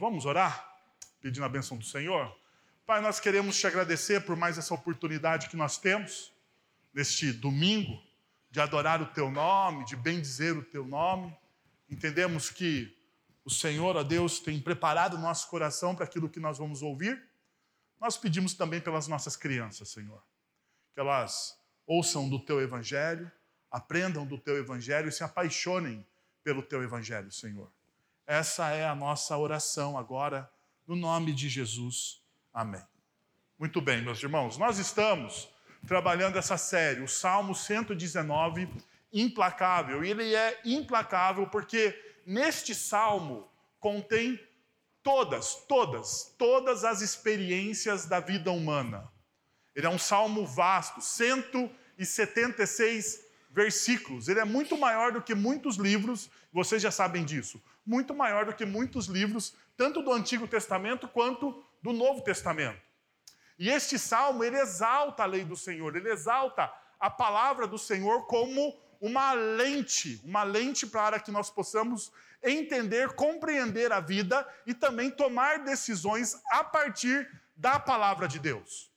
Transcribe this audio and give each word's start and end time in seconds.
Vamos 0.00 0.24
orar? 0.24 0.66
Pedindo 1.20 1.44
a 1.44 1.48
benção 1.50 1.76
do 1.76 1.84
Senhor? 1.84 2.34
Pai, 2.86 3.02
nós 3.02 3.20
queremos 3.20 3.58
te 3.58 3.66
agradecer 3.66 4.24
por 4.24 4.34
mais 4.34 4.56
essa 4.56 4.72
oportunidade 4.72 5.50
que 5.50 5.56
nós 5.58 5.76
temos 5.76 6.32
neste 6.90 7.30
domingo 7.34 8.02
de 8.50 8.62
adorar 8.62 9.02
o 9.02 9.06
teu 9.12 9.30
nome, 9.30 9.84
de 9.84 9.96
bendizer 9.96 10.56
o 10.56 10.64
teu 10.64 10.86
nome. 10.86 11.36
Entendemos 11.86 12.48
que 12.48 12.96
o 13.44 13.50
Senhor, 13.50 13.94
ó 13.94 14.02
Deus, 14.02 14.40
tem 14.40 14.58
preparado 14.58 15.18
o 15.18 15.20
nosso 15.20 15.46
coração 15.50 15.94
para 15.94 16.06
aquilo 16.06 16.30
que 16.30 16.40
nós 16.40 16.56
vamos 16.56 16.80
ouvir. 16.80 17.22
Nós 18.00 18.16
pedimos 18.16 18.54
também 18.54 18.80
pelas 18.80 19.06
nossas 19.06 19.36
crianças, 19.36 19.90
Senhor, 19.90 20.24
que 20.94 21.00
elas 21.00 21.58
ouçam 21.86 22.26
do 22.26 22.38
teu 22.38 22.58
evangelho, 22.62 23.30
aprendam 23.70 24.24
do 24.24 24.38
teu 24.38 24.56
evangelho 24.56 25.10
e 25.10 25.12
se 25.12 25.22
apaixonem 25.22 26.06
pelo 26.42 26.62
teu 26.62 26.82
evangelho, 26.82 27.30
Senhor. 27.30 27.70
Essa 28.30 28.70
é 28.70 28.86
a 28.86 28.94
nossa 28.94 29.36
oração 29.36 29.98
agora, 29.98 30.48
no 30.86 30.94
nome 30.94 31.32
de 31.32 31.48
Jesus. 31.48 32.22
Amém. 32.54 32.80
Muito 33.58 33.80
bem, 33.80 34.00
meus 34.02 34.22
irmãos, 34.22 34.56
nós 34.56 34.78
estamos 34.78 35.48
trabalhando 35.84 36.38
essa 36.38 36.56
série, 36.56 37.00
o 37.00 37.08
Salmo 37.08 37.56
119, 37.56 38.68
implacável. 39.12 40.04
E 40.04 40.10
ele 40.10 40.32
é 40.32 40.60
implacável 40.64 41.48
porque 41.48 42.00
neste 42.24 42.72
salmo 42.72 43.50
contém 43.80 44.38
todas, 45.02 45.56
todas, 45.66 46.32
todas 46.38 46.84
as 46.84 47.00
experiências 47.00 48.06
da 48.06 48.20
vida 48.20 48.52
humana. 48.52 49.10
Ele 49.74 49.88
é 49.88 49.90
um 49.90 49.98
salmo 49.98 50.46
vasto, 50.46 51.00
176 51.00 53.24
versículos. 53.50 54.28
Ele 54.28 54.38
é 54.38 54.44
muito 54.44 54.78
maior 54.78 55.10
do 55.10 55.20
que 55.20 55.34
muitos 55.34 55.74
livros, 55.74 56.30
vocês 56.52 56.80
já 56.80 56.92
sabem 56.92 57.24
disso. 57.24 57.60
Muito 57.90 58.14
maior 58.14 58.44
do 58.44 58.54
que 58.54 58.64
muitos 58.64 59.06
livros, 59.06 59.52
tanto 59.76 60.00
do 60.00 60.12
Antigo 60.12 60.46
Testamento 60.46 61.08
quanto 61.08 61.60
do 61.82 61.92
Novo 61.92 62.22
Testamento. 62.22 62.80
E 63.58 63.68
este 63.68 63.98
salmo, 63.98 64.44
ele 64.44 64.60
exalta 64.60 65.24
a 65.24 65.26
lei 65.26 65.44
do 65.44 65.56
Senhor, 65.56 65.96
ele 65.96 66.08
exalta 66.08 66.72
a 67.00 67.10
palavra 67.10 67.66
do 67.66 67.76
Senhor 67.76 68.28
como 68.28 68.80
uma 69.00 69.32
lente, 69.32 70.20
uma 70.24 70.44
lente 70.44 70.86
para 70.86 71.18
que 71.18 71.32
nós 71.32 71.50
possamos 71.50 72.12
entender, 72.40 73.08
compreender 73.14 73.90
a 73.90 73.98
vida 73.98 74.46
e 74.64 74.72
também 74.72 75.10
tomar 75.10 75.64
decisões 75.64 76.40
a 76.52 76.62
partir 76.62 77.28
da 77.56 77.80
palavra 77.80 78.28
de 78.28 78.38
Deus. 78.38 78.88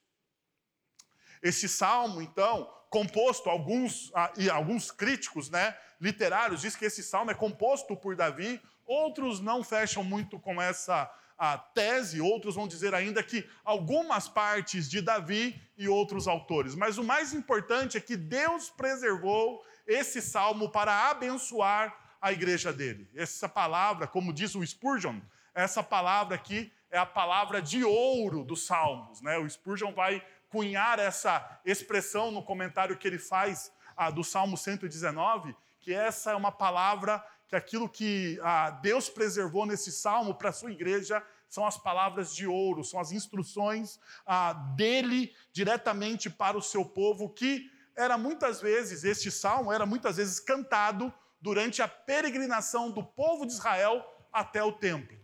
Esse 1.41 1.67
salmo, 1.67 2.21
então, 2.21 2.71
composto, 2.91 3.49
alguns, 3.49 4.11
ah, 4.13 4.31
e 4.37 4.51
alguns 4.51 4.91
críticos 4.91 5.49
né, 5.49 5.75
literários 5.99 6.61
dizem 6.61 6.77
que 6.77 6.85
esse 6.85 7.01
salmo 7.01 7.31
é 7.31 7.33
composto 7.33 7.97
por 7.97 8.15
Davi, 8.15 8.61
outros 8.85 9.39
não 9.39 9.63
fecham 9.63 10.03
muito 10.03 10.39
com 10.39 10.61
essa 10.61 11.11
a 11.37 11.57
tese, 11.57 12.21
outros 12.21 12.55
vão 12.55 12.67
dizer 12.67 12.93
ainda 12.93 13.21
que 13.21 13.47
algumas 13.65 14.27
partes 14.27 14.89
de 14.89 15.01
Davi 15.01 15.59
e 15.77 15.89
outros 15.89 16.27
autores. 16.27 16.75
Mas 16.75 16.97
o 16.97 17.03
mais 17.03 17.33
importante 17.33 17.97
é 17.97 17.99
que 17.99 18.15
Deus 18.15 18.69
preservou 18.69 19.61
esse 19.85 20.21
salmo 20.21 20.69
para 20.69 21.09
abençoar 21.09 21.97
a 22.21 22.31
igreja 22.31 22.71
dele. 22.71 23.09
Essa 23.13 23.49
palavra, 23.49 24.07
como 24.07 24.31
diz 24.31 24.55
o 24.55 24.65
Spurgeon, 24.65 25.19
essa 25.53 25.83
palavra 25.83 26.35
aqui 26.35 26.71
é 26.89 26.97
a 26.97 27.05
palavra 27.05 27.61
de 27.61 27.83
ouro 27.83 28.43
dos 28.45 28.65
salmos. 28.65 29.21
Né? 29.21 29.37
O 29.37 29.49
Spurgeon 29.49 29.91
vai 29.91 30.25
cunhar 30.47 30.99
essa 30.99 31.59
expressão 31.65 32.31
no 32.31 32.43
comentário 32.43 32.95
que 32.95 33.07
ele 33.07 33.19
faz 33.19 33.71
ah, 33.97 34.09
do 34.09 34.23
Salmo 34.23 34.55
119, 34.55 35.55
que 35.79 35.93
essa 35.93 36.31
é 36.31 36.35
uma 36.35 36.51
palavra 36.51 37.23
que 37.47 37.55
aquilo 37.55 37.89
que 37.89 38.39
ah, 38.41 38.71
Deus 38.71 39.09
preservou 39.09 39.65
nesse 39.65 39.91
salmo 39.91 40.35
para 40.35 40.49
a 40.49 40.53
sua 40.53 40.71
igreja 40.71 41.23
são 41.47 41.65
as 41.65 41.77
palavras 41.77 42.35
de 42.35 42.47
ouro, 42.47 42.83
são 42.83 42.99
as 42.99 43.11
instruções 43.11 43.99
ah, 44.25 44.53
dele 44.75 45.35
diretamente 45.51 46.29
para 46.29 46.57
o 46.57 46.61
seu 46.61 46.83
povo, 46.83 47.29
que 47.29 47.69
era 47.95 48.17
muitas 48.17 48.59
vezes, 48.59 49.03
este 49.03 49.29
salmo 49.29 49.71
era 49.71 49.85
muitas 49.85 50.17
vezes 50.17 50.39
cantado 50.39 51.13
durante 51.39 51.81
a 51.81 51.87
peregrinação 51.87 52.89
do 52.89 53.03
povo 53.03 53.45
de 53.45 53.53
Israel 53.53 54.03
até 54.31 54.63
o 54.63 54.71
templo. 54.71 55.22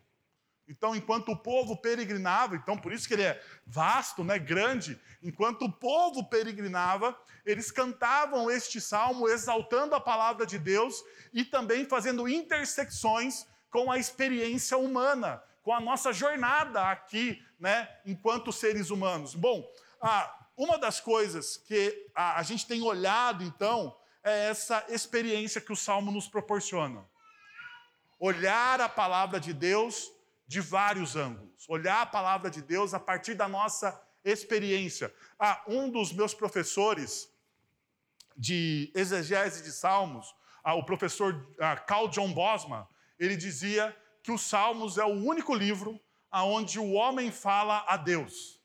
Então, 0.70 0.96
enquanto 0.96 1.32
o 1.32 1.36
povo 1.36 1.76
peregrinava, 1.76 2.56
então 2.56 2.78
por 2.78 2.94
isso 2.94 3.08
que 3.08 3.16
ele 3.16 3.24
é 3.24 3.42
vasto, 3.66 4.24
né, 4.24 4.38
grande, 4.38 5.02
enquanto 5.24 5.64
o 5.64 5.72
povo 5.72 6.30
peregrinava, 6.30 7.20
eles 7.44 7.72
cantavam 7.72 8.52
este 8.52 8.80
salmo 8.80 9.28
exaltando 9.28 9.96
a 9.96 10.00
palavra 10.00 10.46
de 10.46 10.60
Deus 10.60 11.04
e 11.34 11.44
também 11.44 11.86
fazendo 11.86 12.30
intersecções 12.30 13.48
com 13.72 13.92
a 13.92 13.98
experiência 13.98 14.78
humana, 14.78 15.42
com 15.64 15.74
a 15.74 15.80
nossa 15.80 16.14
jornada 16.14 16.84
aqui, 16.84 17.44
né, 17.60 17.90
enquanto 18.06 18.54
seres 18.54 18.92
humanos. 18.92 19.34
Bom, 19.34 19.68
uma 20.56 20.78
das 20.78 21.00
coisas 21.00 21.58
que 21.58 22.12
a 22.14 22.44
gente 22.44 22.68
tem 22.68 22.84
olhado, 22.84 23.44
então, 23.44 23.98
é 24.24 24.50
essa 24.50 24.86
experiência 24.90 25.60
que 25.60 25.74
o 25.74 25.76
salmo 25.76 26.12
nos 26.12 26.28
proporciona. 26.28 27.04
Olhar 28.20 28.80
a 28.82 28.90
palavra 28.90 29.40
de 29.40 29.52
Deus 29.52 30.12
de 30.50 30.60
vários 30.60 31.16
ângulos. 31.16 31.70
Olhar 31.70 32.02
a 32.02 32.08
palavra 32.08 32.50
de 32.50 32.64
Deus 32.64 32.96
a 32.96 33.00
partir 33.00 33.36
da 33.36 33.48
nossa 33.48 34.02
experiência. 34.26 35.14
Ah, 35.38 35.64
um 35.68 35.92
dos 35.92 36.12
meus 36.12 36.34
professores 36.34 37.32
de 38.36 38.92
exegese 38.96 39.62
de 39.62 39.72
Salmos, 39.72 40.36
ah, 40.64 40.74
o 40.74 40.84
professor 40.84 41.48
ah, 41.60 41.78
Carl 41.78 42.08
John 42.08 42.34
Bosma, 42.34 42.90
ele 43.20 43.38
dizia 43.38 43.96
que 44.24 44.32
os 44.32 44.42
Salmos 44.42 44.98
é 44.98 45.06
o 45.06 45.24
único 45.24 45.54
livro 45.54 46.02
onde 46.34 46.80
o 46.80 46.94
homem 46.94 47.32
fala 47.32 47.86
a 47.88 47.96
Deus. 47.96 48.60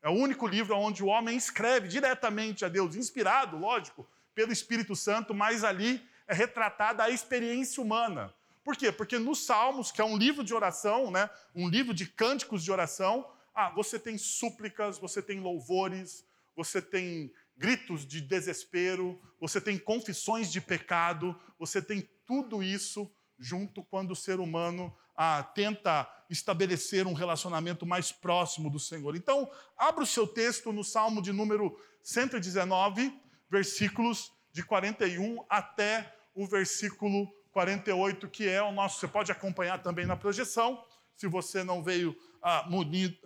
É 0.00 0.08
o 0.08 0.12
único 0.12 0.46
livro 0.46 0.76
onde 0.76 1.02
o 1.02 1.06
homem 1.06 1.36
escreve 1.36 1.88
diretamente 1.88 2.64
a 2.64 2.68
Deus, 2.68 2.94
inspirado, 2.94 3.58
lógico, 3.58 4.08
pelo 4.32 4.52
Espírito 4.52 4.94
Santo, 4.94 5.34
mas 5.34 5.64
ali 5.64 6.08
é 6.28 6.34
retratada 6.34 7.02
a 7.02 7.10
experiência 7.10 7.82
humana. 7.82 8.32
Por 8.64 8.76
quê? 8.76 8.90
Porque 8.90 9.18
nos 9.18 9.44
Salmos, 9.44 9.92
que 9.92 10.00
é 10.00 10.04
um 10.04 10.16
livro 10.16 10.42
de 10.42 10.54
oração, 10.54 11.10
né, 11.10 11.28
um 11.54 11.68
livro 11.68 11.92
de 11.92 12.06
cânticos 12.06 12.64
de 12.64 12.72
oração, 12.72 13.30
ah, 13.54 13.70
você 13.70 13.98
tem 13.98 14.16
súplicas, 14.16 14.98
você 14.98 15.20
tem 15.22 15.38
louvores, 15.38 16.24
você 16.56 16.80
tem 16.80 17.30
gritos 17.56 18.06
de 18.06 18.20
desespero, 18.20 19.20
você 19.38 19.60
tem 19.60 19.78
confissões 19.78 20.50
de 20.50 20.60
pecado, 20.60 21.38
você 21.58 21.80
tem 21.80 22.08
tudo 22.26 22.62
isso 22.62 23.12
junto 23.38 23.84
quando 23.84 24.12
o 24.12 24.16
ser 24.16 24.40
humano 24.40 24.92
ah, 25.16 25.42
tenta 25.42 26.10
estabelecer 26.30 27.06
um 27.06 27.12
relacionamento 27.12 27.86
mais 27.86 28.10
próximo 28.10 28.70
do 28.70 28.80
Senhor. 28.80 29.14
Então, 29.14 29.48
abra 29.76 30.02
o 30.02 30.06
seu 30.06 30.26
texto 30.26 30.72
no 30.72 30.82
Salmo 30.82 31.20
de 31.20 31.32
número 31.32 31.78
119, 32.02 33.14
versículos 33.48 34.32
de 34.50 34.64
41 34.64 35.44
até 35.48 36.16
o 36.34 36.46
versículo 36.46 37.32
48, 37.54 38.28
que 38.28 38.48
é 38.48 38.60
o 38.60 38.72
nosso. 38.72 38.98
Você 38.98 39.06
pode 39.06 39.30
acompanhar 39.30 39.80
também 39.80 40.04
na 40.04 40.16
projeção, 40.16 40.84
se 41.16 41.28
você 41.28 41.62
não 41.62 41.82
veio 41.82 42.14
ah, 42.42 42.68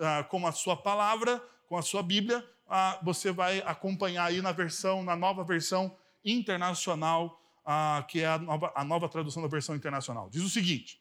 ah, 0.00 0.25
com 0.25 0.47
a 0.47 0.53
sua 0.53 0.77
palavra, 0.77 1.43
com 1.66 1.78
a 1.78 1.83
sua 1.83 2.03
Bíblia, 2.03 2.47
ah, 2.69 3.00
você 3.03 3.33
vai 3.33 3.61
acompanhar 3.65 4.27
aí 4.27 4.43
na 4.43 4.53
versão, 4.53 5.03
na 5.03 5.17
nova 5.17 5.43
versão 5.43 5.97
internacional, 6.22 7.41
ah, 7.65 8.05
que 8.06 8.21
é 8.21 8.27
a 8.27 8.38
nova, 8.38 8.71
a 8.75 8.84
nova 8.84 9.09
tradução 9.09 9.43
da 9.43 9.49
versão 9.49 9.75
internacional. 9.75 10.28
Diz 10.28 10.43
o 10.43 10.50
seguinte: 10.50 11.00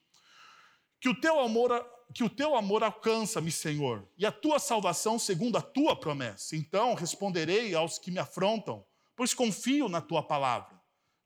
que 1.02 1.10
o 1.10 1.20
teu 1.20 1.38
amor, 1.42 1.86
que 2.14 2.24
o 2.24 2.30
teu 2.30 2.56
amor 2.56 2.82
alcança-me, 2.82 3.52
Senhor, 3.52 4.08
e 4.18 4.26
a 4.26 4.32
tua 4.32 4.58
salvação 4.58 5.20
segundo 5.20 5.58
a 5.58 5.62
tua 5.62 6.00
promessa. 6.00 6.56
Então 6.56 6.94
responderei 6.94 7.76
aos 7.76 8.00
que 8.00 8.10
me 8.10 8.20
afrontam, 8.20 8.86
pois 9.18 9.34
confio 9.34 9.90
na 9.90 10.00
tua 10.00 10.24
palavra. 10.24 10.77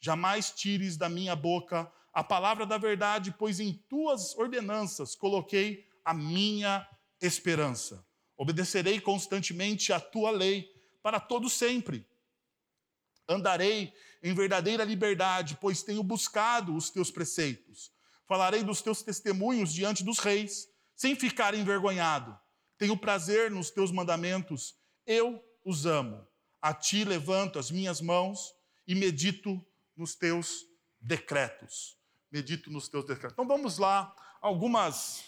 Jamais 0.02 0.52
tires 0.52 0.98
da 0.98 1.08
minha 1.08 1.36
boca 1.36 1.92
a 2.12 2.24
palavra 2.24 2.66
da 2.66 2.78
verdade, 2.78 3.34
pois 3.38 3.60
em 3.60 3.74
tuas 3.88 4.36
ordenanças 4.36 5.16
coloquei 5.16 5.88
a 6.04 6.14
minha 6.14 6.86
esperança. 7.22 8.06
Obedecerei 8.36 9.00
constantemente 9.00 9.94
a 9.94 10.00
tua 10.00 10.32
lei 10.32 10.68
para 11.02 11.20
todo 11.20 11.50
sempre. 11.50 12.06
Andarei 13.30 13.94
em 14.24 14.34
verdadeira 14.34 14.84
liberdade, 14.84 15.58
pois 15.62 15.84
tenho 15.84 16.04
buscado 16.04 16.76
os 16.76 16.90
teus 16.90 17.12
preceitos. 17.12 17.92
Falarei 18.28 18.64
dos 18.64 18.82
teus 18.82 19.02
testemunhos 19.02 19.74
diante 19.74 20.04
dos 20.04 20.20
reis, 20.20 20.68
sem 20.96 21.16
ficar 21.16 21.54
envergonhado. 21.54 22.38
Tenho 22.78 22.98
prazer 22.98 23.52
nos 23.52 23.70
teus 23.70 23.92
mandamentos, 23.92 24.76
eu 25.06 25.42
os 25.64 25.86
amo. 25.86 26.28
A 26.62 26.74
ti 26.74 27.06
levanto 27.06 27.60
as 27.60 27.72
minhas 27.72 28.02
mãos 28.02 28.54
e 28.88 28.96
medito 28.96 29.64
nos 30.02 30.16
teus 30.16 30.66
decretos. 31.00 31.96
Medito 32.32 32.72
nos 32.72 32.90
teus 32.90 33.06
decretos. 33.06 33.34
Então 33.34 33.48
vamos 33.48 33.78
lá, 33.78 34.16
algumas, 34.42 35.24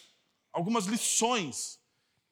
algumas 0.52 0.86
lições 0.86 1.80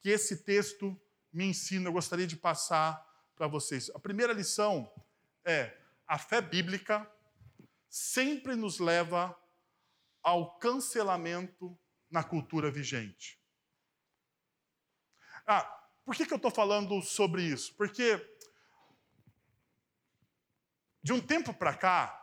que 0.00 0.08
esse 0.08 0.44
texto 0.44 1.00
me 1.32 1.44
ensina, 1.44 1.88
eu 1.88 1.92
gostaria 1.92 2.26
de 2.26 2.36
passar 2.36 3.00
para 3.36 3.46
vocês. 3.46 3.90
A 3.90 3.98
primeira 3.98 4.32
lição 4.32 4.92
é: 5.44 5.78
a 6.06 6.18
fé 6.18 6.40
bíblica 6.40 7.08
sempre 7.88 8.56
nos 8.56 8.80
leva 8.80 9.38
ao 10.22 10.58
cancelamento 10.58 11.78
na 12.10 12.24
cultura 12.24 12.70
vigente. 12.70 13.40
Ah, 15.46 15.62
por 16.04 16.16
que, 16.16 16.26
que 16.26 16.32
eu 16.32 16.36
estou 16.36 16.50
falando 16.50 17.00
sobre 17.02 17.42
isso? 17.44 17.74
Porque 17.74 18.20
de 21.02 21.12
um 21.12 21.20
tempo 21.20 21.52
para 21.54 21.74
cá, 21.74 22.21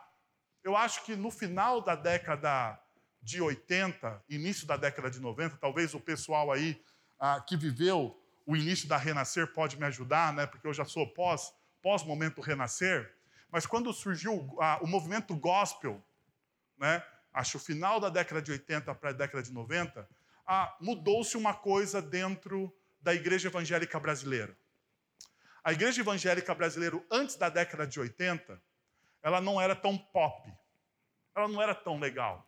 eu 0.62 0.76
acho 0.76 1.04
que 1.04 1.16
no 1.16 1.30
final 1.30 1.80
da 1.80 1.94
década 1.94 2.78
de 3.22 3.40
80, 3.40 4.24
início 4.28 4.66
da 4.66 4.76
década 4.76 5.10
de 5.10 5.20
90, 5.20 5.56
talvez 5.56 5.94
o 5.94 6.00
pessoal 6.00 6.50
aí 6.50 6.82
ah, 7.18 7.40
que 7.40 7.56
viveu 7.56 8.16
o 8.46 8.56
início 8.56 8.88
da 8.88 8.96
Renascer 8.96 9.46
pode 9.52 9.78
me 9.78 9.84
ajudar, 9.86 10.32
né? 10.32 10.46
Porque 10.46 10.66
eu 10.66 10.72
já 10.72 10.84
sou 10.84 11.06
pós, 11.06 11.52
pós 11.82 12.02
momento 12.02 12.40
Renascer. 12.40 13.14
Mas 13.50 13.66
quando 13.66 13.92
surgiu 13.92 14.56
ah, 14.60 14.78
o 14.82 14.86
movimento 14.86 15.36
gospel, 15.36 16.02
né? 16.78 17.02
Acho 17.32 17.58
o 17.58 17.60
final 17.60 18.00
da 18.00 18.08
década 18.08 18.42
de 18.42 18.50
80 18.50 18.92
para 18.96 19.10
a 19.10 19.12
década 19.12 19.42
de 19.42 19.52
90, 19.52 20.08
ah, 20.46 20.76
mudou-se 20.80 21.36
uma 21.36 21.54
coisa 21.54 22.02
dentro 22.02 22.74
da 23.00 23.14
igreja 23.14 23.48
evangélica 23.48 24.00
brasileira. 24.00 24.56
A 25.62 25.72
igreja 25.72 26.00
evangélica 26.00 26.54
brasileira, 26.54 27.00
antes 27.10 27.36
da 27.36 27.48
década 27.48 27.86
de 27.86 28.00
80, 28.00 28.60
ela 29.22 29.40
não 29.40 29.60
era 29.60 29.74
tão 29.74 29.96
pop, 29.96 30.52
ela 31.34 31.48
não 31.48 31.60
era 31.60 31.74
tão 31.74 31.98
legal. 31.98 32.46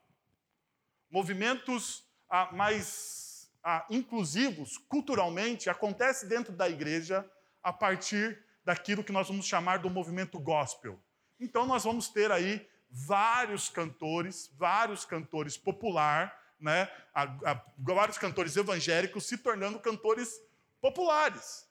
Movimentos 1.10 2.04
ah, 2.28 2.50
mais 2.52 3.52
ah, 3.62 3.86
inclusivos, 3.90 4.78
culturalmente, 4.78 5.68
acontecem 5.68 6.28
dentro 6.28 6.52
da 6.52 6.68
igreja 6.68 7.28
a 7.62 7.72
partir 7.72 8.42
daquilo 8.64 9.04
que 9.04 9.12
nós 9.12 9.28
vamos 9.28 9.46
chamar 9.46 9.78
do 9.78 9.90
movimento 9.90 10.38
gospel. 10.38 11.02
Então, 11.38 11.66
nós 11.66 11.84
vamos 11.84 12.08
ter 12.08 12.30
aí 12.30 12.66
vários 12.90 13.68
cantores, 13.68 14.50
vários 14.56 15.04
cantores 15.04 15.56
popular, 15.56 16.38
né, 16.60 16.88
a, 17.12 17.22
a, 17.22 17.64
vários 17.78 18.18
cantores 18.18 18.56
evangélicos 18.56 19.26
se 19.26 19.38
tornando 19.38 19.80
cantores 19.80 20.40
populares. 20.80 21.66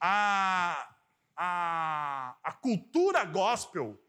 A, 0.00 0.94
a, 1.36 2.36
a 2.42 2.52
cultura 2.52 3.24
gospel 3.24 4.00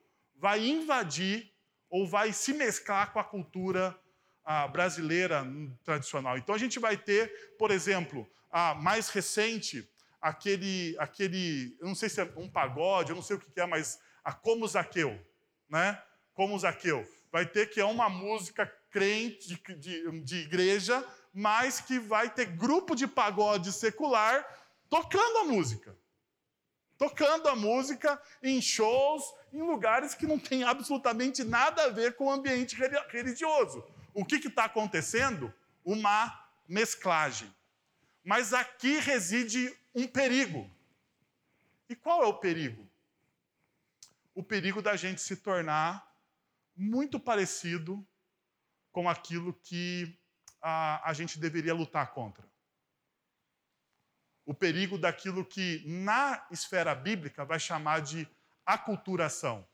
vai 0.44 0.68
invadir 0.68 1.54
ou 1.90 2.06
vai 2.06 2.34
se 2.34 2.54
mesclar 2.54 3.14
com 3.14 3.20
a 3.20 3.24
cultura 3.24 3.98
ah, 4.44 4.68
brasileira 4.68 5.48
tradicional. 5.86 6.38
Então 6.38 6.54
a 6.54 6.58
gente 6.58 6.80
vai 6.80 6.98
ter, 6.98 7.56
por 7.58 7.72
exemplo, 7.72 8.30
a 8.52 8.76
mais 8.76 9.08
recente, 9.08 9.90
aquele, 10.20 10.98
aquele, 11.00 11.78
eu 11.80 11.88
não 11.88 11.96
sei 11.96 12.10
se 12.10 12.20
é 12.20 12.30
um 12.36 12.50
pagode, 12.50 13.12
eu 13.12 13.16
não 13.16 13.24
sei 13.24 13.38
o 13.38 13.40
que 13.40 13.58
é, 13.58 13.66
mas 13.66 14.02
a 14.22 14.34
Como 14.34 14.68
Zaqueu, 14.68 15.18
né? 15.70 16.04
Como 16.34 16.60
Zaqueu. 16.60 17.08
Vai 17.32 17.46
ter 17.46 17.70
que 17.70 17.80
é 17.80 17.86
uma 17.86 18.10
música 18.10 18.66
crente 18.92 19.48
de, 19.48 19.76
de, 19.78 20.22
de 20.24 20.36
igreja, 20.40 21.08
mas 21.34 21.80
que 21.80 22.00
vai 22.00 22.30
ter 22.30 22.48
grupo 22.48 22.96
de 22.96 23.08
pagode 23.08 23.72
secular 23.72 24.46
tocando 24.90 25.38
a 25.38 25.44
música 25.46 25.98
tocando 27.04 27.50
a 27.50 27.56
música 27.56 28.22
em 28.42 28.62
shows, 28.62 29.24
em 29.52 29.62
lugares 29.62 30.16
que 30.16 30.26
não 30.26 30.40
tem 30.40 30.64
absolutamente 30.64 31.44
nada 31.44 31.84
a 31.84 31.90
ver 31.90 32.16
com 32.16 32.28
o 32.28 32.32
ambiente 32.32 32.78
religioso. 33.10 33.84
O 34.14 34.24
que 34.24 34.36
está 34.36 34.66
acontecendo? 34.66 35.54
Uma 35.84 36.48
mesclagem. 36.66 37.54
Mas 38.24 38.54
aqui 38.54 39.00
reside 39.00 39.78
um 39.94 40.08
perigo. 40.08 40.70
E 41.90 41.96
qual 41.96 42.24
é 42.24 42.26
o 42.26 42.36
perigo? 42.36 42.88
O 44.34 44.42
perigo 44.42 44.82
da 44.82 44.96
gente 44.96 45.20
se 45.20 45.36
tornar 45.36 46.10
muito 46.74 47.20
parecido 47.20 48.06
com 48.94 49.10
aquilo 49.10 49.54
que 49.62 50.18
a, 50.62 51.10
a 51.10 51.12
gente 51.12 51.38
deveria 51.38 51.74
lutar 51.74 52.14
contra 52.14 52.53
o 54.46 54.54
perigo 54.54 54.98
daquilo 54.98 55.46
que 55.46 55.84
na 55.86 56.46
esfera 56.52 56.94
bíblica 56.94 57.46
vai 57.46 57.60
chamar 57.60 58.02
de 58.02 58.28
aculturação. 58.66 59.66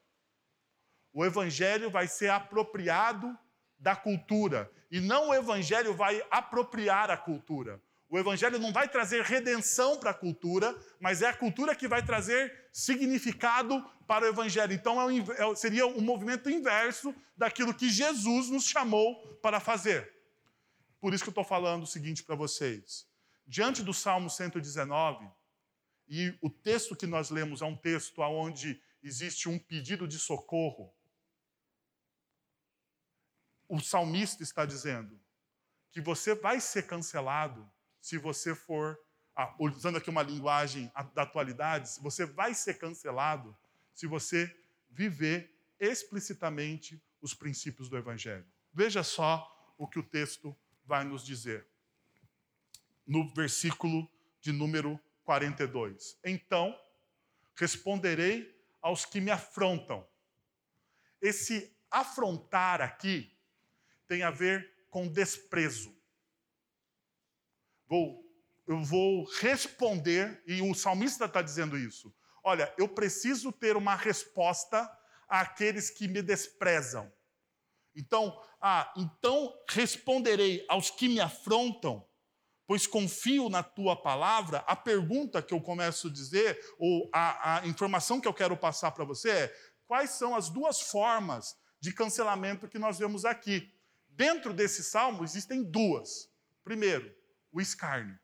O 1.12 1.25
evangelho 1.25 1.89
vai 1.89 2.07
ser 2.07 2.30
apropriado 2.30 3.38
da 3.77 3.95
cultura 3.95 4.71
e 4.92 5.00
não 5.00 5.30
o 5.30 5.33
evangelho 5.33 5.94
vai 5.94 6.24
apropriar 6.30 7.10
a 7.10 7.18
cultura. 7.18 7.81
O 8.07 8.18
evangelho 8.18 8.57
não 8.57 8.74
vai 8.74 8.88
trazer 8.88 9.24
redenção 9.24 10.00
para 10.00 10.12
a 10.12 10.16
cultura, 10.16 10.75
mas 11.00 11.21
é 11.21 11.27
a 11.27 11.33
cultura 11.33 11.75
que 11.75 11.88
vai 11.88 12.04
trazer 12.04 12.69
significado 12.71 13.83
para 14.07 14.25
o 14.25 14.27
evangelho. 14.27 14.74
Então 14.74 15.10
é, 15.10 15.18
é 15.18 15.56
seria 15.56 15.86
um 15.86 16.01
movimento 16.01 16.50
inverso 16.50 17.13
daquilo 17.38 17.74
que 17.74 17.89
Jesus 17.89 18.50
nos 18.50 18.66
chamou 18.66 19.16
para 19.42 19.60
fazer. 19.60 20.12
Por 21.00 21.13
isso 21.13 21.24
que 21.24 21.30
eu 21.30 21.31
estou 21.31 21.44
falando 21.44 21.83
o 21.83 21.88
seguinte 21.88 22.24
para 22.24 22.36
vocês 22.36 23.08
diante 23.49 23.81
do 23.81 23.95
Salmo 23.95 24.29
119, 24.29 25.27
e 26.07 26.37
o 26.39 26.51
texto 26.51 26.95
que 26.95 27.07
nós 27.07 27.31
lemos 27.31 27.63
é 27.63 27.65
um 27.65 27.75
texto 27.75 28.21
onde 28.21 28.79
existe 29.01 29.49
um 29.49 29.57
pedido 29.57 30.07
de 30.07 30.19
socorro, 30.19 30.93
o 33.67 33.79
salmista 33.79 34.43
está 34.43 34.67
dizendo 34.67 35.19
que 35.91 35.99
você 35.99 36.35
vai 36.35 36.61
ser 36.61 36.85
cancelado 36.85 37.67
se 37.99 38.19
você 38.19 38.53
for, 38.53 38.99
ah, 39.35 39.55
usando 39.59 39.97
aqui 39.97 40.11
uma 40.11 40.21
linguagem 40.21 40.91
da 41.15 41.23
atualidade, 41.23 41.89
você 42.01 42.27
vai 42.27 42.53
ser 42.53 42.77
cancelado 42.77 43.57
se 43.95 44.05
você 44.05 44.55
viver 44.91 45.59
explicitamente 45.79 47.01
os 47.19 47.33
princípios 47.33 47.89
do 47.89 47.97
Evangelho. 47.97 48.45
Veja 48.71 49.01
só 49.01 49.73
o 49.75 49.87
que 49.87 49.97
o 49.97 50.03
texto 50.03 50.55
vai 50.85 51.03
nos 51.03 51.25
dizer 51.25 51.69
no 53.09 53.27
versículo 53.33 54.07
de 54.39 54.51
número 54.51 55.00
42. 55.23 56.19
Então 56.23 56.79
responderei 57.56 58.56
aos 58.79 59.03
que 59.03 59.19
me 59.19 59.31
afrontam. 59.31 60.07
Esse 61.19 61.75
afrontar 61.89 62.81
aqui 62.81 63.35
tem 64.07 64.21
a 64.21 64.29
ver 64.29 64.71
com 64.91 65.07
desprezo. 65.07 65.91
Vou, 67.88 68.23
eu 68.67 68.83
vou 68.83 69.23
responder, 69.39 70.44
e 70.45 70.61
o 70.61 70.75
salmista 70.75 71.25
está 71.25 71.41
dizendo 71.41 71.77
isso. 71.77 72.15
Olha, 72.44 72.71
eu 72.77 72.88
preciso 72.88 73.51
ter 73.51 73.75
uma 73.75 73.95
resposta 73.95 74.88
àqueles 75.27 75.89
que 75.89 76.07
me 76.07 76.21
desprezam. 76.21 77.11
Então, 77.95 78.39
ah, 78.61 78.94
então 78.95 79.51
responderei 79.67 80.63
aos 80.69 80.91
que 80.91 81.09
me 81.09 81.19
afrontam 81.19 82.07
pois 82.69 82.86
confio 82.86 83.50
na 83.50 83.63
tua 83.63 84.00
palavra, 84.00 84.59
a 84.68 84.76
pergunta 84.76 85.42
que 85.42 85.56
eu 85.56 85.59
começo 85.59 86.07
a 86.07 86.11
dizer, 86.11 86.64
ou 86.78 87.09
a, 87.11 87.61
a 87.61 87.68
informação 87.68 88.21
que 88.21 88.28
eu 88.28 88.33
quero 88.33 88.56
passar 88.56 88.92
para 88.92 89.04
você 89.04 89.31
é: 89.31 89.56
quais 89.88 90.11
são 90.11 90.35
as 90.35 90.52
duas 90.52 90.80
formas 90.80 91.57
de 91.81 91.92
cancelamento 91.92 92.68
que 92.68 92.78
nós 92.78 92.99
vemos 92.99 93.26
aqui? 93.26 93.73
Dentro 94.07 94.54
desse 94.54 94.83
salmo 94.83 95.23
existem 95.23 95.64
duas. 95.64 96.30
Primeiro, 96.64 97.11
o 97.52 97.59
escárnio. 97.59 98.19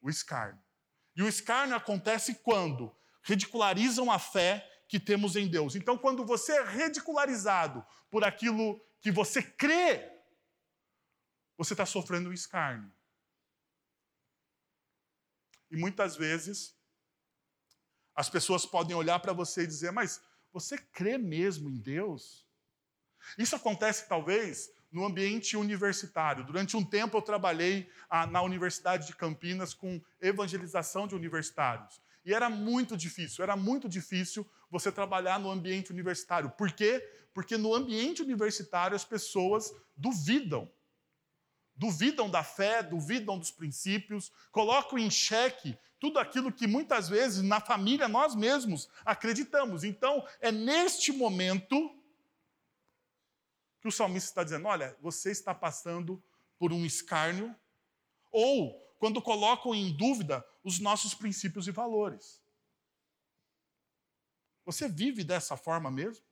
O 0.00 0.08
escárnio. 0.08 0.62
E 1.16 1.22
o 1.24 1.26
escárnio 1.26 1.74
acontece 1.74 2.32
quando 2.44 2.94
ridicularizam 3.24 4.08
a 4.08 4.20
fé 4.20 4.64
que 4.86 5.00
temos 5.00 5.34
em 5.34 5.48
Deus. 5.48 5.74
Então, 5.74 5.98
quando 5.98 6.24
você 6.24 6.52
é 6.52 6.64
ridicularizado 6.64 7.84
por 8.08 8.22
aquilo 8.22 8.80
que 9.00 9.10
você 9.10 9.42
crê 9.42 10.11
você 11.62 11.74
está 11.74 11.86
sofrendo 11.86 12.28
um 12.28 12.32
escárnio. 12.32 12.90
E 15.70 15.76
muitas 15.76 16.16
vezes, 16.16 16.76
as 18.14 18.28
pessoas 18.28 18.66
podem 18.66 18.96
olhar 18.96 19.20
para 19.20 19.32
você 19.32 19.62
e 19.62 19.66
dizer: 19.66 19.92
Mas 19.92 20.20
você 20.52 20.76
crê 20.76 21.16
mesmo 21.16 21.70
em 21.70 21.78
Deus? 21.78 22.44
Isso 23.38 23.54
acontece, 23.54 24.08
talvez, 24.08 24.70
no 24.90 25.04
ambiente 25.04 25.56
universitário. 25.56 26.44
Durante 26.44 26.76
um 26.76 26.84
tempo, 26.84 27.16
eu 27.16 27.22
trabalhei 27.22 27.88
ah, 28.10 28.26
na 28.26 28.42
Universidade 28.42 29.06
de 29.06 29.14
Campinas 29.14 29.72
com 29.72 30.02
evangelização 30.20 31.06
de 31.06 31.14
universitários. 31.14 32.02
E 32.24 32.34
era 32.34 32.50
muito 32.50 32.96
difícil, 32.96 33.42
era 33.42 33.56
muito 33.56 33.88
difícil 33.88 34.48
você 34.68 34.90
trabalhar 34.90 35.38
no 35.38 35.50
ambiente 35.50 35.92
universitário. 35.92 36.50
Por 36.50 36.72
quê? 36.72 37.00
Porque 37.32 37.56
no 37.56 37.72
ambiente 37.72 38.20
universitário 38.20 38.96
as 38.96 39.04
pessoas 39.04 39.72
duvidam 39.96 40.70
duvidam 41.82 42.30
da 42.30 42.44
fé, 42.44 42.80
duvidam 42.80 43.36
dos 43.36 43.50
princípios, 43.50 44.30
colocam 44.52 44.96
em 44.96 45.10
xeque 45.10 45.76
tudo 45.98 46.20
aquilo 46.20 46.52
que 46.52 46.64
muitas 46.64 47.08
vezes 47.08 47.42
na 47.42 47.60
família 47.60 48.06
nós 48.06 48.36
mesmos 48.36 48.88
acreditamos. 49.04 49.82
Então, 49.82 50.24
é 50.40 50.52
neste 50.52 51.10
momento 51.10 51.92
que 53.80 53.88
o 53.88 53.90
salmista 53.90 54.30
está 54.30 54.44
dizendo: 54.44 54.68
olha, 54.68 54.96
você 55.00 55.32
está 55.32 55.52
passando 55.52 56.22
por 56.56 56.72
um 56.72 56.86
escárnio, 56.86 57.52
ou 58.30 58.80
quando 59.00 59.20
colocam 59.20 59.74
em 59.74 59.92
dúvida 59.92 60.46
os 60.62 60.78
nossos 60.78 61.14
princípios 61.14 61.66
e 61.66 61.72
valores. 61.72 62.40
Você 64.64 64.88
vive 64.88 65.24
dessa 65.24 65.56
forma 65.56 65.90
mesmo? 65.90 66.24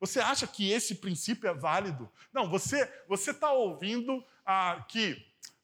Você 0.00 0.20
acha 0.20 0.46
que 0.46 0.70
esse 0.70 0.96
princípio 0.96 1.48
é 1.48 1.54
válido? 1.54 2.10
Não, 2.32 2.48
você 2.48 2.90
você 3.08 3.30
está 3.32 3.52
ouvindo 3.52 4.24
ah, 4.44 4.84
que 4.88 5.16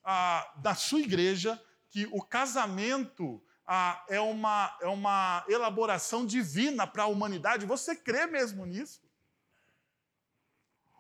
ah, 0.04 0.52
na 0.62 0.74
sua 0.74 1.00
igreja 1.00 1.60
que 1.90 2.08
o 2.10 2.20
casamento 2.20 3.40
ah, 3.66 4.04
é, 4.08 4.20
uma, 4.20 4.76
é 4.80 4.88
uma 4.88 5.44
elaboração 5.48 6.26
divina 6.26 6.86
para 6.86 7.04
a 7.04 7.06
humanidade. 7.06 7.66
Você 7.66 7.94
crê 7.94 8.26
mesmo 8.26 8.66
nisso? 8.66 9.00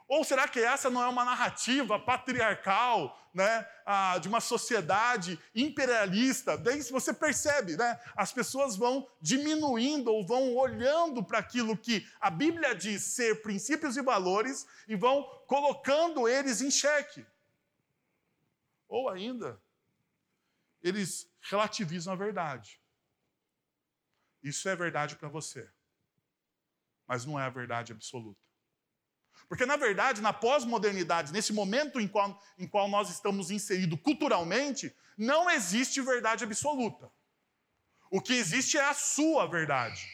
Ou 0.06 0.22
será 0.22 0.46
que 0.46 0.60
essa 0.60 0.90
não 0.90 1.02
é 1.02 1.08
uma 1.08 1.24
narrativa 1.24 1.98
patriarcal, 1.98 3.18
né, 3.32 3.66
ah, 3.86 4.18
de 4.18 4.28
uma 4.28 4.40
sociedade 4.40 5.40
imperialista? 5.54 6.58
Daí 6.58 6.82
você 6.82 7.12
percebe, 7.12 7.76
né, 7.76 7.98
as 8.14 8.32
pessoas 8.32 8.76
vão 8.76 9.08
diminuindo 9.20 10.12
ou 10.12 10.26
vão 10.26 10.54
olhando 10.54 11.24
para 11.24 11.38
aquilo 11.38 11.76
que 11.76 12.06
a 12.20 12.30
Bíblia 12.30 12.74
diz 12.74 13.02
ser 13.02 13.40
princípios 13.40 13.96
e 13.96 14.02
valores 14.02 14.66
e 14.86 14.94
vão 14.94 15.24
colocando 15.46 16.28
eles 16.28 16.60
em 16.60 16.70
xeque. 16.70 17.26
Ou 18.86 19.08
ainda, 19.08 19.60
eles 20.82 21.26
relativizam 21.40 22.12
a 22.12 22.16
verdade. 22.16 22.78
Isso 24.42 24.68
é 24.68 24.76
verdade 24.76 25.16
para 25.16 25.30
você, 25.30 25.66
mas 27.06 27.24
não 27.24 27.40
é 27.40 27.44
a 27.44 27.48
verdade 27.48 27.90
absoluta. 27.90 28.43
Porque, 29.48 29.66
na 29.66 29.76
verdade, 29.76 30.20
na 30.20 30.32
pós-modernidade, 30.32 31.32
nesse 31.32 31.52
momento 31.52 32.00
em 32.00 32.08
qual, 32.08 32.40
em 32.58 32.66
qual 32.66 32.88
nós 32.88 33.10
estamos 33.10 33.50
inseridos 33.50 34.00
culturalmente, 34.02 34.94
não 35.16 35.50
existe 35.50 36.00
verdade 36.00 36.44
absoluta. 36.44 37.10
O 38.10 38.20
que 38.20 38.32
existe 38.32 38.78
é 38.78 38.84
a 38.84 38.94
sua 38.94 39.46
verdade. 39.46 40.08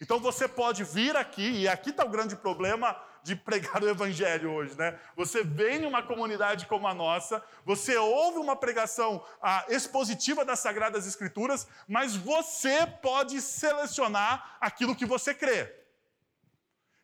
Então 0.00 0.18
você 0.18 0.48
pode 0.48 0.82
vir 0.84 1.16
aqui, 1.16 1.48
e 1.60 1.68
aqui 1.68 1.90
está 1.90 2.04
o 2.04 2.08
grande 2.08 2.34
problema 2.34 3.00
de 3.22 3.36
pregar 3.36 3.80
o 3.80 3.88
evangelho 3.88 4.50
hoje, 4.50 4.76
né? 4.76 4.98
Você 5.14 5.44
vem 5.44 5.82
em 5.82 5.86
uma 5.86 6.02
comunidade 6.02 6.66
como 6.66 6.88
a 6.88 6.94
nossa, 6.94 7.40
você 7.64 7.96
ouve 7.96 8.38
uma 8.38 8.56
pregação 8.56 9.24
expositiva 9.68 10.44
das 10.44 10.58
Sagradas 10.58 11.06
Escrituras, 11.06 11.68
mas 11.86 12.16
você 12.16 12.84
pode 13.00 13.40
selecionar 13.40 14.56
aquilo 14.60 14.96
que 14.96 15.06
você 15.06 15.32
crê. 15.32 15.81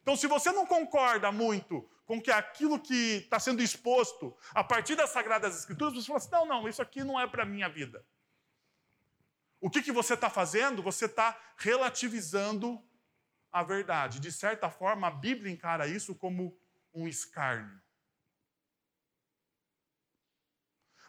Então, 0.09 0.17
se 0.17 0.27
você 0.27 0.51
não 0.51 0.65
concorda 0.65 1.31
muito 1.31 1.87
com 2.07 2.19
que 2.19 2.31
aquilo 2.31 2.81
que 2.81 3.19
está 3.19 3.39
sendo 3.39 3.63
exposto 3.63 4.35
a 4.55 4.65
partir 4.65 4.97
das 4.97 5.11
Sagradas 5.11 5.55
Escrituras, 5.55 5.93
você 5.93 6.07
fala 6.07 6.17
assim: 6.17 6.31
não, 6.31 6.47
não, 6.47 6.67
isso 6.67 6.81
aqui 6.81 7.05
não 7.05 7.21
é 7.21 7.27
para 7.27 7.43
a 7.43 7.47
minha 7.47 7.69
vida. 7.69 8.03
O 9.61 9.69
que, 9.69 9.83
que 9.83 9.93
você 9.93 10.15
está 10.15 10.31
fazendo? 10.31 10.83
Você 10.83 11.05
está 11.05 11.39
relativizando 11.59 12.83
a 13.53 13.63
verdade. 13.63 14.19
De 14.19 14.33
certa 14.33 14.71
forma, 14.71 15.09
a 15.09 15.11
Bíblia 15.11 15.53
encara 15.53 15.87
isso 15.87 16.15
como 16.15 16.59
um 16.95 17.07
escárnio. 17.07 17.79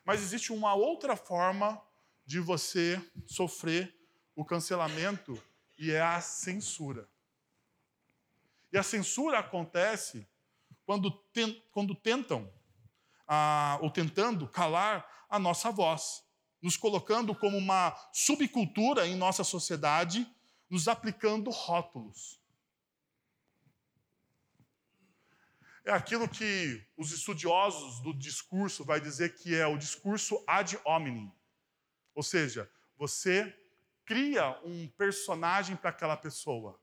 Mas 0.04 0.22
existe 0.22 0.52
uma 0.52 0.74
outra 0.74 1.16
forma 1.16 1.82
de 2.26 2.42
você 2.42 3.02
sofrer 3.26 3.98
o 4.36 4.44
cancelamento 4.44 5.42
e 5.78 5.90
é 5.90 6.02
a 6.02 6.20
censura. 6.20 7.08
E 8.72 8.78
a 8.78 8.84
censura 8.84 9.40
acontece 9.40 10.28
quando, 10.86 11.12
ten, 11.34 11.62
quando 11.72 11.96
tentam, 11.96 12.52
ah, 13.28 13.78
ou 13.82 13.90
tentando 13.90 14.48
calar 14.48 15.08
a 15.30 15.38
nossa 15.38 15.72
voz, 15.72 16.24
nos 16.62 16.76
colocando 16.76 17.34
como 17.36 17.58
uma 17.58 17.96
subcultura 18.12 19.08
em 19.08 19.16
nossa 19.16 19.44
sociedade, 19.44 20.28
nos 20.70 20.88
aplicando 20.88 21.50
rótulos. 21.50 22.40
É 25.86 25.92
aquilo 25.92 26.28
que 26.28 26.86
os 26.96 27.12
estudiosos 27.12 28.02
do 28.02 28.14
discurso 28.14 28.84
vai 28.84 29.00
dizer 29.00 29.36
que 29.36 29.56
é 29.56 29.66
o 29.66 29.78
discurso 29.78 30.44
ad 30.46 30.80
hominem. 30.86 31.34
Ou 32.14 32.22
seja, 32.22 32.70
você 32.98 33.58
cria 34.06 34.60
um 34.64 34.88
personagem 34.90 35.76
para 35.76 35.90
aquela 35.90 36.18
pessoa. 36.18 36.80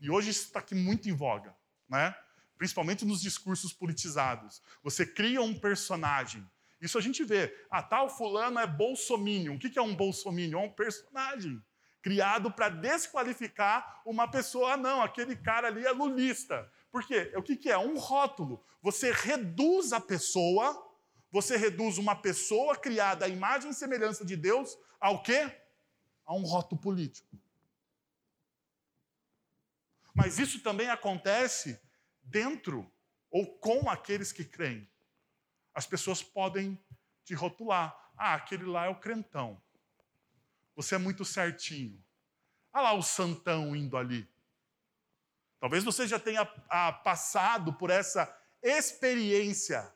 E 0.00 0.10
hoje 0.10 0.30
isso 0.30 0.46
está 0.46 0.60
aqui 0.60 0.74
muito 0.74 1.08
em 1.08 1.14
voga, 1.14 1.54
né? 1.88 2.14
principalmente 2.58 3.04
nos 3.04 3.20
discursos 3.22 3.72
politizados. 3.72 4.60
Você 4.82 5.06
cria 5.06 5.40
um 5.40 5.58
personagem. 5.58 6.44
Isso 6.80 6.98
a 6.98 7.00
gente 7.00 7.24
vê. 7.24 7.54
Ah, 7.70 7.82
tal 7.82 8.10
fulano 8.10 8.58
é 8.58 8.66
bolsominion. 8.66 9.54
O 9.54 9.58
que 9.58 9.78
é 9.78 9.82
um 9.82 9.94
bolsominion? 9.94 10.62
É 10.62 10.66
um 10.66 10.72
personagem 10.72 11.62
criado 12.02 12.50
para 12.50 12.68
desqualificar 12.68 14.02
uma 14.04 14.28
pessoa. 14.28 14.72
Ah, 14.72 14.76
não, 14.76 15.00
aquele 15.00 15.36
cara 15.36 15.68
ali 15.68 15.86
é 15.86 15.92
lulista. 15.92 16.70
Por 16.90 17.06
quê? 17.06 17.32
O 17.36 17.42
que 17.42 17.70
é? 17.70 17.78
Um 17.78 17.96
rótulo. 17.96 18.64
Você 18.82 19.12
reduz 19.12 19.92
a 19.92 20.00
pessoa, 20.00 20.76
você 21.30 21.56
reduz 21.56 21.98
uma 21.98 22.16
pessoa 22.16 22.76
criada 22.76 23.26
à 23.26 23.28
imagem 23.28 23.70
e 23.70 23.74
semelhança 23.74 24.24
de 24.24 24.36
Deus 24.36 24.76
ao 25.00 25.22
quê? 25.22 25.50
A 26.26 26.34
um 26.34 26.42
rótulo 26.42 26.80
político. 26.80 27.38
Mas 30.18 30.36
isso 30.40 30.58
também 30.58 30.90
acontece 30.90 31.80
dentro 32.20 32.92
ou 33.30 33.56
com 33.60 33.88
aqueles 33.88 34.32
que 34.32 34.44
creem. 34.44 34.90
As 35.72 35.86
pessoas 35.86 36.20
podem 36.20 36.76
te 37.24 37.34
rotular. 37.34 37.96
Ah, 38.16 38.34
aquele 38.34 38.64
lá 38.64 38.86
é 38.86 38.88
o 38.88 38.98
crentão. 38.98 39.62
Você 40.74 40.96
é 40.96 40.98
muito 40.98 41.24
certinho. 41.24 42.04
Olha 42.72 42.82
lá 42.82 42.92
o 42.94 43.02
santão 43.02 43.76
indo 43.76 43.96
ali. 43.96 44.28
Talvez 45.60 45.84
você 45.84 46.04
já 46.04 46.18
tenha 46.18 46.42
ah, 46.68 46.92
passado 46.92 47.72
por 47.74 47.88
essa 47.88 48.28
experiência 48.60 49.94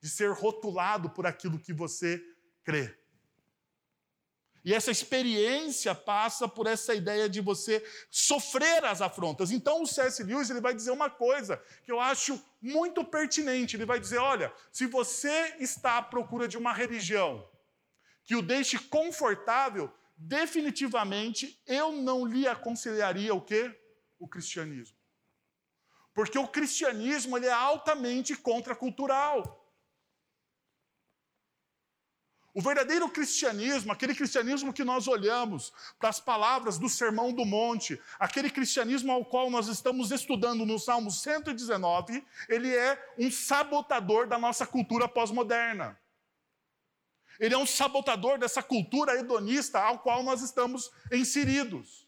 de 0.00 0.08
ser 0.08 0.32
rotulado 0.32 1.10
por 1.10 1.26
aquilo 1.26 1.58
que 1.58 1.74
você 1.74 2.18
crê. 2.64 2.98
E 4.64 4.72
essa 4.72 4.92
experiência 4.92 5.94
passa 5.94 6.46
por 6.46 6.68
essa 6.68 6.94
ideia 6.94 7.28
de 7.28 7.40
você 7.40 7.84
sofrer 8.10 8.84
as 8.84 9.00
afrontas. 9.00 9.50
Então 9.50 9.82
o 9.82 9.86
C.S. 9.86 10.22
Lewis 10.22 10.50
ele 10.50 10.60
vai 10.60 10.72
dizer 10.72 10.92
uma 10.92 11.10
coisa 11.10 11.60
que 11.84 11.90
eu 11.90 11.98
acho 11.98 12.40
muito 12.60 13.04
pertinente. 13.04 13.74
Ele 13.74 13.84
vai 13.84 13.98
dizer: 13.98 14.18
olha, 14.18 14.52
se 14.70 14.86
você 14.86 15.56
está 15.58 15.98
à 15.98 16.02
procura 16.02 16.46
de 16.46 16.56
uma 16.56 16.72
religião 16.72 17.48
que 18.24 18.36
o 18.36 18.42
deixe 18.42 18.78
confortável, 18.78 19.92
definitivamente 20.16 21.60
eu 21.66 21.90
não 21.92 22.24
lhe 22.24 22.46
aconselharia 22.46 23.34
o 23.34 23.40
quê? 23.40 23.76
O 24.16 24.28
cristianismo. 24.28 24.96
Porque 26.14 26.38
o 26.38 26.46
cristianismo 26.46 27.36
ele 27.36 27.46
é 27.46 27.52
altamente 27.52 28.36
contracultural. 28.36 29.61
O 32.54 32.60
verdadeiro 32.60 33.08
cristianismo, 33.08 33.92
aquele 33.92 34.14
cristianismo 34.14 34.74
que 34.74 34.84
nós 34.84 35.08
olhamos 35.08 35.72
para 35.98 36.10
as 36.10 36.20
palavras 36.20 36.78
do 36.78 36.86
Sermão 36.86 37.32
do 37.32 37.46
Monte, 37.46 37.98
aquele 38.18 38.50
cristianismo 38.50 39.10
ao 39.10 39.24
qual 39.24 39.48
nós 39.48 39.68
estamos 39.68 40.10
estudando 40.10 40.66
no 40.66 40.78
Salmo 40.78 41.10
119, 41.10 42.22
ele 42.50 42.74
é 42.74 43.14
um 43.18 43.30
sabotador 43.30 44.26
da 44.26 44.36
nossa 44.36 44.66
cultura 44.66 45.08
pós-moderna. 45.08 45.98
Ele 47.40 47.54
é 47.54 47.58
um 47.58 47.66
sabotador 47.66 48.38
dessa 48.38 48.62
cultura 48.62 49.18
hedonista 49.18 49.80
ao 49.80 50.00
qual 50.00 50.22
nós 50.22 50.42
estamos 50.42 50.92
inseridos. 51.10 52.06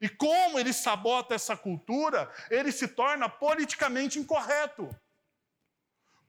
E 0.00 0.08
como 0.08 0.58
ele 0.58 0.72
sabota 0.72 1.34
essa 1.34 1.56
cultura, 1.56 2.32
ele 2.50 2.72
se 2.72 2.88
torna 2.88 3.28
politicamente 3.28 4.18
incorreto. 4.18 4.88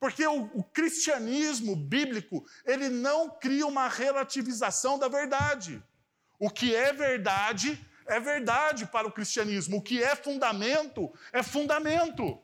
Porque 0.04 0.28
o, 0.28 0.52
o, 0.54 0.62
cristianismo 0.62 1.78
bíblico, 1.78 2.46
ele 2.66 2.90
não 2.90 3.30
cria 3.30 3.66
uma 3.66 3.88
relativização 3.88 5.00
da 5.00 5.08
verdade. 5.08 5.82
O 6.38 6.50
que 6.50 6.76
é 6.76 6.92
verdade, 6.92 7.80
é 8.06 8.20
verdade 8.20 8.86
para 8.86 9.08
o 9.08 9.14
cristianismo. 9.14 9.78
O 9.78 9.82
que 9.82 10.04
é 10.04 10.14
fundamento, 10.14 11.10
é 11.32 11.42
fundamento. 11.42 12.38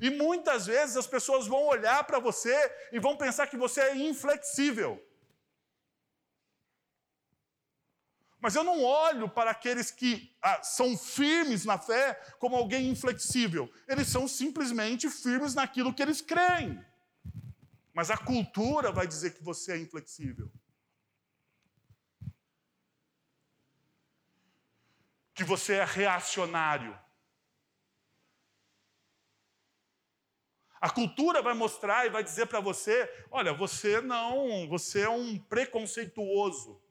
E 0.00 0.08
muitas 0.08 0.64
vezes 0.64 0.96
as 0.96 1.06
pessoas 1.06 1.46
vão 1.46 1.66
olhar 1.66 2.02
para 2.04 2.18
você 2.18 2.56
e 2.92 2.98
vão 2.98 3.14
pensar 3.14 3.46
que 3.46 3.58
você 3.58 3.82
é 3.82 3.94
inflexível. 3.94 5.06
Mas 8.44 8.56
eu 8.56 8.62
não 8.62 8.82
olho 8.82 9.26
para 9.26 9.52
aqueles 9.52 9.90
que 9.90 10.30
ah, 10.42 10.62
são 10.62 10.98
firmes 10.98 11.64
na 11.64 11.78
fé 11.78 12.12
como 12.38 12.54
alguém 12.54 12.90
inflexível. 12.90 13.72
Eles 13.88 14.06
são 14.06 14.28
simplesmente 14.28 15.08
firmes 15.08 15.54
naquilo 15.54 15.94
que 15.94 16.02
eles 16.02 16.20
creem. 16.20 16.78
Mas 17.94 18.10
a 18.10 18.18
cultura 18.18 18.92
vai 18.92 19.06
dizer 19.06 19.32
que 19.32 19.42
você 19.42 19.72
é 19.72 19.78
inflexível. 19.78 20.52
Que 25.32 25.42
você 25.42 25.76
é 25.76 25.84
reacionário. 25.84 27.00
A 30.82 30.90
cultura 30.90 31.40
vai 31.40 31.54
mostrar 31.54 32.04
e 32.04 32.10
vai 32.10 32.22
dizer 32.22 32.44
para 32.44 32.60
você: 32.60 33.10
olha, 33.30 33.54
você 33.54 34.02
não, 34.02 34.68
você 34.68 35.00
é 35.00 35.08
um 35.08 35.38
preconceituoso. 35.38 36.83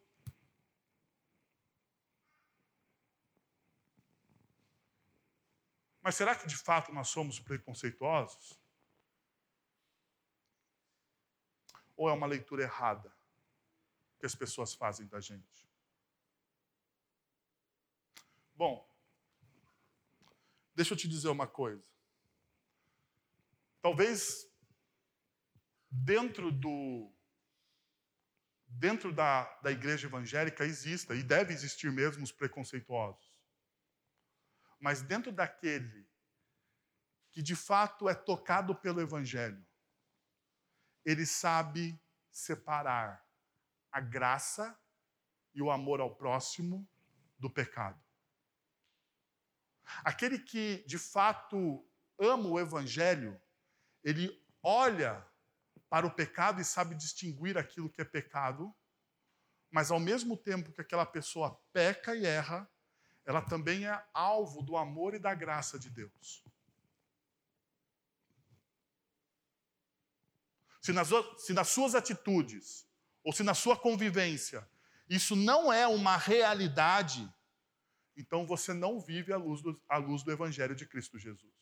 Mas 6.03 6.15
será 6.15 6.35
que 6.35 6.45
de 6.45 6.57
fato 6.57 6.91
nós 6.91 7.07
somos 7.07 7.39
preconceituosos? 7.39 8.59
Ou 11.95 12.09
é 12.09 12.13
uma 12.13 12.27
leitura 12.27 12.63
errada 12.63 13.15
que 14.19 14.25
as 14.25 14.35
pessoas 14.35 14.73
fazem 14.73 15.07
da 15.07 15.21
gente? 15.21 15.65
Bom, 18.53 18.85
deixa 20.75 20.93
eu 20.93 20.97
te 20.97 21.07
dizer 21.07 21.29
uma 21.29 21.47
coisa. 21.47 21.83
Talvez 23.81 24.45
dentro 25.89 26.51
do 26.51 27.09
dentro 28.67 29.13
da, 29.13 29.43
da 29.61 29.71
igreja 29.71 30.07
evangélica 30.07 30.65
exista, 30.65 31.15
e 31.15 31.23
deve 31.23 31.53
existir 31.53 31.91
mesmo, 31.91 32.23
os 32.23 32.31
preconceituosos. 32.31 33.32
Mas 34.83 35.01
dentro 35.01 35.31
daquele 35.31 36.05
que 37.31 37.41
de 37.41 37.55
fato 37.55 38.09
é 38.09 38.13
tocado 38.13 38.75
pelo 38.75 38.99
evangelho, 38.99 39.65
ele 41.05 41.25
sabe 41.25 41.97
separar 42.29 43.25
a 43.89 44.01
graça 44.01 44.77
e 45.53 45.61
o 45.61 45.71
amor 45.71 46.01
ao 46.01 46.13
próximo 46.13 46.85
do 47.39 47.49
pecado. 47.49 48.03
Aquele 50.03 50.37
que 50.37 50.83
de 50.85 50.99
fato 50.99 51.89
ama 52.19 52.49
o 52.49 52.59
evangelho, 52.59 53.41
ele 54.03 54.45
olha 54.61 55.25
para 55.87 56.05
o 56.05 56.13
pecado 56.13 56.59
e 56.59 56.65
sabe 56.65 56.93
distinguir 56.93 57.57
aquilo 57.57 57.89
que 57.89 58.01
é 58.01 58.05
pecado, 58.05 58.75
mas 59.71 59.91
ao 59.91 59.99
mesmo 59.99 60.35
tempo 60.35 60.73
que 60.73 60.81
aquela 60.81 61.05
pessoa 61.05 61.57
peca 61.71 62.13
e 62.13 62.25
erra, 62.25 62.69
ela 63.25 63.41
também 63.41 63.87
é 63.87 64.05
alvo 64.13 64.61
do 64.61 64.75
amor 64.75 65.13
e 65.13 65.19
da 65.19 65.33
graça 65.33 65.79
de 65.79 65.89
Deus. 65.89 66.43
Se 70.81 70.91
nas, 70.91 71.09
se 71.37 71.53
nas 71.53 71.69
suas 71.69 71.95
atitudes, 71.95 72.85
ou 73.23 73.31
se 73.31 73.41
na 73.41 73.53
sua 73.53 73.77
convivência, 73.77 74.69
isso 75.09 75.35
não 75.35 75.71
é 75.71 75.87
uma 75.87 76.17
realidade, 76.17 77.31
então 78.17 78.45
você 78.45 78.73
não 78.73 78.99
vive 78.99 79.31
a 79.31 79.37
luz 79.37 79.61
do, 79.61 79.81
a 79.87 79.97
luz 79.97 80.23
do 80.23 80.31
Evangelho 80.31 80.75
de 80.75 80.85
Cristo 80.85 81.17
Jesus. 81.17 81.53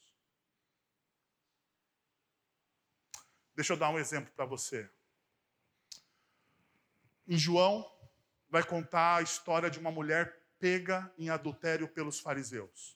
Deixa 3.54 3.74
eu 3.74 3.78
dar 3.78 3.90
um 3.90 4.00
exemplo 4.00 4.34
para 4.34 4.46
você. 4.46 4.90
Em 7.28 7.38
João, 7.38 7.86
vai 8.50 8.64
contar 8.64 9.18
a 9.18 9.22
história 9.22 9.70
de 9.70 9.78
uma 9.78 9.92
mulher 9.92 10.41
pega 10.62 11.12
em 11.18 11.30
adultério 11.30 11.88
pelos 11.90 12.20
fariseus. 12.20 12.96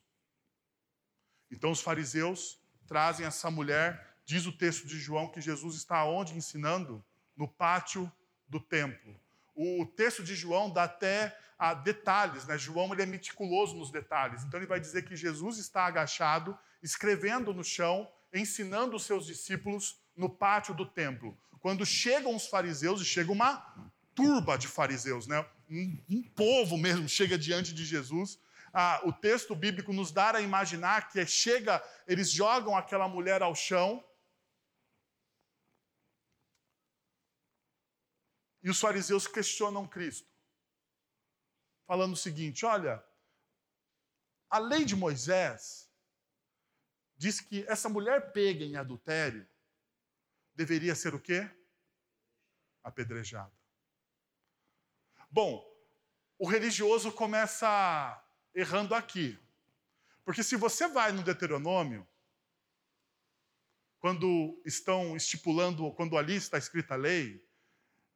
Então, 1.51 1.71
os 1.71 1.81
fariseus 1.81 2.59
trazem 2.87 3.25
essa 3.25 3.49
mulher, 3.49 4.15
diz 4.23 4.45
o 4.45 4.55
texto 4.55 4.87
de 4.87 4.99
João 4.99 5.31
que 5.31 5.41
Jesus 5.41 5.75
está 5.75 6.05
onde 6.05 6.37
ensinando? 6.37 7.03
No 7.35 7.47
pátio 7.47 8.09
do 8.47 8.59
templo. 8.59 9.19
O 9.55 9.85
texto 9.85 10.23
de 10.23 10.35
João 10.35 10.71
dá 10.71 10.83
até 10.83 11.37
detalhes, 11.83 12.45
né? 12.45 12.57
João 12.57 12.93
ele 12.93 13.01
é 13.01 13.05
meticuloso 13.05 13.75
nos 13.75 13.89
detalhes. 13.91 14.43
Então 14.43 14.59
ele 14.59 14.67
vai 14.67 14.79
dizer 14.79 15.03
que 15.03 15.15
Jesus 15.15 15.57
está 15.57 15.85
agachado, 15.85 16.57
escrevendo 16.83 17.53
no 17.53 17.63
chão, 17.63 18.09
ensinando 18.33 18.95
os 18.95 19.03
seus 19.03 19.25
discípulos 19.25 19.99
no 20.15 20.29
pátio 20.29 20.73
do 20.73 20.85
templo. 20.85 21.37
Quando 21.59 21.85
chegam 21.85 22.35
os 22.35 22.47
fariseus, 22.47 23.01
e 23.01 23.05
chega 23.05 23.31
uma 23.31 23.91
turba 24.13 24.57
de 24.57 24.67
fariseus, 24.67 25.25
né? 25.27 25.45
Um, 25.69 26.03
um 26.09 26.23
povo 26.23 26.77
mesmo 26.77 27.07
chega 27.07 27.37
diante 27.37 27.73
de 27.73 27.85
Jesus. 27.85 28.39
Ah, 28.73 29.01
o 29.05 29.13
texto 29.13 29.55
bíblico 29.55 29.93
nos 29.93 30.11
dá 30.11 30.35
a 30.35 30.41
imaginar 30.41 31.09
que 31.09 31.25
chega, 31.25 31.81
eles 32.05 32.29
jogam 32.29 32.75
aquela 32.75 33.07
mulher 33.07 33.41
ao 33.41 33.55
chão. 33.55 34.03
E 38.61 38.69
os 38.69 38.79
fariseus 38.79 39.27
questionam 39.27 39.87
Cristo, 39.87 40.27
falando 41.85 42.13
o 42.13 42.17
seguinte: 42.17 42.65
olha, 42.65 43.03
a 44.49 44.59
lei 44.59 44.83
de 44.83 44.95
Moisés 44.95 45.89
diz 47.15 47.39
que 47.39 47.63
essa 47.67 47.87
mulher 47.87 48.31
pega 48.33 48.63
em 48.63 48.75
adultério 48.75 49.47
deveria 50.55 50.95
ser 50.95 51.13
o 51.13 51.19
quê? 51.19 51.49
Apedrejada. 52.83 53.53
Bom, 55.35 55.69
o 56.39 56.47
religioso 56.47 57.11
começa 57.11 58.25
errando 58.53 58.95
aqui. 58.95 59.37
Porque 60.23 60.41
se 60.41 60.55
você 60.55 60.87
vai 60.87 61.11
no 61.11 61.21
Deuteronômio, 61.21 62.07
quando 63.99 64.57
estão 64.65 65.13
estipulando, 65.13 65.91
quando 65.91 66.17
ali 66.17 66.35
está 66.35 66.57
escrita 66.57 66.93
a 66.93 66.97
lei, 66.97 67.45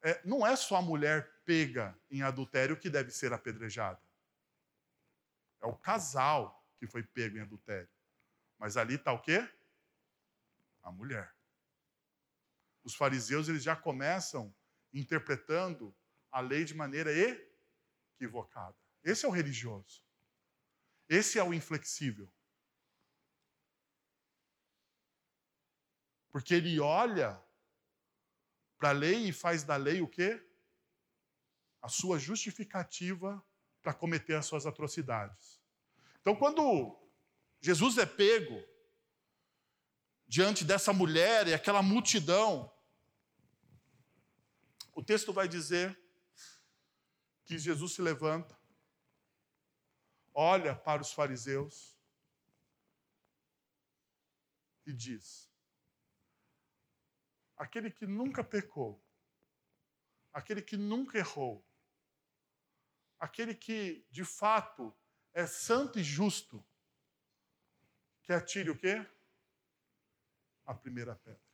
é, 0.02 0.26
não 0.26 0.48
é 0.48 0.56
só 0.56 0.78
a 0.78 0.82
mulher 0.82 1.30
pega 1.44 1.94
em 2.10 2.22
adultério 2.22 2.80
que 2.80 2.90
deve 2.90 3.12
ser 3.12 3.34
apedrejada. 3.34 4.02
É 5.62 5.66
o 5.66 5.76
casal 5.76 6.66
que 6.78 6.88
foi 6.88 7.04
pego 7.04 7.38
em 7.38 7.42
adultério. 7.42 7.90
Mas 8.58 8.78
ali 8.78 8.96
está 8.96 9.12
o 9.12 9.22
quê? 9.22 9.46
A 10.82 10.90
mulher. 10.90 11.36
Os 12.82 12.96
fariseus 12.96 13.50
eles 13.50 13.62
já 13.62 13.76
começam 13.76 14.56
interpretando 14.94 15.94
a 16.32 16.40
lei 16.40 16.64
de 16.64 16.74
maneira 16.74 17.12
equivocada. 18.16 18.76
Esse 19.04 19.26
é 19.26 19.30
o 19.30 19.32
religioso. 19.32 20.04
Esse 21.08 21.40
é 21.40 21.44
o 21.44 21.54
inflexível. 21.54 22.32
Porque 26.30 26.54
ele 26.54 26.80
olha 26.80 27.42
para 28.78 28.90
a 28.90 28.94
lei 28.94 29.30
e 29.30 29.34
faz 29.34 29.64
da 29.64 29.76
lei 29.76 30.02
o 30.02 30.08
quê? 30.08 30.46
A 31.82 31.90
sua 31.90 32.20
justificativa 32.20 33.44
para 33.82 33.94
cometer 33.94 34.36
as 34.36 34.46
suas 34.46 34.66
atrocidades. 34.66 35.60
Então, 36.22 36.36
quando 36.36 36.98
Jesus 37.60 37.98
é 37.98 38.06
pego 38.06 38.64
diante 40.28 40.64
dessa 40.64 40.94
mulher 40.94 41.48
e 41.48 41.54
aquela 41.54 41.82
multidão, 41.82 42.72
o 44.94 45.04
texto 45.04 45.34
vai 45.34 45.48
dizer 45.48 45.98
que 47.50 47.58
Jesus 47.58 47.94
se 47.94 48.02
levanta, 48.04 48.56
olha 50.32 50.76
para 50.76 51.02
os 51.02 51.12
fariseus 51.12 51.98
e 54.86 54.94
diz: 54.94 55.52
aquele 57.58 57.90
que 57.90 58.06
nunca 58.06 58.44
pecou, 58.44 59.04
aquele 60.32 60.62
que 60.62 60.78
nunca 60.78 61.18
errou, 61.18 61.68
aquele 63.20 63.56
que 63.56 64.06
de 64.12 64.24
fato 64.24 64.96
é 65.34 65.48
santo 65.48 65.98
e 65.98 66.04
justo, 66.04 66.64
que 68.22 68.32
atire 68.32 68.70
o 68.70 68.78
quê? 68.78 69.04
A 70.68 70.76
primeira 70.76 71.16
pedra. 71.16 71.49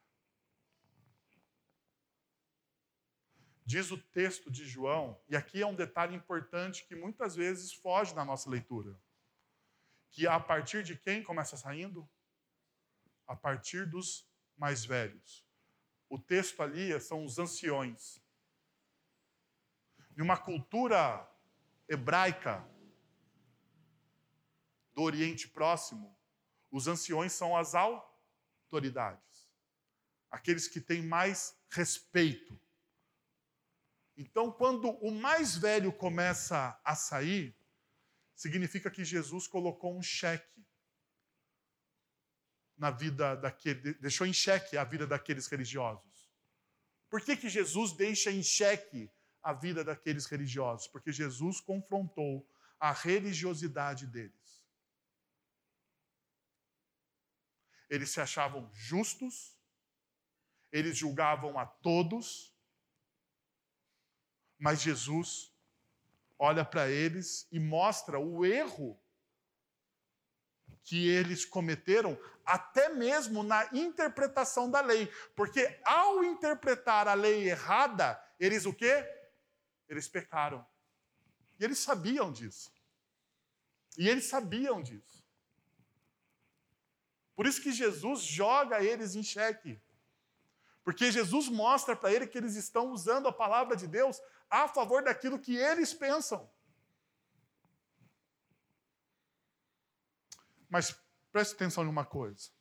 Diz 3.65 3.89
o 3.89 3.97
texto 3.97 4.51
de 4.51 4.63
João, 4.63 5.19
e 5.27 5.35
aqui 5.35 5.59
é 5.59 5.65
um 5.65 5.73
detalhe 5.73 6.15
importante 6.15 6.85
que 6.85 6.95
muitas 6.95 7.35
vezes 7.35 7.73
foge 7.73 8.13
da 8.13 8.23
nossa 8.23 8.47
leitura. 8.47 8.95
Que 10.11 10.27
a 10.27 10.39
partir 10.39 10.83
de 10.83 10.95
quem 10.95 11.23
começa 11.23 11.57
saindo? 11.57 12.07
A 13.25 13.35
partir 13.35 13.89
dos 13.89 14.29
mais 14.55 14.85
velhos. 14.85 15.43
O 16.07 16.19
texto 16.19 16.61
ali 16.61 16.97
são 17.01 17.25
os 17.25 17.39
anciões. 17.39 18.21
Em 20.15 20.21
uma 20.21 20.37
cultura 20.37 21.27
hebraica 21.89 22.63
do 24.93 25.01
Oriente 25.01 25.47
Próximo, 25.47 26.15
os 26.69 26.87
anciões 26.87 27.33
são 27.33 27.57
as 27.57 27.73
autoridades, 27.73 29.49
aqueles 30.29 30.67
que 30.67 30.79
têm 30.79 31.01
mais 31.01 31.57
respeito 31.69 32.59
então, 34.17 34.51
quando 34.51 34.89
o 34.89 35.11
mais 35.11 35.57
velho 35.57 35.91
começa 35.91 36.79
a 36.83 36.95
sair, 36.95 37.55
significa 38.33 38.89
que 38.89 39.03
Jesus 39.03 39.45
colocou 39.45 39.97
um 39.97 40.01
cheque 40.01 40.65
na 42.77 42.91
vida 42.91 43.35
daquele, 43.35 43.93
deixou 43.95 44.25
em 44.25 44.33
xeque 44.33 44.77
a 44.77 44.83
vida 44.83 45.05
daqueles 45.05 45.47
religiosos. 45.47 46.31
Por 47.09 47.21
que, 47.21 47.35
que 47.35 47.49
Jesus 47.49 47.93
deixa 47.93 48.31
em 48.31 48.41
xeque 48.41 49.11
a 49.41 49.53
vida 49.53 49.83
daqueles 49.83 50.25
religiosos? 50.25 50.87
Porque 50.87 51.11
Jesus 51.11 51.59
confrontou 51.59 52.47
a 52.79 52.91
religiosidade 52.91 54.07
deles. 54.07 54.63
Eles 57.89 58.09
se 58.09 58.19
achavam 58.19 58.69
justos, 58.73 59.57
eles 60.71 60.97
julgavam 60.97 61.59
a 61.59 61.65
todos, 61.65 62.54
mas 64.57 64.81
Jesus 64.81 65.53
olha 66.37 66.65
para 66.65 66.89
eles 66.89 67.47
e 67.51 67.59
mostra 67.59 68.19
o 68.19 68.45
erro 68.45 68.99
que 70.83 71.09
eles 71.09 71.43
cometeram, 71.43 72.17
até 72.45 72.89
mesmo 72.89 73.41
na 73.41 73.67
interpretação 73.73 74.69
da 74.69 74.81
lei. 74.81 75.07
Porque 75.35 75.79
ao 75.83 76.23
interpretar 76.23 77.07
a 77.07 77.15
lei 77.15 77.49
errada, 77.49 78.21
eles 78.39 78.65
o 78.65 78.73
quê? 78.73 79.03
Eles 79.89 80.07
pecaram. 80.07 80.65
E 81.59 81.63
eles 81.63 81.79
sabiam 81.79 82.31
disso. 82.31 82.71
E 83.97 84.07
eles 84.07 84.25
sabiam 84.25 84.81
disso. 84.81 85.25
Por 87.35 87.47
isso 87.47 87.61
que 87.61 87.71
Jesus 87.71 88.21
joga 88.21 88.83
eles 88.83 89.15
em 89.15 89.23
xeque. 89.23 89.81
Porque 90.85 91.11
Jesus 91.11 91.49
mostra 91.49 91.95
para 91.95 92.13
ele 92.13 92.27
que 92.27 92.37
eles 92.37 92.55
estão 92.55 92.91
usando 92.91 93.27
a 93.27 93.33
palavra 93.33 93.75
de 93.75 93.87
Deus 93.87 94.21
a 94.47 94.67
favor 94.67 95.03
daquilo 95.03 95.39
que 95.39 95.57
eles 95.57 95.95
pensam. 95.95 96.47
Mas 100.69 100.95
preste 101.31 101.55
atenção 101.55 101.83
em 101.83 101.87
uma 101.87 102.05
coisa. 102.05 102.51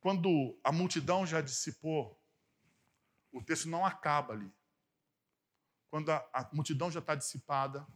Quando 0.00 0.60
a 0.62 0.70
multidão 0.70 1.26
já 1.26 1.40
dissipou, 1.40 2.22
o 3.32 3.42
texto 3.42 3.70
não 3.70 3.86
acaba 3.86 4.34
ali. 4.34 4.52
Quando 5.88 6.10
a, 6.10 6.16
a 6.30 6.50
multidão 6.52 6.90
já 6.90 7.00
está 7.00 7.14
dissipada, 7.14 7.86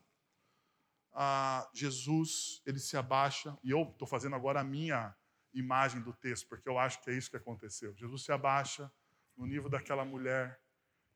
Jesus 1.74 2.62
ele 2.64 2.78
se 2.78 2.96
abaixa, 2.96 3.58
e 3.62 3.70
eu 3.70 3.82
estou 3.90 4.08
fazendo 4.08 4.36
agora 4.36 4.60
a 4.60 4.64
minha 4.64 5.14
imagem 5.58 6.02
do 6.02 6.12
texto, 6.12 6.48
porque 6.48 6.68
eu 6.68 6.78
acho 6.78 7.00
que 7.02 7.10
é 7.10 7.14
isso 7.14 7.30
que 7.30 7.36
aconteceu. 7.36 7.94
Jesus 7.94 8.24
se 8.24 8.32
abaixa 8.32 8.92
no 9.36 9.46
nível 9.46 9.68
daquela 9.68 10.04
mulher 10.04 10.62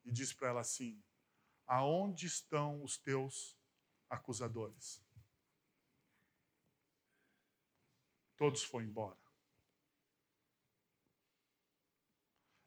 e 0.05 0.11
diz 0.11 0.33
para 0.33 0.49
ela 0.49 0.61
assim: 0.61 1.03
Aonde 1.67 2.27
estão 2.27 2.83
os 2.83 2.99
teus 2.99 3.57
acusadores? 4.09 5.03
todos 8.41 8.63
foram 8.63 8.87
embora. 8.87 9.21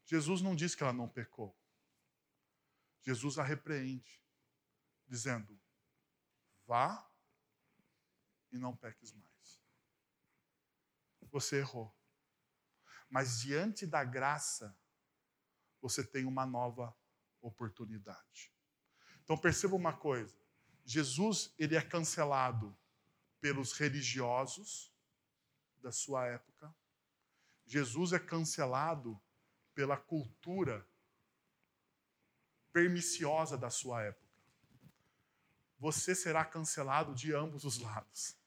Jesus 0.06 0.40
não 0.40 0.56
diz 0.56 0.76
que 0.76 0.84
ela 0.84 0.94
não 0.94 1.10
pecou. 1.10 1.58
Jesus 3.02 3.40
a 3.40 3.44
repreende, 3.44 4.24
dizendo: 5.08 5.60
vá 6.68 7.12
e 8.52 8.60
não 8.60 8.78
peques 8.78 9.12
mais. 9.14 9.33
Você 11.34 11.58
errou. 11.58 11.94
Mas 13.10 13.42
diante 13.42 13.86
da 13.86 14.06
graça, 14.06 14.74
você 15.82 16.02
tem 16.02 16.26
uma 16.26 16.46
nova 16.46 16.96
oportunidade. 17.42 18.54
Então 19.24 19.38
perceba 19.38 19.76
uma 19.76 19.92
coisa: 19.98 20.38
Jesus 20.86 21.54
ele 21.58 21.76
é 21.76 21.82
cancelado 21.82 22.78
pelos 23.42 23.74
religiosos, 23.74 24.94
da 25.82 25.92
sua 25.92 26.28
época. 26.28 26.74
Jesus 27.66 28.14
é 28.14 28.20
cancelado 28.20 29.22
pela 29.74 29.98
cultura 29.98 30.88
perniciosa 32.72 33.58
da 33.58 33.72
sua 33.72 34.04
época. 34.04 34.24
Você 35.80 36.14
será 36.16 36.46
cancelado 36.46 37.14
de 37.16 37.34
ambos 37.34 37.66
os 37.66 37.80
lados. 37.80 38.38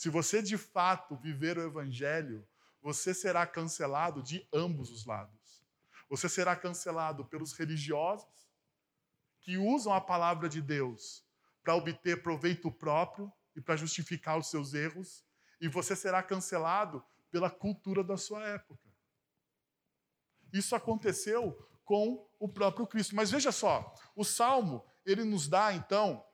Se 0.00 0.08
você 0.08 0.40
de 0.40 0.56
fato 0.56 1.14
viver 1.14 1.58
o 1.58 1.62
Evangelho, 1.62 2.48
você 2.80 3.12
será 3.12 3.46
cancelado 3.46 4.22
de 4.22 4.48
ambos 4.50 4.90
os 4.90 5.04
lados. 5.04 5.62
Você 6.08 6.26
será 6.26 6.56
cancelado 6.56 7.26
pelos 7.26 7.52
religiosos, 7.52 8.48
que 9.42 9.58
usam 9.58 9.92
a 9.92 10.00
palavra 10.00 10.48
de 10.48 10.62
Deus 10.62 11.22
para 11.62 11.74
obter 11.74 12.22
proveito 12.22 12.72
próprio, 12.72 13.30
e 13.54 13.60
para 13.60 13.76
justificar 13.76 14.38
os 14.38 14.48
seus 14.48 14.72
erros, 14.72 15.22
e 15.60 15.68
você 15.68 15.94
será 15.94 16.22
cancelado 16.22 17.04
pela 17.30 17.50
cultura 17.50 18.02
da 18.02 18.16
sua 18.16 18.42
época. 18.42 18.88
Isso 20.50 20.74
aconteceu 20.74 21.52
com 21.84 22.26
o 22.38 22.48
próprio 22.48 22.86
Cristo. 22.86 23.14
Mas 23.14 23.30
veja 23.30 23.52
só, 23.52 23.94
o 24.16 24.24
Salmo, 24.24 24.82
ele 25.04 25.24
nos 25.24 25.46
dá, 25.46 25.74
então, 25.74 26.24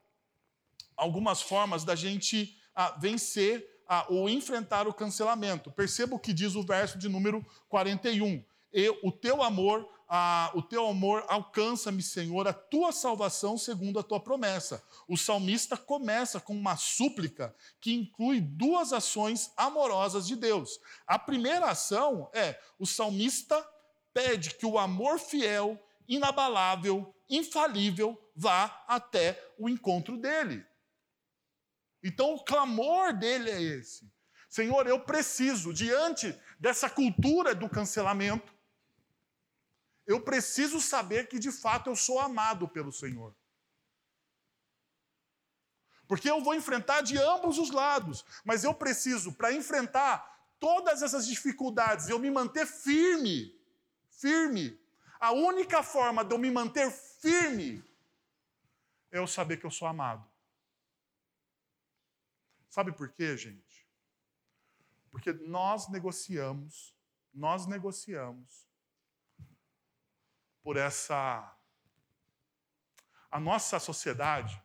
algumas 0.97 1.43
formas 1.43 1.83
da 1.83 1.97
gente 1.97 2.57
vencer 2.99 3.67
ou 4.09 4.29
enfrentar 4.29 4.89
o 4.89 4.95
cancelamento. 4.95 5.71
Perceba 5.71 6.17
o 6.17 6.19
que 6.19 6.33
diz 6.33 6.55
o 6.55 6.63
verso 6.63 6.99
de 6.99 7.09
número 7.09 7.45
41. 7.69 8.45
E 8.73 8.89
o 9.03 9.13
teu 9.13 9.43
amor 9.43 9.89
o 10.55 10.63
teu 10.63 10.87
amor 10.87 11.25
alcança-me, 11.29 12.03
Senhor, 12.03 12.47
a 12.47 12.53
tua 12.53 12.93
salvação 12.93 13.59
segundo 13.59 13.99
a 13.99 14.03
tua 14.03 14.21
promessa. 14.21 14.83
O 15.09 15.17
salmista 15.17 15.77
começa 15.77 16.41
com 16.41 16.55
uma 16.55 16.77
súplica 16.77 17.55
que 17.81 17.93
inclui 17.93 18.41
duas 18.41 18.93
ações 18.93 19.53
amorosas 19.57 20.27
de 20.27 20.37
Deus. 20.37 20.79
A 21.07 21.19
primeira 21.19 21.67
ação 21.67 22.31
é: 22.33 22.59
o 22.79 22.87
salmista 22.87 23.67
pede 24.15 24.55
que 24.55 24.65
o 24.65 24.79
amor 24.79 25.19
fiel, 25.19 25.79
inabalável, 26.07 27.13
infalível, 27.29 28.17
vá 28.35 28.85
até 28.87 29.43
o 29.59 29.69
encontro 29.69 30.17
dele. 30.17 30.65
Então, 32.07 32.35
o 32.35 32.45
clamor 32.45 33.13
dele 33.13 33.51
é 33.51 33.61
esse: 33.61 34.09
Senhor, 34.49 34.87
eu 34.87 35.01
preciso, 35.01 35.75
diante 35.75 36.41
dessa 36.57 36.89
cultura 36.89 37.53
do 37.53 37.69
cancelamento, 37.69 38.55
eu 40.07 40.21
preciso 40.21 40.81
saber 40.81 41.27
que 41.27 41.37
de 41.37 41.51
fato 41.51 41.91
eu 41.91 41.97
sou 41.97 42.21
amado 42.21 42.69
pelo 42.69 42.93
Senhor. 42.93 43.35
Porque 46.07 46.31
eu 46.31 46.41
vou 46.41 46.55
enfrentar 46.55 47.01
de 47.01 47.19
ambos 47.19 47.59
os 47.59 47.73
lados, 47.73 48.25
mas 48.45 48.63
eu 48.63 48.73
preciso, 48.73 49.33
para 49.33 49.53
enfrentar 49.53 50.49
todas 50.61 51.03
essas 51.03 51.27
dificuldades, 51.27 52.09
eu 52.09 52.21
me 52.21 52.31
manter 52.31 52.69
firme, 52.69 53.53
firme. 54.13 54.81
A 55.19 55.33
única 55.33 55.83
forma 55.83 56.25
de 56.25 56.33
eu 56.33 56.39
me 56.39 56.53
manter 56.53 56.89
firme 56.89 57.83
é 59.11 59.19
eu 59.19 59.27
saber 59.27 59.57
que 59.57 59.67
eu 59.67 59.73
sou 59.73 59.89
amado. 59.89 60.36
Sabe 62.77 62.93
por 62.93 63.11
quê, 63.11 63.35
gente? 63.39 63.89
Porque 65.11 65.33
nós 65.33 65.89
negociamos, 65.89 66.95
nós 67.33 67.67
negociamos 67.67 68.69
por 70.63 70.77
essa. 70.77 71.59
A 73.31 73.41
nossa 73.41 73.79
sociedade 73.79 74.63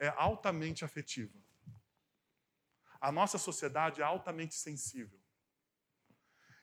é 0.00 0.08
altamente 0.08 0.84
afetiva. 0.84 1.38
A 3.00 3.12
nossa 3.12 3.38
sociedade 3.38 4.00
é 4.00 4.04
altamente 4.04 4.56
sensível. 4.56 5.22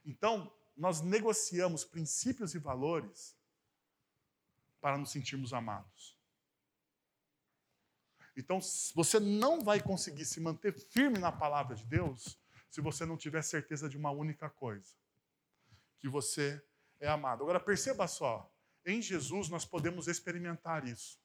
Então, 0.03 0.53
nós 0.75 0.99
negociamos 0.99 1.85
princípios 1.85 2.53
e 2.53 2.59
valores 2.59 3.39
para 4.81 4.97
nos 4.97 5.11
sentirmos 5.11 5.53
amados. 5.53 6.18
Então, 8.39 8.59
você 8.95 9.19
não 9.19 9.61
vai 9.61 9.81
conseguir 9.81 10.25
se 10.25 10.39
manter 10.39 10.73
firme 10.73 11.19
na 11.19 11.31
palavra 11.31 11.75
de 11.75 11.85
Deus 11.85 12.39
se 12.69 12.81
você 12.81 13.05
não 13.05 13.17
tiver 13.17 13.41
certeza 13.41 13.89
de 13.89 13.97
uma 13.97 14.11
única 14.11 14.49
coisa: 14.49 14.95
que 15.99 16.07
você 16.07 16.63
é 16.99 17.07
amado. 17.07 17.43
Agora, 17.43 17.59
perceba 17.59 18.07
só: 18.07 18.51
em 18.85 19.01
Jesus 19.01 19.49
nós 19.49 19.65
podemos 19.65 20.07
experimentar 20.07 20.87
isso. 20.87 21.19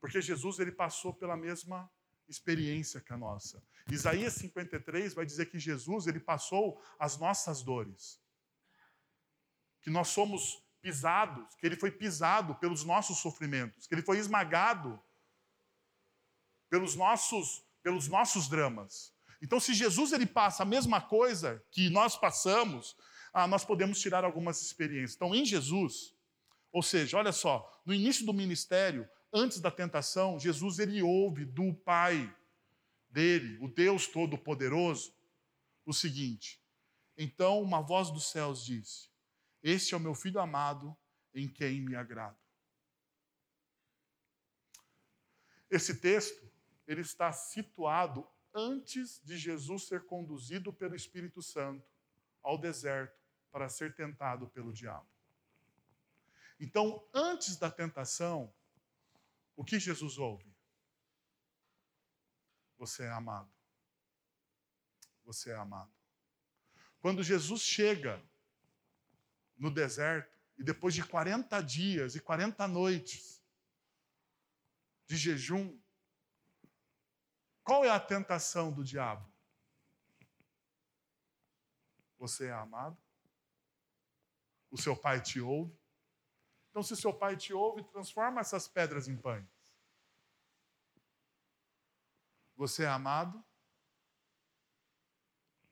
Porque 0.00 0.20
Jesus 0.20 0.58
ele 0.58 0.72
passou 0.72 1.12
pela 1.12 1.36
mesma 1.36 1.90
experiência 2.28 3.00
que 3.00 3.12
a 3.12 3.16
nossa. 3.16 3.62
Isaías 3.90 4.34
53 4.34 5.14
vai 5.14 5.24
dizer 5.24 5.46
que 5.46 5.58
Jesus 5.58 6.06
ele 6.06 6.20
passou 6.20 6.80
as 6.98 7.16
nossas 7.18 7.62
dores. 7.62 8.20
Que 9.80 9.90
nós 9.90 10.08
somos 10.08 10.62
pisados, 10.80 11.54
que 11.56 11.66
ele 11.66 11.76
foi 11.76 11.90
pisado 11.90 12.54
pelos 12.56 12.84
nossos 12.84 13.18
sofrimentos, 13.18 13.86
que 13.86 13.94
ele 13.94 14.02
foi 14.02 14.18
esmagado 14.18 15.02
pelos 16.68 16.94
nossos 16.94 17.64
pelos 17.82 18.08
nossos 18.08 18.48
dramas. 18.48 19.14
Então, 19.40 19.60
se 19.60 19.72
Jesus 19.72 20.12
ele 20.12 20.26
passa 20.26 20.64
a 20.64 20.66
mesma 20.66 21.00
coisa 21.00 21.64
que 21.70 21.88
nós 21.88 22.16
passamos, 22.16 22.96
ah, 23.32 23.46
nós 23.46 23.64
podemos 23.64 24.00
tirar 24.00 24.24
algumas 24.24 24.60
experiências. 24.60 25.14
Então, 25.14 25.32
em 25.32 25.44
Jesus, 25.44 26.12
ou 26.72 26.82
seja, 26.82 27.16
olha 27.16 27.30
só, 27.30 27.80
no 27.86 27.94
início 27.94 28.26
do 28.26 28.32
ministério, 28.32 29.08
antes 29.32 29.60
da 29.60 29.70
tentação, 29.70 30.36
Jesus 30.36 30.80
ele 30.80 31.00
ouve 31.00 31.44
do 31.44 31.72
Pai 31.72 32.34
dele, 33.08 33.56
o 33.60 33.68
Deus 33.68 34.08
Todo-Poderoso, 34.08 35.14
o 35.84 35.92
seguinte: 35.92 36.60
Então 37.16 37.62
uma 37.62 37.80
voz 37.80 38.10
dos 38.10 38.30
céus 38.30 38.64
disse: 38.64 39.08
Este 39.62 39.94
é 39.94 39.96
o 39.96 40.00
meu 40.00 40.14
filho 40.14 40.40
amado, 40.40 40.96
em 41.32 41.48
quem 41.48 41.80
me 41.80 41.94
agrado. 41.94 42.36
Esse 45.70 46.00
texto 46.00 46.45
ele 46.86 47.00
está 47.00 47.32
situado 47.32 48.26
antes 48.54 49.20
de 49.24 49.36
Jesus 49.36 49.86
ser 49.86 50.06
conduzido 50.06 50.72
pelo 50.72 50.94
Espírito 50.94 51.42
Santo 51.42 51.86
ao 52.42 52.56
deserto 52.56 53.18
para 53.50 53.68
ser 53.68 53.94
tentado 53.94 54.48
pelo 54.48 54.72
diabo. 54.72 55.08
Então, 56.58 57.06
antes 57.12 57.56
da 57.56 57.70
tentação, 57.70 58.52
o 59.54 59.64
que 59.64 59.78
Jesus 59.78 60.16
ouve? 60.16 60.54
Você 62.78 63.04
é 63.04 63.10
amado. 63.10 63.50
Você 65.24 65.50
é 65.50 65.56
amado. 65.56 65.92
Quando 67.00 67.22
Jesus 67.22 67.62
chega 67.62 68.22
no 69.56 69.70
deserto, 69.70 70.36
e 70.58 70.62
depois 70.62 70.94
de 70.94 71.04
40 71.04 71.60
dias 71.60 72.14
e 72.14 72.20
40 72.20 72.66
noites 72.66 73.42
de 75.06 75.16
jejum, 75.16 75.78
qual 77.66 77.84
é 77.84 77.90
a 77.90 77.98
tentação 77.98 78.72
do 78.72 78.84
diabo? 78.84 79.28
Você 82.16 82.46
é 82.46 82.52
amado? 82.52 82.96
O 84.70 84.78
seu 84.78 84.96
pai 84.96 85.20
te 85.20 85.40
ouve? 85.40 85.76
Então, 86.70 86.80
se 86.80 86.96
seu 86.96 87.12
pai 87.12 87.36
te 87.36 87.52
ouve, 87.52 87.82
transforma 87.82 88.40
essas 88.40 88.68
pedras 88.68 89.08
em 89.08 89.16
pães. 89.16 89.44
Você 92.54 92.84
é 92.84 92.88
amado? 92.88 93.44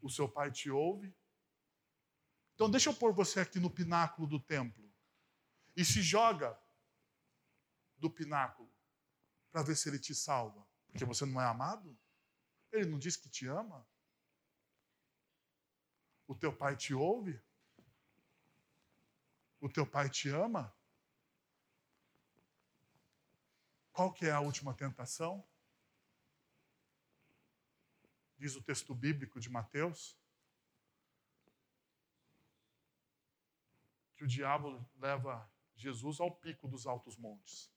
O 0.02 0.10
seu 0.10 0.28
pai 0.28 0.50
te 0.50 0.68
ouve? 0.68 1.14
Então, 2.56 2.68
deixa 2.68 2.90
eu 2.90 2.94
pôr 2.94 3.12
você 3.12 3.38
aqui 3.38 3.60
no 3.60 3.70
pináculo 3.70 4.26
do 4.26 4.40
templo 4.40 4.92
e 5.76 5.84
se 5.84 6.02
joga 6.02 6.60
do 7.96 8.10
pináculo 8.10 8.68
para 9.52 9.62
ver 9.62 9.76
se 9.76 9.88
ele 9.88 10.00
te 10.00 10.12
salva. 10.12 10.73
Porque 10.94 11.04
você 11.04 11.26
não 11.26 11.40
é 11.40 11.44
amado? 11.44 11.98
Ele 12.70 12.88
não 12.88 13.00
diz 13.00 13.16
que 13.16 13.28
te 13.28 13.48
ama? 13.48 13.84
O 16.28 16.36
teu 16.36 16.56
pai 16.56 16.76
te 16.76 16.94
ouve? 16.94 17.42
O 19.60 19.68
teu 19.68 19.84
pai 19.84 20.08
te 20.08 20.28
ama? 20.28 20.72
Qual 23.92 24.12
que 24.12 24.26
é 24.26 24.30
a 24.30 24.38
última 24.38 24.72
tentação? 24.72 25.44
Diz 28.38 28.54
o 28.54 28.62
texto 28.62 28.94
bíblico 28.94 29.40
de 29.40 29.50
Mateus 29.50 30.16
que 34.14 34.22
o 34.22 34.28
diabo 34.28 34.88
leva 34.94 35.50
Jesus 35.74 36.20
ao 36.20 36.30
pico 36.30 36.68
dos 36.68 36.86
altos 36.86 37.16
montes. 37.16 37.73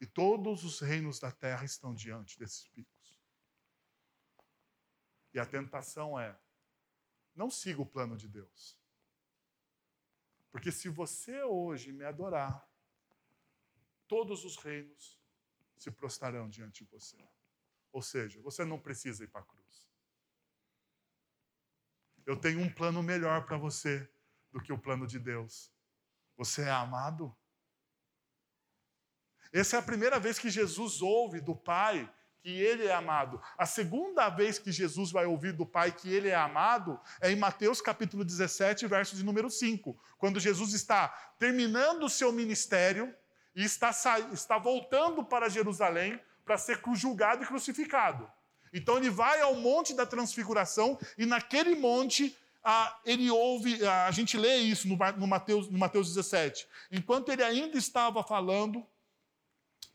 E 0.00 0.06
todos 0.06 0.64
os 0.64 0.80
reinos 0.80 1.18
da 1.18 1.30
terra 1.30 1.64
estão 1.64 1.94
diante 1.94 2.38
desses 2.38 2.68
picos. 2.68 3.20
E 5.32 5.38
a 5.38 5.46
tentação 5.46 6.18
é: 6.18 6.38
não 7.34 7.50
siga 7.50 7.82
o 7.82 7.86
plano 7.86 8.16
de 8.16 8.28
Deus. 8.28 8.78
Porque 10.50 10.70
se 10.70 10.88
você 10.88 11.42
hoje 11.42 11.92
me 11.92 12.04
adorar, 12.04 12.68
todos 14.06 14.44
os 14.44 14.56
reinos 14.56 15.20
se 15.76 15.90
prostrarão 15.90 16.48
diante 16.48 16.84
de 16.84 16.90
você. 16.90 17.28
Ou 17.92 18.00
seja, 18.00 18.40
você 18.40 18.64
não 18.64 18.78
precisa 18.78 19.24
ir 19.24 19.28
para 19.28 19.40
a 19.40 19.44
cruz. 19.44 19.88
Eu 22.24 22.40
tenho 22.40 22.60
um 22.60 22.72
plano 22.72 23.02
melhor 23.02 23.44
para 23.44 23.58
você 23.58 24.08
do 24.50 24.62
que 24.62 24.72
o 24.72 24.78
plano 24.78 25.06
de 25.06 25.18
Deus. 25.18 25.72
Você 26.36 26.62
é 26.62 26.70
amado? 26.70 27.36
Essa 29.54 29.76
é 29.76 29.78
a 29.78 29.82
primeira 29.82 30.18
vez 30.18 30.36
que 30.36 30.50
Jesus 30.50 31.00
ouve 31.00 31.40
do 31.40 31.54
Pai 31.54 32.10
que 32.42 32.50
ele 32.50 32.86
é 32.86 32.92
amado. 32.92 33.40
A 33.56 33.64
segunda 33.64 34.28
vez 34.28 34.58
que 34.58 34.72
Jesus 34.72 35.12
vai 35.12 35.26
ouvir 35.26 35.52
do 35.52 35.64
Pai 35.64 35.92
que 35.92 36.12
ele 36.12 36.28
é 36.28 36.34
amado 36.34 37.00
é 37.20 37.30
em 37.30 37.36
Mateus 37.36 37.80
capítulo 37.80 38.24
17, 38.24 38.84
verso 38.88 39.14
de 39.14 39.24
número 39.24 39.48
5, 39.48 39.96
quando 40.18 40.40
Jesus 40.40 40.74
está 40.74 41.08
terminando 41.38 42.02
o 42.02 42.10
seu 42.10 42.32
ministério 42.32 43.14
e 43.54 43.62
está, 43.62 43.90
está 44.32 44.58
voltando 44.58 45.24
para 45.24 45.48
Jerusalém 45.48 46.20
para 46.44 46.58
ser 46.58 46.80
julgado 46.92 47.44
e 47.44 47.46
crucificado. 47.46 48.28
Então 48.72 48.96
ele 48.96 49.08
vai 49.08 49.40
ao 49.40 49.54
monte 49.54 49.94
da 49.94 50.04
transfiguração 50.04 50.98
e 51.16 51.24
naquele 51.24 51.76
monte 51.76 52.36
ah, 52.64 52.98
ele 53.04 53.30
ouve, 53.30 53.86
a 53.86 54.10
gente 54.10 54.36
lê 54.36 54.56
isso 54.56 54.88
no, 54.88 54.96
no, 55.16 55.28
Mateus, 55.28 55.70
no 55.70 55.78
Mateus 55.78 56.08
17. 56.08 56.66
Enquanto 56.90 57.30
ele 57.30 57.44
ainda 57.44 57.78
estava 57.78 58.20
falando, 58.24 58.84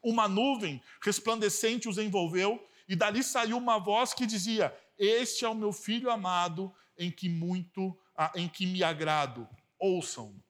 uma 0.01 0.27
nuvem 0.27 0.81
resplandecente 1.01 1.87
os 1.87 1.97
envolveu, 1.97 2.65
e 2.87 2.95
dali 2.95 3.23
saiu 3.23 3.57
uma 3.57 3.77
voz 3.77 4.13
que 4.13 4.25
dizia: 4.25 4.75
Este 4.97 5.45
é 5.45 5.49
o 5.49 5.55
meu 5.55 5.71
filho 5.71 6.09
amado, 6.09 6.73
em 6.97 7.11
que 7.11 7.29
muito, 7.29 7.97
em 8.35 8.49
que 8.49 8.65
me 8.65 8.83
agrado. 8.83 9.47
Ouçam. 9.77 10.43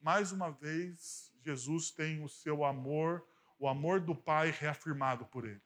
Mais 0.00 0.32
uma 0.32 0.50
vez, 0.50 1.30
Jesus 1.44 1.90
tem 1.90 2.24
o 2.24 2.28
seu 2.28 2.64
amor, 2.64 3.26
o 3.58 3.68
amor 3.68 4.00
do 4.00 4.14
Pai 4.14 4.50
reafirmado 4.50 5.26
por 5.26 5.46
ele. 5.46 5.62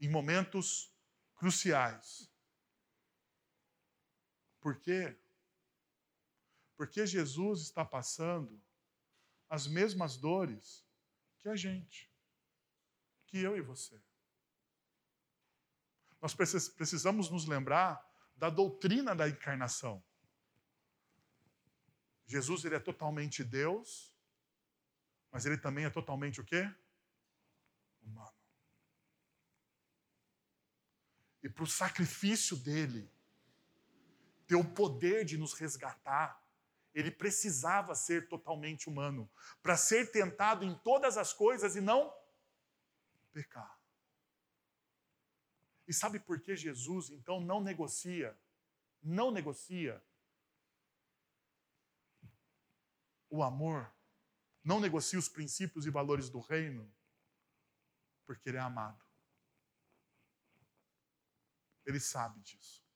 Em 0.00 0.08
momentos 0.08 0.92
cruciais, 1.36 2.30
por 4.60 4.80
quê? 4.80 5.16
Porque 6.76 7.06
Jesus 7.06 7.62
está 7.62 7.84
passando 7.84 8.60
as 9.48 9.66
mesmas 9.66 10.16
dores 10.16 10.86
que 11.38 11.48
a 11.48 11.56
gente, 11.56 12.10
que 13.26 13.38
eu 13.38 13.56
e 13.56 13.60
você. 13.60 14.00
Nós 16.20 16.34
precisamos 16.34 17.30
nos 17.30 17.46
lembrar 17.46 18.04
da 18.36 18.50
doutrina 18.50 19.14
da 19.14 19.28
encarnação. 19.28 20.02
Jesus 22.26 22.64
ele 22.64 22.74
é 22.74 22.80
totalmente 22.80 23.42
Deus, 23.42 24.12
mas 25.30 25.46
ele 25.46 25.56
também 25.56 25.84
é 25.84 25.90
totalmente 25.90 26.40
o 26.40 26.44
quê? 26.44 26.70
Humano. 28.02 28.36
E 31.42 31.48
para 31.48 31.64
o 31.64 31.66
sacrifício 31.66 32.56
dele, 32.56 33.10
ter 34.46 34.56
o 34.56 34.64
poder 34.64 35.24
de 35.24 35.38
nos 35.38 35.52
resgatar, 35.54 36.42
ele 36.94 37.10
precisava 37.10 37.94
ser 37.94 38.28
totalmente 38.28 38.88
humano, 38.88 39.30
para 39.62 39.76
ser 39.76 40.10
tentado 40.10 40.64
em 40.64 40.76
todas 40.78 41.16
as 41.16 41.32
coisas 41.32 41.76
e 41.76 41.80
não 41.80 42.12
pecar. 43.32 43.78
E 45.86 45.92
sabe 45.92 46.18
por 46.18 46.40
que 46.40 46.56
Jesus 46.56 47.10
então 47.10 47.40
não 47.40 47.62
negocia, 47.62 48.38
não 49.02 49.30
negocia 49.30 50.04
o 53.30 53.42
amor, 53.42 53.90
não 54.64 54.80
negocia 54.80 55.18
os 55.18 55.28
princípios 55.28 55.86
e 55.86 55.90
valores 55.90 56.28
do 56.28 56.40
reino? 56.40 56.92
Porque 58.26 58.48
ele 58.48 58.58
é 58.58 58.60
amado. 58.60 59.02
Ele 61.86 62.00
sabe 62.00 62.40
disso. 62.40 62.87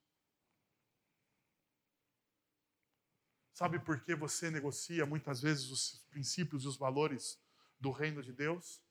Sabe 3.53 3.79
por 3.79 4.01
que 4.01 4.15
você 4.15 4.51
negocia 4.51 5.05
muitas 5.05 5.41
vezes 5.43 5.71
os 5.71 6.05
princípios 6.09 6.65
e 6.65 6.69
os 6.69 6.77
valores 6.77 7.39
do 7.79 7.91
reino 7.91 8.23
de 8.23 8.33
Deus? 8.33 8.83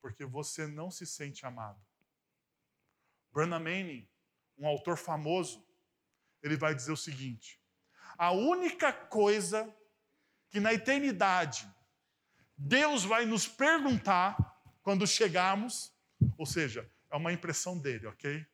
Porque 0.00 0.24
você 0.24 0.66
não 0.66 0.90
se 0.90 1.06
sente 1.06 1.46
amado. 1.46 1.80
Branham 3.32 3.60
Manning, 3.60 4.08
um 4.58 4.66
autor 4.66 4.96
famoso, 4.96 5.64
ele 6.42 6.56
vai 6.56 6.74
dizer 6.74 6.92
o 6.92 6.96
seguinte: 6.96 7.60
a 8.18 8.32
única 8.32 8.92
coisa 8.92 9.72
que 10.50 10.60
na 10.60 10.72
eternidade 10.72 11.68
Deus 12.56 13.04
vai 13.04 13.26
nos 13.26 13.48
perguntar 13.48 14.36
quando 14.82 15.06
chegarmos, 15.06 15.92
ou 16.36 16.46
seja, 16.46 16.88
é 17.10 17.16
uma 17.16 17.32
impressão 17.32 17.78
dele, 17.78 18.06
ok? 18.06 18.46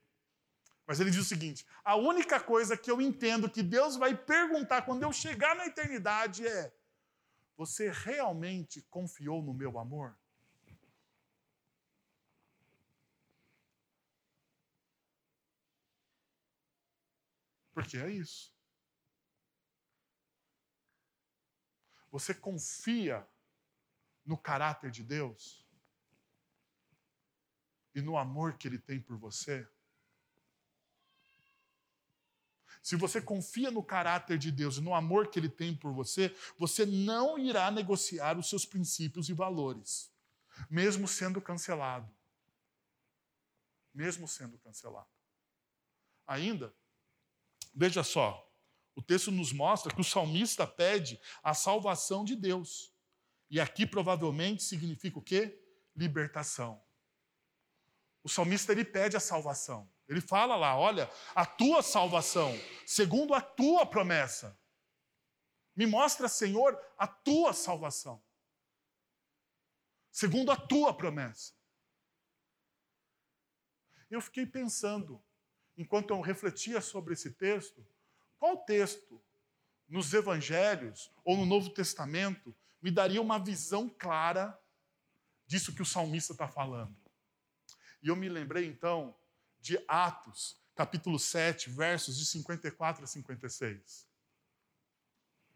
Mas 0.91 0.99
ele 0.99 1.13
diz 1.13 1.21
o 1.21 1.25
seguinte: 1.25 1.65
a 1.85 1.95
única 1.95 2.41
coisa 2.41 2.77
que 2.77 2.91
eu 2.91 3.01
entendo 3.01 3.49
que 3.49 3.63
Deus 3.63 3.95
vai 3.95 4.13
perguntar 4.13 4.83
quando 4.83 5.05
eu 5.05 5.13
chegar 5.13 5.55
na 5.55 5.67
eternidade 5.67 6.45
é: 6.45 6.75
você 7.57 7.93
realmente 7.93 8.83
confiou 8.91 9.41
no 9.41 9.55
meu 9.55 9.79
amor? 9.79 10.19
Porque 17.73 17.97
é 17.97 18.11
isso. 18.11 18.53
Você 22.11 22.35
confia 22.35 23.25
no 24.27 24.37
caráter 24.37 24.91
de 24.91 25.05
Deus 25.05 25.65
e 27.95 28.03
no 28.03 28.19
amor 28.19 28.59
que 28.59 28.67
Ele 28.67 28.81
tem 28.81 29.01
por 29.01 29.17
você? 29.17 29.71
Se 32.83 32.97
você 32.97 33.21
confia 33.21 33.71
no 33.71 33.83
caráter 33.83 34.39
de 34.39 34.51
Deus 34.51 34.77
e 34.77 34.81
no 34.81 34.95
amor 34.95 35.29
que 35.29 35.39
Ele 35.39 35.49
tem 35.49 35.75
por 35.75 35.93
você, 35.93 36.35
você 36.59 36.87
não 36.87 37.39
irá 37.39 37.71
negociar 37.71 38.39
os 38.39 38.49
seus 38.49 38.65
princípios 38.65 39.29
e 39.29 39.33
valores, 39.33 40.11
mesmo 40.69 41.07
sendo 41.07 41.41
cancelado. 41.41 42.11
Mesmo 43.93 44.27
sendo 44.27 44.59
cancelado. 44.59 45.09
Ainda, 46.27 46.75
veja 47.75 48.03
só, 48.05 48.49
o 48.95 49.03
texto 49.03 49.31
nos 49.31 49.53
mostra 49.53 49.93
que 49.95 50.01
o 50.01 50.05
salmista 50.05 50.67
pede 50.67 51.21
a 51.43 51.55
salvação 51.55 52.25
de 52.25 52.37
Deus. 52.37 52.95
E 53.51 53.59
aqui 53.59 53.85
provavelmente 53.85 54.63
significa 54.63 55.19
o 55.19 55.23
quê? 55.23 55.61
libertação. 55.97 56.81
O 58.23 58.29
salmista 58.29 58.73
ele 58.73 58.85
pede 58.85 59.17
a 59.17 59.21
salvação. 59.21 59.91
Ele 60.09 60.21
fala 60.21 60.57
lá, 60.57 60.77
olha, 60.77 61.11
a 61.35 61.47
tua 61.47 61.83
salvação, 61.83 62.53
segundo 62.85 63.33
a 63.33 63.41
tua 63.41 63.87
promessa. 63.87 64.59
Me 65.75 65.87
mostra, 65.87 66.29
Senhor, 66.29 66.79
a 66.99 67.07
tua 67.07 67.53
salvação. 67.53 68.23
Segundo 70.11 70.51
a 70.51 70.57
tua 70.57 70.93
promessa. 70.93 71.55
Eu 74.11 74.21
fiquei 74.21 74.45
pensando, 74.45 75.23
enquanto 75.77 76.11
eu 76.11 76.21
refletia 76.21 76.81
sobre 76.81 77.15
esse 77.15 77.31
texto, 77.31 77.87
qual 78.39 78.57
texto 78.65 79.23
nos 79.89 80.13
evangelhos 80.13 81.13
ou 81.25 81.37
no 81.37 81.47
Novo 81.47 81.71
Testamento 81.71 82.55
me 82.83 82.91
daria 82.91 83.23
uma 83.23 83.39
visão 83.39 83.89
clara 83.89 84.59
disso 85.47 85.75
que 85.75 85.83
o 85.83 85.87
salmista 85.87 86.33
está 86.33 86.49
falando. 86.49 86.97
E 88.03 88.09
eu 88.09 88.17
me 88.17 88.29
lembrei 88.29 88.67
então 88.67 89.15
de 89.61 89.83
Atos, 89.87 90.57
capítulo 90.75 91.19
7, 91.19 91.69
versos 91.71 92.17
de 92.17 92.25
54 92.25 93.05
a 93.05 93.07
56. 93.07 94.09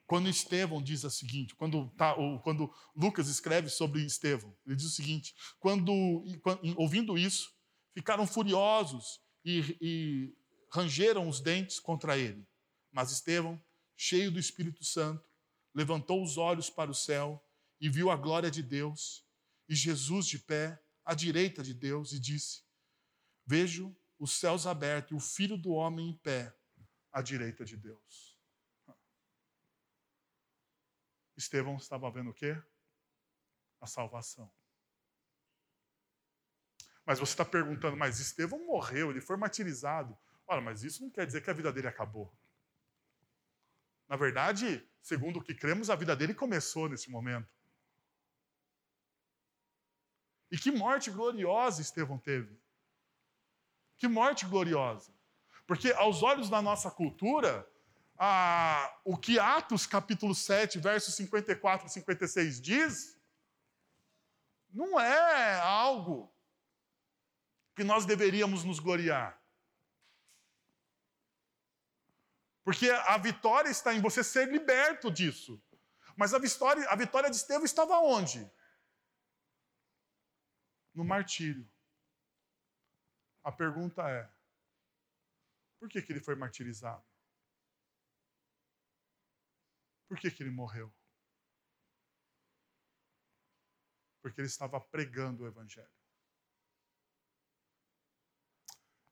Quando 0.07 0.29
Estevão 0.29 0.83
diz 0.83 1.03
o 1.03 1.11
seguinte, 1.11 1.55
quando, 1.55 1.89
tá, 1.97 2.15
quando 2.43 2.73
Lucas 2.95 3.29
escreve 3.29 3.71
sobre 3.71 4.05
Estevão, 4.05 4.55
ele 4.67 4.77
diz 4.77 4.85
o 4.85 4.91
seguinte: 4.91 5.35
quando, 5.59 5.93
ouvindo 6.77 7.17
isso, 7.17 7.55
ficaram 7.95 8.27
furiosos 8.27 9.23
e, 9.43 9.77
e 9.81 10.37
rangeram 10.71 11.27
os 11.27 11.41
dentes 11.41 11.81
contra 11.81 12.19
ele. 12.19 12.47
Mas 12.93 13.11
Estevão, 13.11 13.61
cheio 13.97 14.31
do 14.31 14.39
Espírito 14.39 14.85
Santo, 14.85 15.27
levantou 15.75 16.23
os 16.23 16.37
olhos 16.37 16.69
para 16.69 16.91
o 16.91 16.95
céu 16.95 17.43
e 17.81 17.89
viu 17.89 18.11
a 18.11 18.17
glória 18.17 18.51
de 18.51 18.63
Deus 18.63 19.25
e 19.67 19.75
Jesus 19.75 20.27
de 20.27 20.39
pé 20.39 20.84
à 21.05 21.15
direita 21.15 21.63
de 21.63 21.75
Deus 21.75 22.13
e 22.13 22.19
disse: 22.19 22.63
Vejo 23.47 23.95
os 24.19 24.33
céus 24.33 24.67
abertos 24.67 25.13
e 25.13 25.15
o 25.15 25.21
filho 25.21 25.57
do 25.57 25.73
homem 25.73 26.11
em 26.11 26.17
pé 26.17 26.57
à 27.13 27.21
direita 27.21 27.65
de 27.65 27.77
Deus. 27.77 28.39
Estevão 31.37 31.77
estava 31.77 32.11
vendo 32.11 32.31
o 32.31 32.35
quê? 32.35 32.61
A 33.81 33.87
salvação. 33.87 34.51
Mas 37.05 37.19
você 37.19 37.33
está 37.33 37.45
perguntando, 37.45 37.97
mas 37.97 38.19
Estevão 38.19 38.65
morreu, 38.65 39.11
ele 39.11 39.21
foi 39.21 39.37
martirizado. 39.37 40.17
Olha, 40.47 40.61
mas 40.61 40.83
isso 40.83 41.03
não 41.03 41.11
quer 41.11 41.27
dizer 41.27 41.43
que 41.43 41.51
a 41.51 41.55
vida 41.55 41.73
dele 41.73 41.89
acabou. 41.89 42.35
Na 44.09 44.17
verdade, 44.17 44.87
segundo 45.03 45.39
o 45.39 45.43
que 45.43 45.55
cremos, 45.55 45.91
a 45.91 45.97
vida 45.97 46.15
dele 46.15 46.35
começou 46.35 46.89
nesse 46.89 47.11
momento. 47.11 47.49
E 50.55 50.57
que 50.57 50.71
morte 50.71 51.11
gloriosa 51.11 51.83
Estevão 51.83 52.17
teve. 52.17 52.57
Que 53.99 54.07
morte 54.07 54.47
gloriosa. 54.47 55.13
Porque 55.67 55.91
aos 55.95 56.23
olhos 56.23 56.49
da 56.49 56.63
nossa 56.63 56.93
cultura, 56.93 57.69
a, 58.17 59.01
o 59.05 59.19
que 59.19 59.37
Atos 59.37 59.85
capítulo 59.85 60.33
7, 60.33 60.79
versos 60.79 61.17
54 61.17 61.89
e 61.89 61.91
56 61.91 62.61
diz, 62.61 63.19
não 64.71 65.01
é 65.01 65.59
algo 65.59 66.33
que 67.75 67.83
nós 67.83 68.07
deveríamos 68.07 68.63
nos 68.63 68.79
gloriar. 68.79 69.37
Porque 72.63 72.89
a 72.91 73.19
vitória 73.19 73.71
está 73.71 73.93
em 73.93 74.01
você 74.01 74.23
ser 74.23 74.49
liberto 74.53 75.11
disso. 75.11 75.61
Mas 76.17 76.33
a 76.33 76.39
vitória, 76.39 76.89
a 76.89 76.95
vitória 76.95 77.29
de 77.29 77.35
Estevão 77.35 77.65
estava 77.65 77.99
onde? 77.99 78.49
No 80.95 81.05
martírio. 81.05 81.69
A 83.43 83.51
pergunta 83.51 84.09
é: 84.09 84.31
por 85.79 85.89
que, 85.89 86.01
que 86.01 86.13
ele 86.13 86.21
foi 86.21 86.35
martirizado? 86.35 87.05
Por 90.09 90.19
que, 90.19 90.31
que 90.31 90.43
ele 90.43 90.51
morreu? 90.51 90.95
Porque 94.23 94.41
ele 94.41 94.49
estava 94.49 94.81
pregando 94.81 95.43
o 95.43 95.47
Evangelho. 95.47 95.91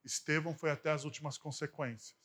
Estevão 0.05 0.57
foi 0.57 0.71
até 0.71 0.91
as 0.91 1.05
últimas 1.05 1.37
consequências. 1.37 2.17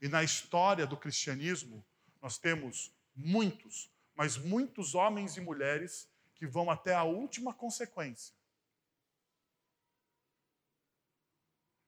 E 0.00 0.08
na 0.08 0.22
história 0.22 0.86
do 0.86 0.96
cristianismo, 0.96 1.84
nós 2.20 2.38
temos 2.38 2.94
muitos, 3.14 3.90
mas 4.14 4.36
muitos 4.36 4.94
homens 4.94 5.36
e 5.36 5.40
mulheres 5.40 6.08
que 6.34 6.46
vão 6.46 6.70
até 6.70 6.94
a 6.94 7.02
última 7.02 7.52
consequência 7.52 8.37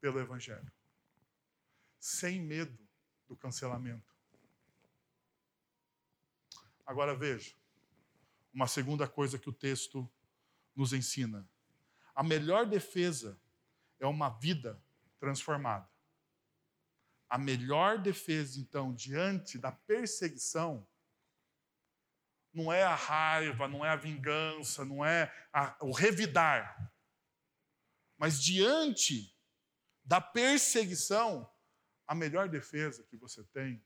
pelo 0.00 0.18
Evangelho, 0.18 0.72
sem 1.98 2.40
medo 2.40 2.78
do 3.28 3.36
cancelamento. 3.36 4.14
Agora 6.86 7.14
veja, 7.14 7.54
uma 8.52 8.66
segunda 8.66 9.06
coisa 9.06 9.38
que 9.38 9.48
o 9.48 9.52
texto 9.52 10.10
nos 10.74 10.92
ensina: 10.92 11.48
a 12.14 12.22
melhor 12.22 12.66
defesa 12.66 13.40
é 14.00 14.06
uma 14.06 14.28
vida 14.28 14.82
transformada. 15.18 15.88
A 17.28 17.38
melhor 17.38 17.98
defesa, 17.98 18.58
então, 18.58 18.92
diante 18.92 19.56
da 19.56 19.70
perseguição, 19.70 20.84
não 22.52 22.72
é 22.72 22.82
a 22.82 22.96
raiva, 22.96 23.68
não 23.68 23.84
é 23.84 23.90
a 23.90 23.96
vingança, 23.96 24.84
não 24.84 25.04
é 25.04 25.32
a, 25.52 25.76
o 25.80 25.92
revidar. 25.92 26.92
Mas 28.18 28.42
diante 28.42 29.32
da 30.10 30.20
perseguição, 30.20 31.48
a 32.04 32.16
melhor 32.16 32.48
defesa 32.48 33.04
que 33.04 33.16
você 33.16 33.44
tem 33.44 33.80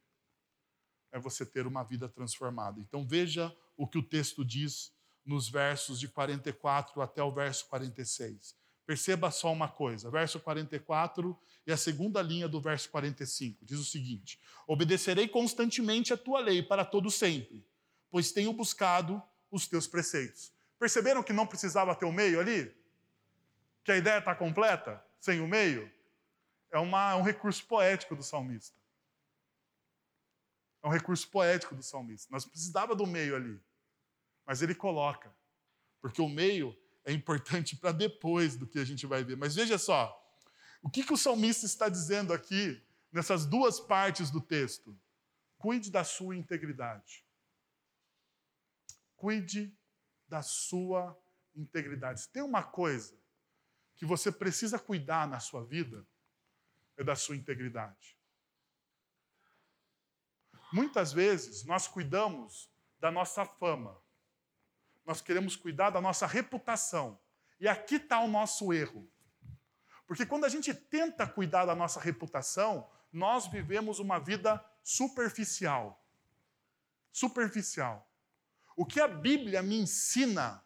é 1.12 1.18
você 1.18 1.44
ter 1.44 1.66
uma 1.66 1.84
vida 1.84 2.08
transformada. 2.08 2.80
Então 2.80 3.06
veja 3.06 3.54
o 3.76 3.86
que 3.86 3.98
o 3.98 4.02
texto 4.02 4.42
diz 4.42 4.90
nos 5.22 5.50
versos 5.50 6.00
de 6.00 6.08
44 6.08 7.02
até 7.02 7.22
o 7.22 7.30
verso 7.30 7.66
46. 7.66 8.56
Perceba 8.86 9.30
só 9.30 9.52
uma 9.52 9.68
coisa, 9.68 10.10
verso 10.10 10.40
44 10.40 11.38
e 11.66 11.70
a 11.70 11.76
segunda 11.76 12.22
linha 12.22 12.48
do 12.48 12.58
verso 12.58 12.88
45 12.88 13.62
diz 13.62 13.78
o 13.78 13.84
seguinte: 13.84 14.40
Obedecerei 14.66 15.28
constantemente 15.28 16.14
a 16.14 16.16
tua 16.16 16.40
lei 16.40 16.62
para 16.62 16.86
todo 16.86 17.10
sempre, 17.10 17.68
pois 18.10 18.32
tenho 18.32 18.54
buscado 18.54 19.22
os 19.50 19.68
teus 19.68 19.86
preceitos. 19.86 20.54
Perceberam 20.78 21.22
que 21.22 21.34
não 21.34 21.46
precisava 21.46 21.94
ter 21.94 22.06
o 22.06 22.12
meio 22.12 22.40
ali? 22.40 22.74
Que 23.84 23.92
a 23.92 23.96
ideia 23.98 24.20
está 24.20 24.34
completa 24.34 25.04
sem 25.20 25.42
o 25.42 25.46
meio? 25.46 25.92
É 26.74 26.78
uma, 26.78 27.14
um 27.14 27.22
recurso 27.22 27.64
poético 27.66 28.16
do 28.16 28.22
salmista. 28.24 28.76
É 30.82 30.88
um 30.88 30.90
recurso 30.90 31.30
poético 31.30 31.72
do 31.72 31.84
salmista. 31.84 32.28
Nós 32.32 32.44
precisava 32.44 32.96
do 32.96 33.06
meio 33.06 33.36
ali, 33.36 33.62
mas 34.44 34.60
ele 34.60 34.74
coloca, 34.74 35.32
porque 36.00 36.20
o 36.20 36.28
meio 36.28 36.76
é 37.04 37.12
importante 37.12 37.76
para 37.76 37.92
depois 37.92 38.56
do 38.56 38.66
que 38.66 38.80
a 38.80 38.84
gente 38.84 39.06
vai 39.06 39.22
ver. 39.22 39.36
Mas 39.36 39.54
veja 39.54 39.78
só, 39.78 40.20
o 40.82 40.90
que, 40.90 41.04
que 41.04 41.12
o 41.12 41.16
salmista 41.16 41.64
está 41.64 41.88
dizendo 41.88 42.32
aqui, 42.32 42.84
nessas 43.12 43.46
duas 43.46 43.78
partes 43.78 44.28
do 44.28 44.40
texto? 44.40 44.98
Cuide 45.56 45.92
da 45.92 46.02
sua 46.02 46.34
integridade. 46.34 47.24
Cuide 49.14 49.72
da 50.26 50.42
sua 50.42 51.16
integridade. 51.54 52.22
Se 52.22 52.28
tem 52.28 52.42
uma 52.42 52.64
coisa 52.64 53.16
que 53.94 54.04
você 54.04 54.32
precisa 54.32 54.76
cuidar 54.76 55.28
na 55.28 55.38
sua 55.38 55.64
vida, 55.64 56.04
é 56.96 57.04
da 57.04 57.16
sua 57.16 57.36
integridade. 57.36 58.16
Muitas 60.72 61.12
vezes 61.12 61.64
nós 61.64 61.86
cuidamos 61.86 62.70
da 62.98 63.10
nossa 63.10 63.44
fama, 63.44 64.00
nós 65.04 65.20
queremos 65.20 65.54
cuidar 65.54 65.90
da 65.90 66.00
nossa 66.00 66.26
reputação. 66.26 67.20
E 67.60 67.68
aqui 67.68 67.96
está 67.96 68.20
o 68.20 68.28
nosso 68.28 68.72
erro. 68.72 69.08
Porque 70.06 70.26
quando 70.26 70.44
a 70.44 70.48
gente 70.48 70.74
tenta 70.74 71.26
cuidar 71.26 71.64
da 71.66 71.74
nossa 71.74 72.00
reputação, 72.00 72.90
nós 73.12 73.46
vivemos 73.46 73.98
uma 73.98 74.18
vida 74.18 74.64
superficial. 74.82 76.04
Superficial. 77.12 78.10
O 78.76 78.84
que 78.84 79.00
a 79.00 79.06
Bíblia 79.06 79.62
me 79.62 79.78
ensina 79.78 80.64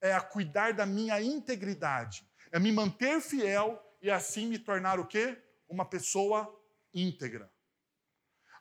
é 0.00 0.12
a 0.12 0.20
cuidar 0.20 0.72
da 0.72 0.86
minha 0.86 1.20
integridade, 1.20 2.28
é 2.50 2.58
me 2.58 2.72
manter 2.72 3.20
fiel 3.20 3.80
e 4.04 4.10
assim 4.10 4.46
me 4.46 4.58
tornar 4.58 5.00
o 5.00 5.06
quê? 5.06 5.42
Uma 5.66 5.86
pessoa 5.86 6.54
íntegra. 6.92 7.50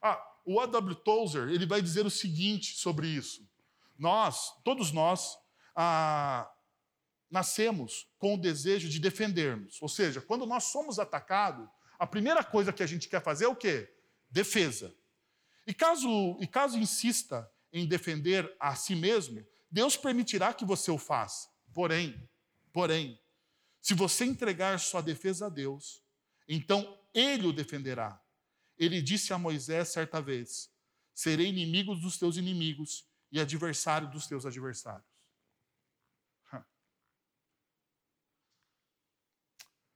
Ah, 0.01 0.17
o 0.45 0.57
A.W. 0.61 0.95
Tozer, 0.95 1.49
ele 1.49 1.65
vai 1.65 1.81
dizer 1.81 2.05
o 2.05 2.09
seguinte 2.09 2.77
sobre 2.77 3.07
isso. 3.07 3.45
Nós, 3.99 4.53
todos 4.63 4.93
nós, 4.93 5.37
ah, 5.75 6.49
nascemos 7.29 8.07
com 8.17 8.35
o 8.35 8.37
desejo 8.37 8.87
de 8.87 8.99
defendermos. 8.99 9.81
Ou 9.81 9.89
seja, 9.89 10.21
quando 10.21 10.45
nós 10.45 10.63
somos 10.63 10.97
atacados, 10.97 11.67
a 11.99 12.07
primeira 12.07 12.41
coisa 12.41 12.71
que 12.71 12.81
a 12.81 12.87
gente 12.87 13.09
quer 13.09 13.21
fazer 13.21 13.43
é 13.43 13.49
o 13.49 13.55
quê? 13.55 13.93
Defesa. 14.29 14.95
E 15.67 15.73
caso, 15.73 16.37
e 16.39 16.47
caso 16.47 16.77
insista 16.77 17.51
em 17.73 17.85
defender 17.85 18.49
a 18.61 18.75
si 18.75 18.95
mesmo, 18.95 19.45
Deus 19.69 19.97
permitirá 19.97 20.53
que 20.53 20.63
você 20.63 20.89
o 20.89 20.97
faça. 20.97 21.49
Porém, 21.73 22.29
porém, 22.71 23.19
se 23.83 23.93
você 23.93 24.23
entregar 24.23 24.79
sua 24.79 25.01
defesa 25.01 25.47
a 25.47 25.49
Deus, 25.49 26.01
então 26.47 26.97
ele 27.13 27.45
o 27.45 27.51
defenderá. 27.51 28.17
Ele 28.77 29.01
disse 29.01 29.33
a 29.33 29.37
Moisés 29.37 29.89
certa 29.89 30.21
vez: 30.21 30.73
Serei 31.13 31.49
inimigo 31.49 31.93
dos 31.93 32.17
teus 32.17 32.37
inimigos 32.37 33.05
e 33.29 33.41
adversário 33.41 34.09
dos 34.09 34.25
teus 34.25 34.45
adversários. 34.45 35.05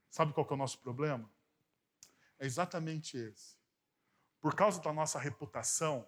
Sabe 0.09 0.33
qual 0.33 0.45
é 0.49 0.53
o 0.53 0.57
nosso 0.57 0.79
problema? 0.79 1.31
É 2.39 2.45
exatamente 2.45 3.15
esse. 3.15 3.55
Por 4.41 4.53
causa 4.53 4.81
da 4.81 4.91
nossa 4.91 5.17
reputação, 5.17 6.05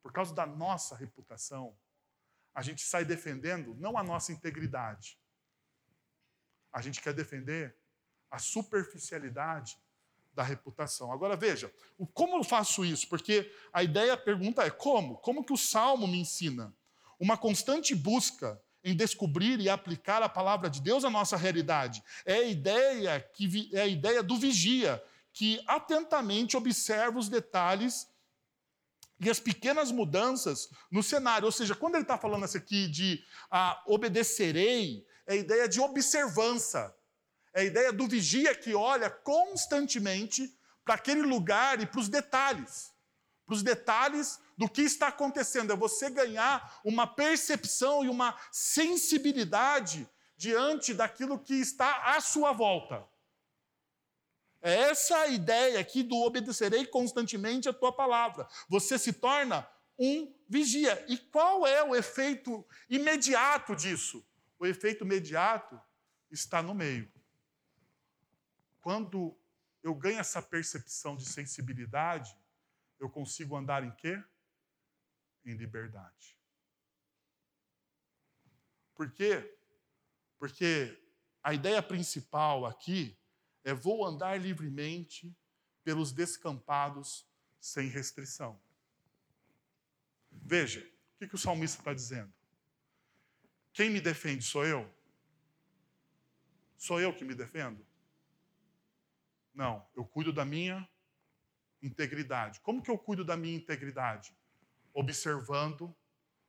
por 0.00 0.12
causa 0.12 0.32
da 0.32 0.46
nossa 0.46 0.94
reputação, 0.94 1.76
a 2.54 2.62
gente 2.62 2.82
sai 2.82 3.04
defendendo 3.04 3.74
não 3.74 3.98
a 3.98 4.04
nossa 4.04 4.30
integridade. 4.30 5.18
A 6.76 6.82
gente 6.82 7.00
quer 7.00 7.14
defender 7.14 7.74
a 8.30 8.38
superficialidade 8.38 9.78
da 10.34 10.42
reputação. 10.42 11.10
Agora 11.10 11.34
veja, 11.34 11.72
como 12.12 12.36
eu 12.36 12.44
faço 12.44 12.84
isso? 12.84 13.08
Porque 13.08 13.50
a 13.72 13.82
ideia, 13.82 14.12
a 14.12 14.18
pergunta 14.18 14.62
é 14.62 14.68
como? 14.68 15.16
Como 15.16 15.42
que 15.42 15.54
o 15.54 15.56
salmo 15.56 16.06
me 16.06 16.20
ensina? 16.20 16.76
Uma 17.18 17.38
constante 17.38 17.94
busca 17.94 18.60
em 18.84 18.94
descobrir 18.94 19.58
e 19.58 19.70
aplicar 19.70 20.22
a 20.22 20.28
palavra 20.28 20.68
de 20.68 20.82
Deus 20.82 21.02
à 21.02 21.08
nossa 21.08 21.34
realidade. 21.34 22.02
É 22.26 22.34
a 22.34 22.42
ideia 22.42 23.20
que 23.20 23.70
é 23.72 23.80
a 23.80 23.86
ideia 23.86 24.22
do 24.22 24.36
vigia, 24.36 25.02
que 25.32 25.58
atentamente 25.66 26.58
observa 26.58 27.18
os 27.18 27.30
detalhes 27.30 28.06
e 29.18 29.30
as 29.30 29.40
pequenas 29.40 29.90
mudanças 29.90 30.68
no 30.90 31.02
cenário. 31.02 31.46
Ou 31.46 31.52
seja, 31.52 31.74
quando 31.74 31.94
ele 31.94 32.02
está 32.02 32.18
falando 32.18 32.44
isso 32.44 32.58
aqui 32.58 32.86
de 32.86 33.24
ah, 33.50 33.82
obedecerei, 33.86 35.06
é 35.26 35.32
a 35.32 35.36
ideia 35.36 35.68
de 35.68 35.80
observância. 35.80 36.94
É 37.52 37.60
a 37.60 37.64
ideia 37.64 37.92
do 37.92 38.06
vigia 38.06 38.54
que 38.54 38.74
olha 38.74 39.10
constantemente 39.10 40.54
para 40.84 40.94
aquele 40.94 41.22
lugar 41.22 41.80
e 41.80 41.86
para 41.86 42.00
os 42.00 42.08
detalhes 42.08 42.94
para 43.46 43.54
os 43.54 43.62
detalhes 43.62 44.40
do 44.58 44.68
que 44.68 44.82
está 44.82 45.08
acontecendo. 45.08 45.72
É 45.72 45.76
você 45.76 46.10
ganhar 46.10 46.80
uma 46.84 47.06
percepção 47.06 48.04
e 48.04 48.08
uma 48.08 48.36
sensibilidade 48.50 50.08
diante 50.36 50.92
daquilo 50.92 51.38
que 51.38 51.54
está 51.54 52.16
à 52.16 52.20
sua 52.20 52.52
volta. 52.52 53.06
É 54.60 54.74
essa 54.90 55.28
ideia 55.28 55.78
aqui 55.78 56.02
do 56.02 56.16
obedecerei 56.16 56.84
constantemente 56.86 57.68
a 57.68 57.72
tua 57.72 57.92
palavra. 57.92 58.48
Você 58.68 58.98
se 58.98 59.12
torna 59.12 59.66
um 59.98 60.34
vigia. 60.48 61.04
E 61.08 61.16
qual 61.16 61.66
é 61.66 61.82
o 61.84 61.94
efeito 61.94 62.66
imediato 62.90 63.76
disso? 63.76 64.26
O 64.58 64.66
efeito 64.66 65.04
imediato 65.04 65.80
está 66.30 66.62
no 66.62 66.74
meio. 66.74 67.10
Quando 68.80 69.36
eu 69.82 69.94
ganho 69.94 70.18
essa 70.18 70.40
percepção 70.40 71.16
de 71.16 71.24
sensibilidade, 71.24 72.36
eu 72.98 73.10
consigo 73.10 73.56
andar 73.56 73.84
em 73.84 73.90
quê? 73.92 74.22
Em 75.44 75.54
liberdade. 75.54 76.36
Por 78.94 79.10
quê? 79.12 79.58
Porque 80.38 81.00
a 81.42 81.52
ideia 81.52 81.82
principal 81.82 82.64
aqui 82.64 83.16
é 83.62 83.74
vou 83.74 84.04
andar 84.04 84.40
livremente 84.40 85.36
pelos 85.84 86.12
descampados 86.12 87.28
sem 87.60 87.88
restrição. 87.88 88.60
Veja, 90.30 90.80
o 90.80 91.18
que, 91.18 91.28
que 91.28 91.34
o 91.34 91.38
salmista 91.38 91.80
está 91.80 91.92
dizendo? 91.92 92.32
Quem 93.76 93.90
me 93.90 94.00
defende 94.00 94.42
sou 94.42 94.64
eu? 94.64 94.90
Sou 96.78 96.98
eu 96.98 97.14
que 97.14 97.26
me 97.26 97.34
defendo? 97.34 97.86
Não, 99.52 99.86
eu 99.94 100.02
cuido 100.02 100.32
da 100.32 100.46
minha 100.46 100.88
integridade. 101.82 102.58
Como 102.60 102.80
que 102.80 102.90
eu 102.90 102.96
cuido 102.96 103.22
da 103.22 103.36
minha 103.36 103.54
integridade? 103.54 104.34
Observando 104.94 105.94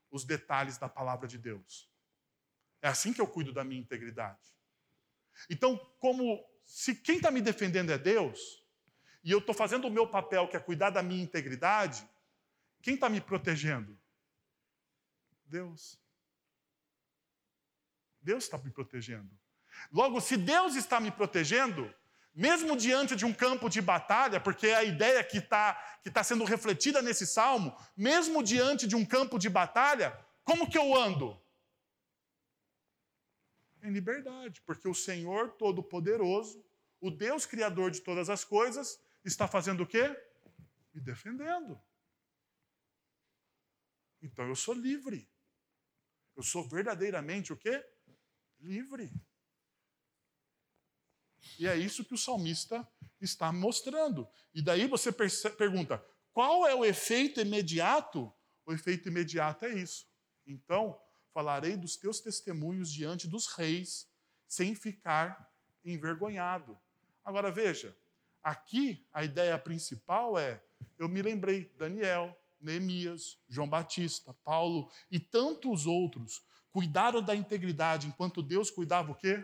os 0.09 0.23
detalhes 0.23 0.77
da 0.77 0.87
palavra 0.87 1.27
de 1.27 1.37
Deus. 1.37 1.91
É 2.81 2.87
assim 2.87 3.11
que 3.11 3.19
eu 3.19 3.27
cuido 3.27 3.51
da 3.51 3.65
minha 3.65 3.81
integridade. 3.81 4.55
Então, 5.49 5.75
como 5.99 6.41
se 6.65 6.95
quem 6.95 7.17
está 7.17 7.29
me 7.29 7.41
defendendo 7.41 7.91
é 7.91 7.97
Deus, 7.97 8.65
e 9.21 9.31
eu 9.31 9.39
estou 9.39 9.53
fazendo 9.53 9.87
o 9.87 9.91
meu 9.91 10.09
papel, 10.09 10.47
que 10.47 10.55
é 10.55 10.61
cuidar 10.61 10.91
da 10.91 11.03
minha 11.03 11.25
integridade, 11.25 12.09
quem 12.81 12.93
está 12.93 13.09
me 13.09 13.19
protegendo? 13.19 13.99
Deus. 15.45 16.06
Deus 18.27 18.43
está 18.43 18.57
me 18.57 18.69
protegendo. 18.69 19.31
Logo, 19.89 20.19
se 20.19 20.35
Deus 20.35 20.75
está 20.75 20.99
me 20.99 21.11
protegendo, 21.11 21.93
mesmo 22.35 22.75
diante 22.75 23.15
de 23.15 23.25
um 23.25 23.33
campo 23.33 23.69
de 23.69 23.81
batalha, 23.81 24.37
porque 24.41 24.67
é 24.67 24.75
a 24.75 24.83
ideia 24.83 25.23
que 25.23 25.37
está 25.37 25.65
que 26.03 26.11
tá 26.11 26.23
sendo 26.25 26.43
refletida 26.43 27.01
nesse 27.01 27.25
salmo, 27.25 27.69
mesmo 27.95 28.43
diante 28.43 28.85
de 28.85 28.97
um 28.97 29.05
campo 29.05 29.39
de 29.39 29.49
batalha, 29.49 30.09
como 30.43 30.69
que 30.69 30.77
eu 30.77 30.93
ando? 30.93 31.41
Em 33.81 33.91
liberdade, 33.91 34.61
porque 34.65 34.89
o 34.89 34.93
Senhor 34.93 35.51
Todo-Poderoso, 35.53 36.61
o 36.99 37.09
Deus 37.09 37.45
Criador 37.45 37.91
de 37.91 38.01
todas 38.01 38.29
as 38.29 38.43
coisas, 38.43 38.99
está 39.23 39.47
fazendo 39.47 39.83
o 39.83 39.87
quê? 39.87 40.05
Me 40.93 40.99
defendendo. 40.99 41.79
Então 44.21 44.45
eu 44.49 44.55
sou 44.55 44.73
livre. 44.73 45.29
Eu 46.35 46.43
sou 46.43 46.67
verdadeiramente 46.67 47.53
o 47.53 47.57
quê? 47.57 47.83
Livre. 48.59 49.11
E 51.59 51.67
é 51.67 51.75
isso 51.75 52.03
que 52.03 52.13
o 52.13 52.17
salmista 52.17 52.87
está 53.19 53.51
mostrando. 53.51 54.27
E 54.53 54.61
daí 54.61 54.87
você 54.87 55.11
pergunta: 55.11 56.03
qual 56.31 56.67
é 56.67 56.75
o 56.75 56.85
efeito 56.85 57.39
imediato? 57.39 58.31
O 58.65 58.73
efeito 58.73 59.07
imediato 59.07 59.65
é 59.65 59.73
isso. 59.73 60.07
Então, 60.45 60.99
falarei 61.33 61.75
dos 61.75 61.95
teus 61.95 62.19
testemunhos 62.19 62.91
diante 62.91 63.27
dos 63.27 63.47
reis, 63.47 64.07
sem 64.47 64.75
ficar 64.75 65.51
envergonhado. 65.83 66.77
Agora 67.23 67.51
veja, 67.51 67.95
aqui 68.43 69.05
a 69.11 69.23
ideia 69.23 69.57
principal 69.57 70.37
é: 70.37 70.61
eu 70.97 71.07
me 71.07 71.21
lembrei, 71.21 71.71
Daniel, 71.77 72.37
Neemias, 72.59 73.39
João 73.47 73.69
Batista, 73.69 74.33
Paulo 74.43 74.91
e 75.11 75.19
tantos 75.19 75.85
outros 75.85 76.43
cuidaram 76.77 77.23
da 77.23 77.35
integridade 77.35 78.05
enquanto 78.05 78.43
Deus 78.43 78.69
cuidava 78.69 79.11
o 79.11 79.15
quê? 79.15 79.43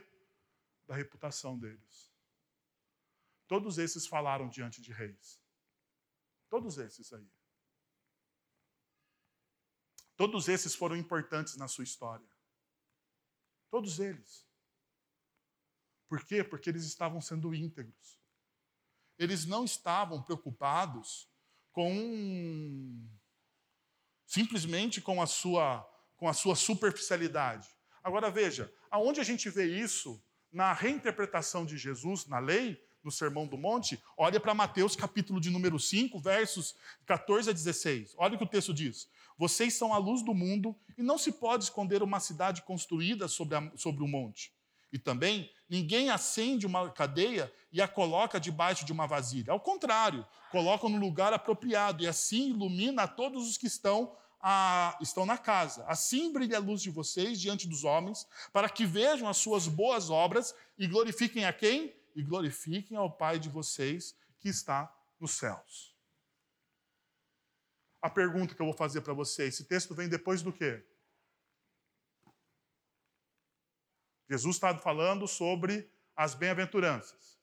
Da 0.85 0.95
reputação 0.95 1.57
deles. 1.57 2.13
Todos 3.47 3.79
esses 3.79 4.05
falaram 4.05 4.47
diante 4.47 4.79
de 4.79 4.93
reis. 4.93 5.41
Todos 6.47 6.77
esses 6.77 7.11
aí. 7.11 7.27
Todos 10.15 10.47
esses 10.47 10.75
foram 10.75 10.95
importantes 10.95 11.57
na 11.57 11.67
sua 11.67 11.83
história. 11.83 12.29
Todos 13.71 13.99
eles. 13.99 14.47
Por 16.07 16.23
quê? 16.23 16.43
Porque 16.43 16.69
eles 16.69 16.83
estavam 16.83 17.19
sendo 17.19 17.51
íntegros. 17.55 18.19
Eles 19.17 19.43
não 19.43 19.65
estavam 19.65 20.21
preocupados 20.21 21.27
com 21.71 23.09
simplesmente 24.23 25.01
com 25.01 25.19
a 25.19 25.25
sua 25.25 25.92
com 26.23 26.29
a 26.29 26.33
sua 26.33 26.55
superficialidade. 26.55 27.67
Agora 28.01 28.31
veja, 28.31 28.71
aonde 28.89 29.19
a 29.19 29.25
gente 29.25 29.49
vê 29.49 29.65
isso 29.65 30.23
na 30.53 30.71
reinterpretação 30.71 31.65
de 31.65 31.77
Jesus 31.77 32.27
na 32.27 32.39
lei, 32.39 32.81
no 33.03 33.11
Sermão 33.11 33.45
do 33.45 33.57
Monte, 33.57 34.01
olha 34.15 34.39
para 34.39 34.53
Mateus 34.53 34.95
capítulo 34.95 35.41
de 35.41 35.49
número 35.49 35.77
5, 35.77 36.17
versos 36.21 36.75
14 37.05 37.49
a 37.49 37.53
16. 37.53 38.15
Olha 38.17 38.35
o 38.35 38.37
que 38.37 38.45
o 38.45 38.47
texto 38.47 38.73
diz. 38.73 39.09
Vocês 39.37 39.73
são 39.73 39.93
a 39.93 39.97
luz 39.97 40.23
do 40.23 40.33
mundo 40.33 40.73
e 40.97 41.03
não 41.03 41.17
se 41.17 41.29
pode 41.29 41.65
esconder 41.65 42.01
uma 42.01 42.21
cidade 42.21 42.61
construída 42.61 43.27
sobre, 43.27 43.57
a, 43.57 43.71
sobre 43.75 44.01
um 44.01 44.07
monte. 44.07 44.53
E 44.93 44.97
também, 44.97 45.51
ninguém 45.67 46.09
acende 46.09 46.65
uma 46.65 46.89
cadeia 46.89 47.51
e 47.69 47.81
a 47.81 47.87
coloca 47.87 48.39
debaixo 48.39 48.85
de 48.85 48.93
uma 48.93 49.07
vasilha. 49.07 49.51
Ao 49.51 49.59
contrário, 49.59 50.25
coloca 50.51 50.87
no 50.87 50.99
lugar 50.99 51.33
apropriado 51.33 52.01
e 52.01 52.07
assim 52.07 52.51
ilumina 52.51 53.03
a 53.03 53.07
todos 53.09 53.49
os 53.49 53.57
que 53.57 53.67
estão, 53.67 54.15
a, 54.43 54.95
estão 55.01 55.25
na 55.25 55.39
casa. 55.39 55.83
Assim 55.87 56.31
brilha 56.31 56.57
a 56.57 56.61
luz 56.61 56.81
de 56.81 56.91
vocês 56.91 57.41
diante 57.41 57.67
dos 57.67 57.83
homens, 57.83 58.27
para 58.51 58.69
que 58.69 58.85
vejam 58.85 59.27
as 59.27 59.37
suas 59.37 59.67
boas 59.67 60.11
obras 60.11 60.53
e 60.77 60.85
glorifiquem 60.85 61.45
a 61.45 61.53
quem? 61.53 62.03
e 62.15 62.23
glorifiquem 62.23 62.97
ao 62.97 63.11
Pai 63.11 63.39
de 63.39 63.49
vocês 63.49 64.15
que 64.39 64.49
está 64.49 64.93
nos 65.19 65.31
céus. 65.31 65.95
A 68.01 68.09
pergunta 68.09 68.53
que 68.53 68.61
eu 68.61 68.65
vou 68.65 68.75
fazer 68.75 69.01
para 69.01 69.13
vocês: 69.13 69.55
esse 69.55 69.65
texto 69.65 69.95
vem 69.95 70.09
depois 70.09 70.41
do 70.41 70.51
quê? 70.51 70.85
Jesus 74.29 74.55
está 74.55 74.77
falando 74.77 75.27
sobre 75.27 75.89
as 76.15 76.33
bem-aventuranças. 76.33 77.39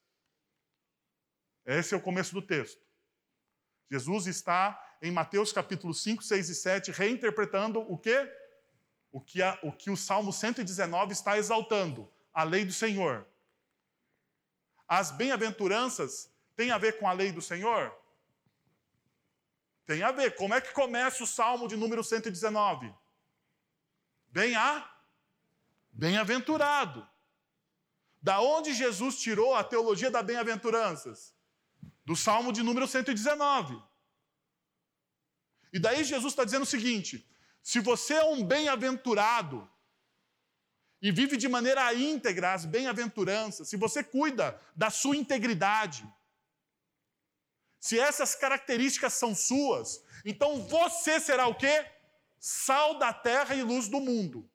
Esse 1.64 1.94
é 1.94 1.96
o 1.96 2.02
começo 2.02 2.34
do 2.34 2.42
texto. 2.42 2.82
Jesus 3.90 4.26
está 4.26 4.89
em 5.02 5.10
Mateus 5.10 5.52
capítulo 5.52 5.94
5, 5.94 6.22
6 6.22 6.48
e 6.48 6.54
7 6.54 6.90
reinterpretando 6.90 7.80
o 7.80 7.96
quê? 7.96 8.28
o 9.12 9.20
que, 9.20 9.42
a, 9.42 9.58
o 9.62 9.72
que 9.72 9.90
o 9.90 9.96
Salmo 9.96 10.32
119 10.32 11.12
está 11.12 11.36
exaltando, 11.36 12.10
a 12.32 12.44
lei 12.44 12.64
do 12.64 12.72
Senhor. 12.72 13.26
As 14.86 15.10
bem-aventuranças 15.10 16.30
têm 16.56 16.70
a 16.70 16.78
ver 16.78 16.98
com 16.98 17.08
a 17.08 17.12
lei 17.12 17.32
do 17.32 17.42
Senhor? 17.42 17.94
Tem 19.86 20.02
a 20.02 20.12
ver. 20.12 20.36
Como 20.36 20.54
é 20.54 20.60
que 20.60 20.72
começa 20.72 21.22
o 21.22 21.26
Salmo 21.26 21.66
de 21.66 21.76
número 21.76 22.02
119? 22.04 22.94
Bem 24.28 24.54
a 24.54 24.88
bem-aventurado. 25.92 27.06
Da 28.22 28.40
onde 28.40 28.72
Jesus 28.74 29.18
tirou 29.18 29.54
a 29.54 29.64
teologia 29.64 30.10
da 30.10 30.22
bem-aventuranças? 30.22 31.34
Do 32.04 32.14
Salmo 32.14 32.52
de 32.52 32.62
número 32.62 32.86
119. 32.86 33.82
E 35.72 35.78
daí 35.78 36.04
Jesus 36.04 36.32
está 36.32 36.44
dizendo 36.44 36.62
o 36.62 36.66
seguinte: 36.66 37.26
se 37.62 37.80
você 37.80 38.14
é 38.14 38.24
um 38.24 38.44
bem-aventurado 38.44 39.68
e 41.00 41.10
vive 41.10 41.36
de 41.36 41.48
maneira 41.48 41.92
íntegra 41.94 42.52
as 42.52 42.64
bem-aventuranças, 42.64 43.68
se 43.68 43.76
você 43.76 44.02
cuida 44.02 44.60
da 44.76 44.90
sua 44.90 45.16
integridade, 45.16 46.06
se 47.78 47.98
essas 47.98 48.34
características 48.34 49.14
são 49.14 49.34
suas, 49.34 50.04
então 50.24 50.60
você 50.66 51.18
será 51.18 51.46
o 51.46 51.54
quê? 51.54 51.86
Sal 52.38 52.98
da 52.98 53.12
terra 53.12 53.54
e 53.54 53.62
luz 53.62 53.88
do 53.88 54.00
mundo. 54.00 54.48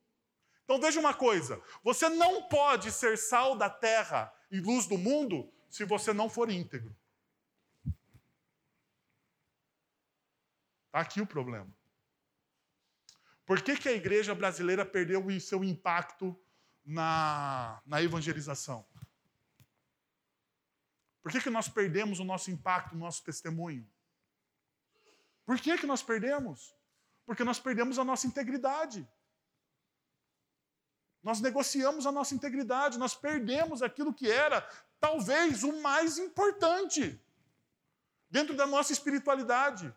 Então 0.63 0.79
veja 0.79 0.99
uma 0.99 1.13
coisa: 1.13 1.61
você 1.83 2.09
não 2.09 2.43
pode 2.43 2.91
ser 2.91 3.17
sal 3.17 3.55
da 3.55 3.69
terra 3.69 4.31
e 4.51 4.59
luz 4.59 4.85
do 4.85 4.97
mundo 4.97 5.51
se 5.69 5.85
você 5.85 6.13
não 6.13 6.29
for 6.29 6.49
íntegro. 6.49 6.95
Está 10.95 11.01
aqui 11.01 11.19
o 11.19 11.27
problema. 11.27 11.67
Por 13.45 13.61
que, 13.61 13.75
que 13.75 13.89
a 13.89 13.91
igreja 13.91 14.33
brasileira 14.33 14.85
perdeu 14.85 15.25
o 15.25 15.41
seu 15.41 15.61
impacto 15.61 16.33
na, 16.85 17.81
na 17.85 18.01
evangelização? 18.01 18.87
Por 21.21 21.33
que, 21.33 21.41
que 21.41 21.49
nós 21.49 21.67
perdemos 21.67 22.21
o 22.21 22.23
nosso 22.23 22.49
impacto, 22.49 22.95
o 22.95 22.97
nosso 22.97 23.21
testemunho? 23.25 23.85
Por 25.45 25.59
que, 25.59 25.77
que 25.77 25.85
nós 25.85 26.01
perdemos? 26.01 26.73
Porque 27.25 27.43
nós 27.43 27.59
perdemos 27.59 27.99
a 27.99 28.05
nossa 28.05 28.25
integridade. 28.25 29.05
Nós 31.21 31.41
negociamos 31.41 32.05
a 32.05 32.11
nossa 32.13 32.33
integridade, 32.33 32.97
nós 32.97 33.13
perdemos 33.13 33.81
aquilo 33.81 34.13
que 34.13 34.31
era 34.31 34.61
talvez 34.97 35.61
o 35.61 35.81
mais 35.81 36.17
importante 36.17 37.21
dentro 38.29 38.55
da 38.55 38.65
nossa 38.65 38.93
espiritualidade. 38.93 39.93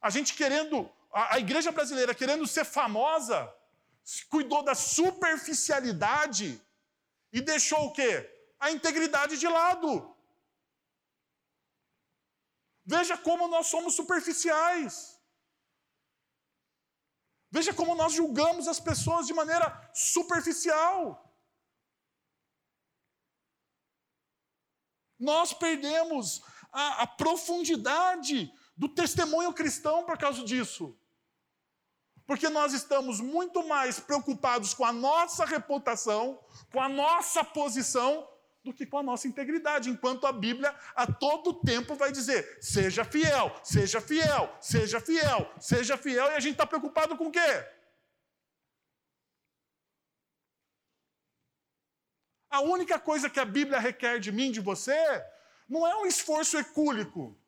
A 0.00 0.10
gente 0.10 0.34
querendo, 0.34 0.90
a, 1.12 1.34
a 1.34 1.38
igreja 1.38 1.72
brasileira 1.72 2.14
querendo 2.14 2.46
ser 2.46 2.64
famosa, 2.64 3.52
cuidou 4.28 4.62
da 4.62 4.74
superficialidade 4.74 6.60
e 7.32 7.40
deixou 7.40 7.86
o 7.86 7.92
quê? 7.92 8.28
A 8.58 8.70
integridade 8.70 9.38
de 9.38 9.46
lado. 9.46 10.14
Veja 12.84 13.18
como 13.18 13.48
nós 13.48 13.66
somos 13.66 13.94
superficiais. 13.94 15.18
Veja 17.50 17.72
como 17.72 17.94
nós 17.94 18.12
julgamos 18.12 18.68
as 18.68 18.80
pessoas 18.80 19.26
de 19.26 19.34
maneira 19.34 19.66
superficial. 19.94 21.24
Nós 25.18 25.52
perdemos 25.52 26.42
a, 26.72 27.02
a, 27.02 27.06
profundidade 27.06 28.52
do 28.78 28.88
testemunho 28.88 29.52
cristão 29.52 30.04
por 30.04 30.16
causa 30.16 30.44
disso. 30.44 30.96
Porque 32.24 32.48
nós 32.48 32.72
estamos 32.72 33.20
muito 33.20 33.66
mais 33.66 33.98
preocupados 33.98 34.72
com 34.72 34.84
a 34.84 34.92
nossa 34.92 35.44
reputação, 35.44 36.38
com 36.70 36.80
a 36.80 36.88
nossa 36.88 37.42
posição, 37.42 38.28
do 38.62 38.72
que 38.72 38.86
com 38.86 38.98
a 38.98 39.02
nossa 39.02 39.26
integridade, 39.26 39.88
enquanto 39.88 40.26
a 40.26 40.32
Bíblia 40.32 40.74
a 40.94 41.06
todo 41.06 41.60
tempo 41.60 41.94
vai 41.94 42.12
dizer: 42.12 42.58
seja 42.60 43.04
fiel, 43.04 43.54
seja 43.64 44.00
fiel, 44.00 44.54
seja 44.60 45.00
fiel, 45.00 45.52
seja 45.58 45.96
fiel, 45.96 46.26
e 46.26 46.34
a 46.34 46.40
gente 46.40 46.52
está 46.52 46.66
preocupado 46.66 47.16
com 47.16 47.28
o 47.28 47.32
quê? 47.32 47.66
A 52.50 52.60
única 52.60 52.98
coisa 52.98 53.30
que 53.30 53.40
a 53.40 53.44
Bíblia 53.44 53.78
requer 53.78 54.20
de 54.20 54.30
mim, 54.30 54.50
de 54.52 54.60
você, 54.60 55.24
não 55.68 55.86
é 55.86 55.96
um 55.96 56.06
esforço 56.06 56.58
ecúlico 56.58 57.38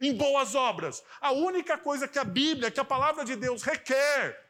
em 0.00 0.14
boas 0.16 0.54
obras. 0.54 1.02
A 1.20 1.32
única 1.32 1.78
coisa 1.78 2.08
que 2.08 2.18
a 2.18 2.24
Bíblia, 2.24 2.70
que 2.70 2.80
a 2.80 2.84
palavra 2.84 3.24
de 3.24 3.36
Deus 3.36 3.62
requer 3.62 4.44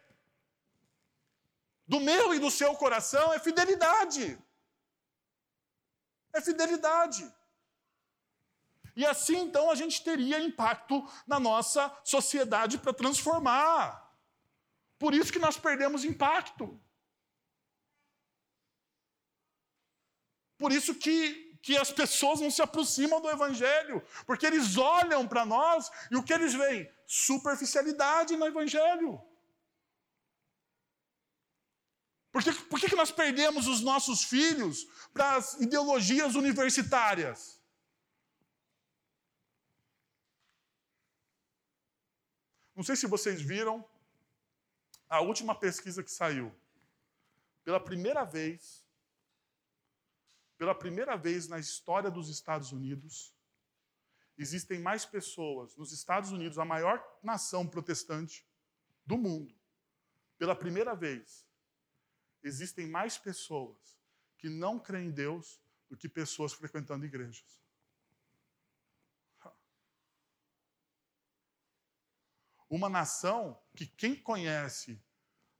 do 1.86 2.01
meu 2.01 2.34
e 2.34 2.38
do 2.38 2.51
seu 2.51 2.74
coração 2.74 3.32
é 3.32 3.38
fidelidade 3.38 4.38
é 6.36 6.40
fidelidade. 6.40 7.32
E 8.94 9.05
assim, 9.05 9.38
então, 9.38 9.70
a 9.70 9.74
gente 9.74 10.03
teria 10.03 10.40
impacto 10.40 11.07
na 11.26 11.38
nossa 11.38 11.94
sociedade 12.03 12.78
para 12.78 12.94
transformar. 12.94 14.03
Por 14.99 15.14
isso 15.14 15.32
que 15.32 15.38
nós 15.38 15.59
perdemos 15.59 16.05
impacto. 16.05 16.80
Por 20.57 20.72
isso 20.72 20.94
que, 20.94 21.45
que 21.67 21.77
as 21.77 21.91
pessoas 21.91 22.41
não 22.41 22.49
se 22.49 22.62
aproximam 22.62 23.21
do 23.21 23.29
Evangelho, 23.29 24.01
porque 24.25 24.47
eles 24.47 24.77
olham 24.77 25.27
para 25.27 25.45
nós 25.45 25.91
e 26.12 26.17
o 26.17 26.23
que 26.23 26.33
eles 26.33 26.55
veem? 26.55 26.89
Superficialidade 27.09 28.37
no 28.37 28.47
Evangelho. 28.47 29.21
Por 32.31 32.41
que, 32.45 32.53
por 32.53 32.79
que 32.79 32.95
nós 32.95 33.11
perdemos 33.11 33.67
os 33.67 33.81
nossos 33.81 34.23
filhos 34.23 34.87
para 35.12 35.35
as 35.35 35.55
ideologias 35.55 36.37
universitárias? 36.37 37.61
Não 42.77 42.85
sei 42.85 42.95
se 42.95 43.09
vocês 43.09 43.43
viram 43.43 43.85
a 45.09 45.21
última 45.21 45.53
pesquisa 45.53 46.01
que 46.01 46.12
saiu. 46.12 46.55
Pela 47.64 47.81
primeira 47.81 48.23
vez, 48.23 48.86
pela 50.59 50.75
primeira 50.75 51.17
vez 51.17 51.49
na 51.49 51.59
história 51.59 52.11
dos 52.11 52.29
Estados 52.29 52.73
Unidos, 52.73 53.35
existem 54.39 54.79
mais 54.79 55.05
pessoas 55.05 55.77
nos 55.77 55.93
Estados 55.93 56.31
Unidos, 56.31 56.59
a 56.59 56.65
maior 56.65 57.03
nação 57.23 57.67
protestante 57.67 58.47
do 59.05 59.17
mundo. 59.17 59.55
Pela 60.39 60.55
primeira 60.55 60.95
vez, 60.95 61.47
existem 62.43 62.87
mais 62.87 63.19
pessoas 63.19 63.99
que 64.39 64.49
não 64.49 64.79
creem 64.79 65.09
em 65.09 65.11
Deus 65.11 65.61
do 65.89 65.97
que 65.97 66.09
pessoas 66.09 66.53
frequentando 66.53 67.07
igrejas. 67.07 67.61
Uma 72.69 72.89
nação 72.89 73.61
que 73.75 73.87
quem 73.87 74.17
conhece 74.17 75.01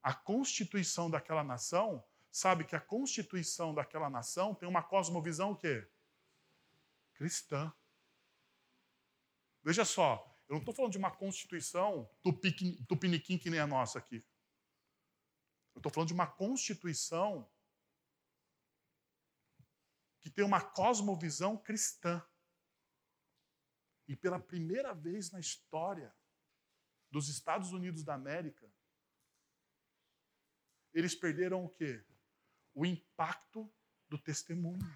a 0.03 0.13
constituição 0.13 1.09
daquela 1.09 1.45
nação, 1.45 2.05
sabe 2.37 2.67
que 2.67 2.77
a 2.77 2.81
constituição 2.81 3.75
daquela 3.75 4.11
nação 4.11 4.55
tem 4.55 4.69
uma 4.69 4.83
cosmovisão 4.83 5.53
o 5.53 5.57
quê? 5.57 5.91
Cristã. 7.15 7.73
Veja 9.63 9.87
só, 9.87 10.39
eu 10.47 10.53
não 10.53 10.59
estou 10.59 10.75
falando 10.75 10.93
de 10.93 10.99
uma 10.99 11.11
constituição 11.11 12.07
tupiniquim 12.87 13.39
que 13.39 13.49
nem 13.49 13.59
a 13.59 13.67
nossa 13.67 13.99
aqui. 13.99 14.17
Eu 15.75 15.79
estou 15.79 15.91
falando 15.91 16.09
de 16.09 16.13
uma 16.13 16.27
constituição 16.27 17.51
que 20.21 20.29
tem 20.29 20.45
uma 20.45 20.61
cosmovisão 20.61 21.57
cristã. 21.57 22.23
E 24.07 24.15
pela 24.15 24.39
primeira 24.39 24.93
vez 24.93 25.31
na 25.31 25.41
história 25.41 26.15
dos 27.11 27.31
Estados 27.31 27.73
Unidos 27.73 28.05
da 28.05 28.13
América, 28.13 28.71
eles 30.93 31.15
perderam 31.15 31.65
o 31.65 31.69
quê? 31.71 32.05
O 32.77 32.87
impacto 32.87 33.69
do 34.07 34.19
testemunho. 34.19 34.87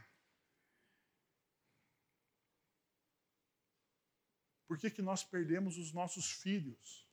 Por 4.68 4.78
que, 4.78 4.88
que 4.88 5.02
nós 5.02 5.24
perdemos 5.24 5.76
os 5.78 5.92
nossos 5.92 6.30
filhos? 6.30 7.08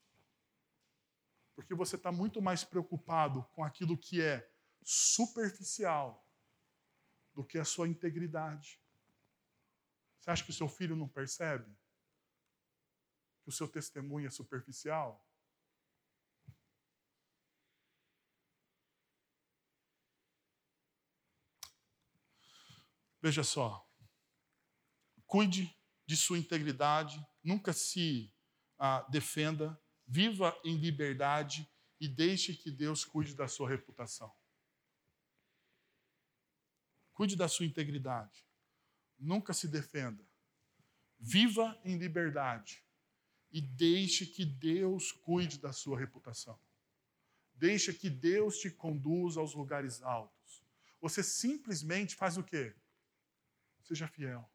Porque 1.56 1.74
você 1.74 1.96
está 1.96 2.12
muito 2.12 2.40
mais 2.40 2.64
preocupado 2.64 3.44
com 3.54 3.64
aquilo 3.64 3.98
que 3.98 4.22
é 4.22 4.48
superficial 4.84 6.24
do 7.34 7.44
que 7.44 7.58
a 7.58 7.66
sua 7.66 7.88
integridade. 7.88 8.80
Você 10.20 10.30
acha 10.30 10.44
que 10.44 10.52
o 10.52 10.54
seu 10.54 10.70
filho 10.70 10.96
não 10.96 11.08
percebe? 11.08 11.76
Que 13.42 13.50
o 13.50 13.52
seu 13.52 13.68
testemunho 13.68 14.28
é 14.28 14.30
superficial? 14.30 15.27
Veja 23.28 23.44
só. 23.44 23.86
Cuide 25.26 25.78
de 26.06 26.16
sua 26.16 26.38
integridade, 26.38 27.22
nunca 27.44 27.74
se 27.74 28.34
ah, 28.80 29.02
defenda 29.10 29.78
Viva 30.10 30.58
em 30.64 30.78
liberdade 30.78 31.70
e 32.00 32.08
deixe 32.08 32.56
que 32.56 32.72
Deus 32.72 33.04
cuide 33.04 33.36
da 33.36 33.46
sua 33.46 33.68
reputação. 33.68 34.34
Cuide 37.12 37.36
da 37.36 37.50
sua 37.50 37.66
integridade. 37.66 38.48
Nunca 39.20 39.52
se 39.52 39.68
defenda. 39.68 40.26
Viva 41.20 41.78
em 41.84 41.98
liberdade 41.98 42.82
e 43.52 43.60
deixe 43.60 44.26
que 44.26 44.46
Deus 44.46 45.12
cuide 45.12 45.58
da 45.60 45.74
sua 45.74 46.00
reputação. 46.00 46.58
Deixe 47.54 47.94
que 47.94 48.10
Deus 48.10 48.58
te 48.60 48.72
conduza 48.72 49.42
aos 49.42 49.54
lugares 49.54 50.02
altos. 50.02 50.64
Você 51.02 51.22
simplesmente 51.22 52.16
faz 52.16 52.38
o 52.38 52.44
quê? 52.44 52.74
Seja 53.88 54.06
fiel. 54.06 54.46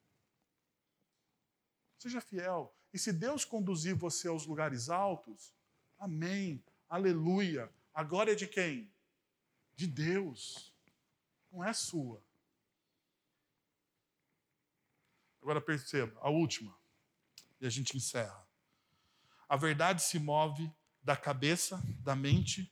Seja 1.98 2.20
fiel. 2.20 2.76
E 2.92 2.98
se 2.98 3.10
Deus 3.10 3.46
conduzir 3.46 3.94
você 3.94 4.28
aos 4.28 4.44
lugares 4.44 4.90
altos, 4.90 5.54
amém, 5.98 6.62
aleluia. 6.86 7.72
A 7.94 8.02
glória 8.04 8.32
é 8.32 8.34
de 8.34 8.46
quem? 8.46 8.92
De 9.74 9.86
Deus. 9.86 10.74
Não 11.50 11.64
é 11.64 11.72
sua. 11.72 12.22
Agora 15.40 15.60
perceba, 15.60 16.20
a 16.20 16.28
última, 16.28 16.76
e 17.58 17.66
a 17.66 17.70
gente 17.70 17.96
encerra. 17.96 18.46
A 19.48 19.56
verdade 19.56 20.02
se 20.02 20.18
move 20.18 20.70
da 21.02 21.16
cabeça, 21.16 21.82
da 22.00 22.14
mente, 22.14 22.70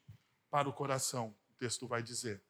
para 0.51 0.69
o 0.69 0.75
coração, 0.75 1.35
o 1.49 1.55
texto 1.55 1.89
vai 1.89 2.03
dizer. 2.03 2.45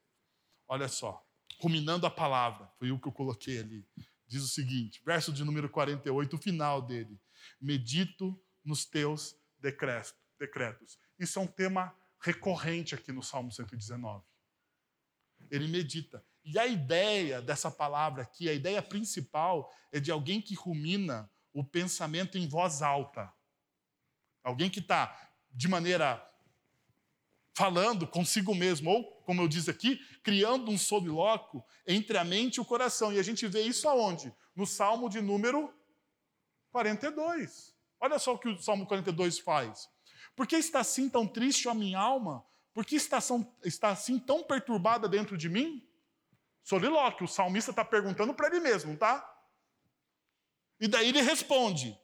Olha 0.67 0.89
só, 0.89 1.25
ruminando 1.61 2.07
a 2.07 2.11
palavra, 2.11 2.71
foi 2.79 2.91
o 2.91 2.99
que 2.99 3.07
eu 3.07 3.13
coloquei 3.13 3.59
ali. 3.59 3.87
Diz 4.27 4.43
o 4.43 4.49
seguinte, 4.49 5.03
verso 5.05 5.33
de 5.33 5.45
número 5.45 5.69
48, 5.69 6.37
o 6.37 6.39
final 6.39 6.81
dele. 6.81 7.21
Medito 7.61 8.41
nos 8.65 8.85
teus 8.85 9.37
decretos. 9.59 10.99
Isso 11.19 11.39
é 11.39 11.43
um 11.43 11.47
tema 11.47 11.95
recorrente 12.21 12.95
aqui 12.95 13.13
no 13.13 13.23
Salmo 13.23 13.51
119. 13.53 14.25
Ele 15.51 15.69
medita. 15.69 16.25
E 16.45 16.59
a 16.59 16.67
ideia 16.67 17.43
dessa 17.43 17.71
palavra 17.71 18.23
aqui, 18.23 18.49
a 18.49 18.53
ideia 18.53 18.81
principal 18.81 19.71
é 19.93 20.01
de 20.01 20.11
alguém 20.11 20.41
que 20.41 20.55
rumina 20.55 21.31
o 21.53 21.65
pensamento 21.65 22.39
em 22.39 22.49
voz 22.49 22.83
alta. 22.83 23.33
Alguém 24.43 24.71
que 24.71 24.81
está 24.81 25.31
de 25.51 25.69
maneira 25.69 26.25
falando 27.55 28.07
consigo 28.07 28.55
mesmo, 28.55 28.91
ou, 28.91 29.05
como 29.23 29.43
eu 29.43 29.49
disse 29.49 29.71
aqui, 29.71 29.99
criando 30.23 30.71
um 30.71 30.79
solilóquio 30.79 31.63
entre 31.87 32.17
a 32.17 32.25
mente 32.25 32.57
e 32.57 32.61
o 32.61 32.65
coração. 32.65 33.13
E 33.13 33.19
a 33.19 33.23
gente 33.23 33.47
vê 33.47 33.63
isso 33.63 33.89
aonde? 33.89 34.33
No 34.55 34.67
Salmo 34.67 35.09
de 35.09 35.21
número 35.21 35.73
42. 36.71 37.75
Olha 38.01 38.19
só 38.19 38.35
o 38.35 38.39
que 38.39 38.49
o 38.49 38.59
Salmo 38.59 38.87
42 38.87 39.39
faz. 39.39 39.89
Por 40.35 40.47
que 40.47 40.57
está 40.57 40.81
assim 40.81 41.09
tão 41.09 41.27
triste 41.27 41.69
a 41.69 41.75
minha 41.75 41.99
alma? 41.99 42.45
Por 42.73 42.87
que 42.87 42.97
está, 42.97 43.19
está 43.65 43.91
assim 43.91 44.19
tão 44.19 44.43
perturbada 44.43 45.09
dentro 45.09 45.37
de 45.37 45.49
mim? 45.49 45.87
Solilóquio, 46.63 47.25
o 47.25 47.29
salmista 47.29 47.73
está 47.73 47.85
perguntando 47.85 48.33
para 48.33 48.49
ele 48.49 48.61
mesmo, 48.61 48.97
tá? 48.97 49.27
E 50.81 50.89
daí 50.89 51.09
ele 51.09 51.21
responde: 51.21 51.99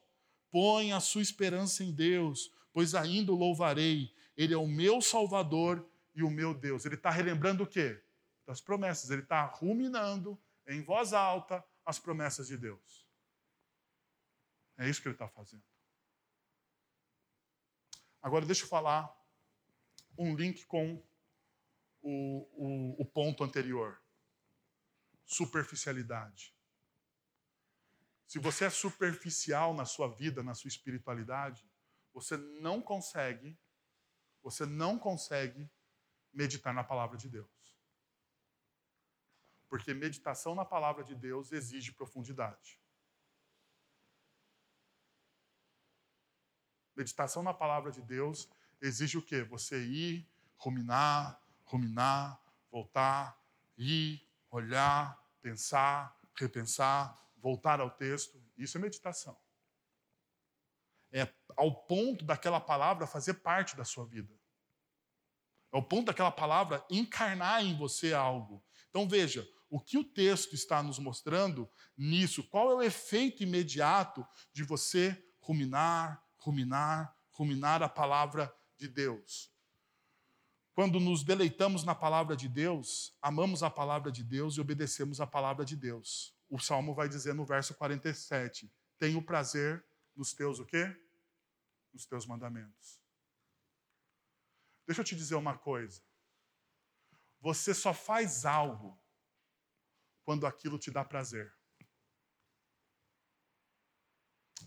Põe 0.50 0.92
a 0.92 1.00
sua 1.00 1.22
esperança 1.22 1.84
em 1.84 1.92
Deus, 1.92 2.50
pois 2.72 2.94
ainda 2.94 3.32
o 3.32 3.36
louvarei. 3.36 4.12
Ele 4.36 4.54
é 4.54 4.56
o 4.56 4.66
meu 4.66 5.00
Salvador 5.00 5.88
e 6.14 6.22
o 6.22 6.30
meu 6.30 6.52
Deus. 6.52 6.84
Ele 6.84 6.94
está 6.94 7.10
relembrando 7.10 7.64
o 7.64 7.66
quê? 7.66 8.02
Das 8.46 8.60
promessas. 8.60 9.10
Ele 9.10 9.22
está 9.22 9.44
ruminando 9.44 10.40
em 10.66 10.82
voz 10.82 11.12
alta 11.12 11.64
as 11.84 11.98
promessas 11.98 12.48
de 12.48 12.56
Deus. 12.56 13.06
É 14.78 14.88
isso 14.88 15.00
que 15.00 15.08
ele 15.08 15.14
está 15.14 15.28
fazendo. 15.28 15.64
Agora, 18.20 18.44
deixa 18.44 18.64
eu 18.64 18.68
falar 18.68 19.14
um 20.18 20.34
link 20.34 20.66
com 20.66 21.02
o, 22.02 22.96
o, 22.96 23.02
o 23.02 23.04
ponto 23.04 23.44
anterior 23.44 24.00
superficialidade. 25.26 26.54
Se 28.26 28.38
você 28.38 28.64
é 28.64 28.70
superficial 28.70 29.74
na 29.74 29.84
sua 29.84 30.08
vida, 30.08 30.42
na 30.42 30.54
sua 30.54 30.68
espiritualidade, 30.68 31.68
você 32.12 32.36
não 32.36 32.80
consegue, 32.80 33.58
você 34.46 34.64
não 34.64 34.96
consegue 34.96 35.68
meditar 36.32 36.72
na 36.72 36.84
palavra 36.84 37.18
de 37.18 37.28
Deus. 37.28 37.50
Porque 39.68 39.92
meditação 39.92 40.54
na 40.54 40.64
palavra 40.64 41.02
de 41.02 41.16
Deus 41.16 41.50
exige 41.50 41.90
profundidade. 41.90 42.80
Meditação 46.94 47.42
na 47.42 47.52
palavra 47.52 47.90
de 47.90 48.00
Deus 48.00 48.48
exige 48.80 49.18
o 49.18 49.22
quê? 49.22 49.42
Você 49.42 49.84
ir, 49.84 50.30
ruminar, 50.56 51.42
ruminar, 51.64 52.40
voltar, 52.70 53.36
ir, 53.76 54.24
olhar, 54.48 55.20
pensar, 55.42 56.16
repensar, 56.36 57.20
voltar 57.38 57.80
ao 57.80 57.90
texto. 57.90 58.40
Isso 58.56 58.78
é 58.78 58.80
meditação. 58.80 59.36
É 61.10 61.34
ao 61.56 61.74
ponto 61.74 62.24
daquela 62.24 62.60
palavra 62.60 63.08
fazer 63.08 63.34
parte 63.34 63.74
da 63.74 63.84
sua 63.84 64.06
vida. 64.06 64.35
É 65.76 65.78
ao 65.78 65.82
ponto 65.82 66.06
daquela 66.06 66.30
palavra 66.30 66.82
encarnar 66.90 67.62
em 67.62 67.76
você 67.76 68.14
algo. 68.14 68.64
Então 68.88 69.06
veja, 69.06 69.46
o 69.68 69.78
que 69.78 69.98
o 69.98 70.04
texto 70.04 70.54
está 70.54 70.82
nos 70.82 70.98
mostrando 70.98 71.70
nisso? 71.94 72.42
Qual 72.44 72.70
é 72.70 72.74
o 72.74 72.80
efeito 72.80 73.42
imediato 73.42 74.26
de 74.54 74.64
você 74.64 75.22
ruminar, 75.38 76.24
ruminar, 76.38 77.14
ruminar 77.30 77.82
a 77.82 77.90
palavra 77.90 78.50
de 78.78 78.88
Deus? 78.88 79.52
Quando 80.72 80.98
nos 80.98 81.22
deleitamos 81.22 81.84
na 81.84 81.94
palavra 81.94 82.34
de 82.34 82.48
Deus, 82.48 83.14
amamos 83.20 83.62
a 83.62 83.68
palavra 83.68 84.10
de 84.10 84.24
Deus 84.24 84.56
e 84.56 84.62
obedecemos 84.62 85.20
a 85.20 85.26
palavra 85.26 85.62
de 85.62 85.76
Deus. 85.76 86.34
O 86.48 86.58
salmo 86.58 86.94
vai 86.94 87.06
dizer 87.06 87.34
no 87.34 87.44
verso 87.44 87.74
47: 87.74 88.72
Tenho 88.98 89.20
prazer 89.20 89.84
nos 90.16 90.32
teus 90.32 90.58
o 90.58 90.64
quê? 90.64 90.96
Nos 91.92 92.06
teus 92.06 92.24
mandamentos. 92.26 93.05
Deixa 94.86 95.00
eu 95.00 95.04
te 95.04 95.16
dizer 95.16 95.34
uma 95.34 95.58
coisa. 95.58 96.02
Você 97.40 97.74
só 97.74 97.92
faz 97.92 98.44
algo 98.44 98.98
quando 100.24 100.46
aquilo 100.46 100.78
te 100.78 100.90
dá 100.90 101.04
prazer. 101.04 101.54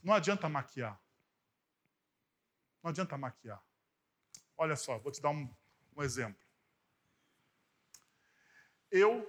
Não 0.03 0.13
adianta 0.13 0.47
maquiar. 0.47 1.01
Não 2.81 2.89
adianta 2.89 3.17
maquiar. 3.17 3.63
Olha 4.57 4.75
só, 4.75 4.97
vou 4.99 5.11
te 5.11 5.21
dar 5.21 5.29
um, 5.29 5.53
um 5.95 6.03
exemplo. 6.03 6.41
Eu 8.91 9.27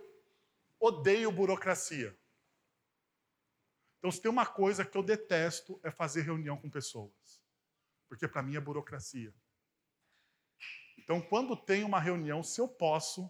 odeio 0.78 1.30
burocracia. 1.30 2.18
Então, 3.98 4.10
se 4.10 4.20
tem 4.20 4.30
uma 4.30 4.46
coisa 4.46 4.84
que 4.84 4.96
eu 4.96 5.02
detesto 5.02 5.78
é 5.82 5.90
fazer 5.90 6.22
reunião 6.22 6.56
com 6.56 6.70
pessoas. 6.70 7.42
Porque 8.08 8.26
para 8.26 8.42
mim 8.42 8.56
é 8.56 8.60
burocracia. 8.60 9.34
Então, 11.02 11.20
quando 11.20 11.56
tem 11.56 11.82
uma 11.82 11.98
reunião, 11.98 12.42
se 12.42 12.60
eu 12.60 12.68
posso, 12.68 13.28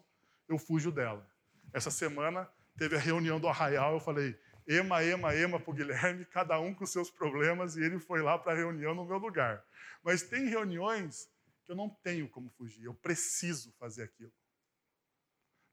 eu 0.49 0.59
fujo 0.59 0.91
dela. 0.91 1.29
Essa 1.73 1.91
semana 1.91 2.51
teve 2.77 2.97
a 2.97 2.99
reunião 2.99 3.39
do 3.39 3.49
Arraial, 3.49 3.95
eu 3.95 4.01
falei, 4.01 4.39
ema, 4.67 5.03
ema, 5.05 5.35
ema 5.35 5.61
para 5.61 5.71
o 5.71 5.75
Guilherme, 5.75 6.25
cada 6.25 6.59
um 6.59 6.75
com 6.75 6.85
seus 6.85 7.11
problemas, 7.11 7.77
e 7.77 7.83
ele 7.83 7.99
foi 7.99 8.23
lá 8.23 8.39
para 8.39 8.53
a 8.53 8.57
reunião 8.57 8.95
no 8.95 9.05
meu 9.05 9.19
lugar. 9.19 9.65
Mas 10.03 10.23
tem 10.23 10.47
reuniões 10.47 11.31
que 11.65 11.71
eu 11.71 11.77
não 11.77 11.89
tenho 11.89 12.29
como 12.29 12.51
fugir, 12.51 12.85
eu 12.85 12.95
preciso 12.95 13.73
fazer 13.79 14.03
aquilo. 14.03 14.33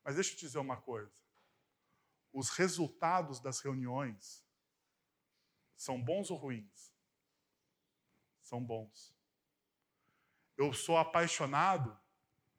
Mas 0.03 0.15
deixa 0.15 0.31
eu 0.31 0.35
te 0.35 0.45
dizer 0.45 0.59
uma 0.59 0.77
coisa: 0.77 1.11
os 2.31 2.49
resultados 2.51 3.39
das 3.39 3.59
reuniões 3.59 4.45
são 5.75 6.01
bons 6.01 6.29
ou 6.29 6.37
ruins? 6.37 6.93
São 8.41 8.63
bons. 8.63 9.16
Eu 10.57 10.73
sou 10.73 10.97
apaixonado 10.97 11.97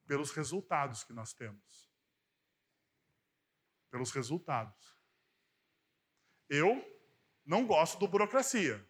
pelos 0.06 0.30
resultados 0.30 1.04
que 1.04 1.12
nós 1.12 1.32
temos. 1.32 1.90
Pelos 3.90 4.10
resultados. 4.12 4.96
Eu 6.48 6.82
não 7.44 7.66
gosto 7.66 7.98
do 7.98 8.08
burocracia. 8.08 8.86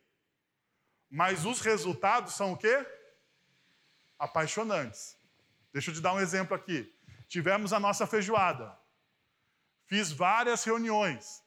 Mas 1.11 1.45
os 1.47 1.61
resultados 1.61 2.35
são 2.35 2.53
o 2.53 2.57
quê? 2.57 2.87
apaixonantes. 4.19 5.17
Deixa 5.73 5.91
eu 5.91 5.95
te 5.95 6.01
dar 6.01 6.13
um 6.13 6.21
exemplo 6.21 6.55
aqui. 6.57 6.93
Tivemos 7.29 7.73
a 7.73 7.79
nossa 7.79 8.07
feijoada. 8.07 8.77
Fiz 9.87 10.11
várias 10.11 10.65
reuniões. 10.65 11.43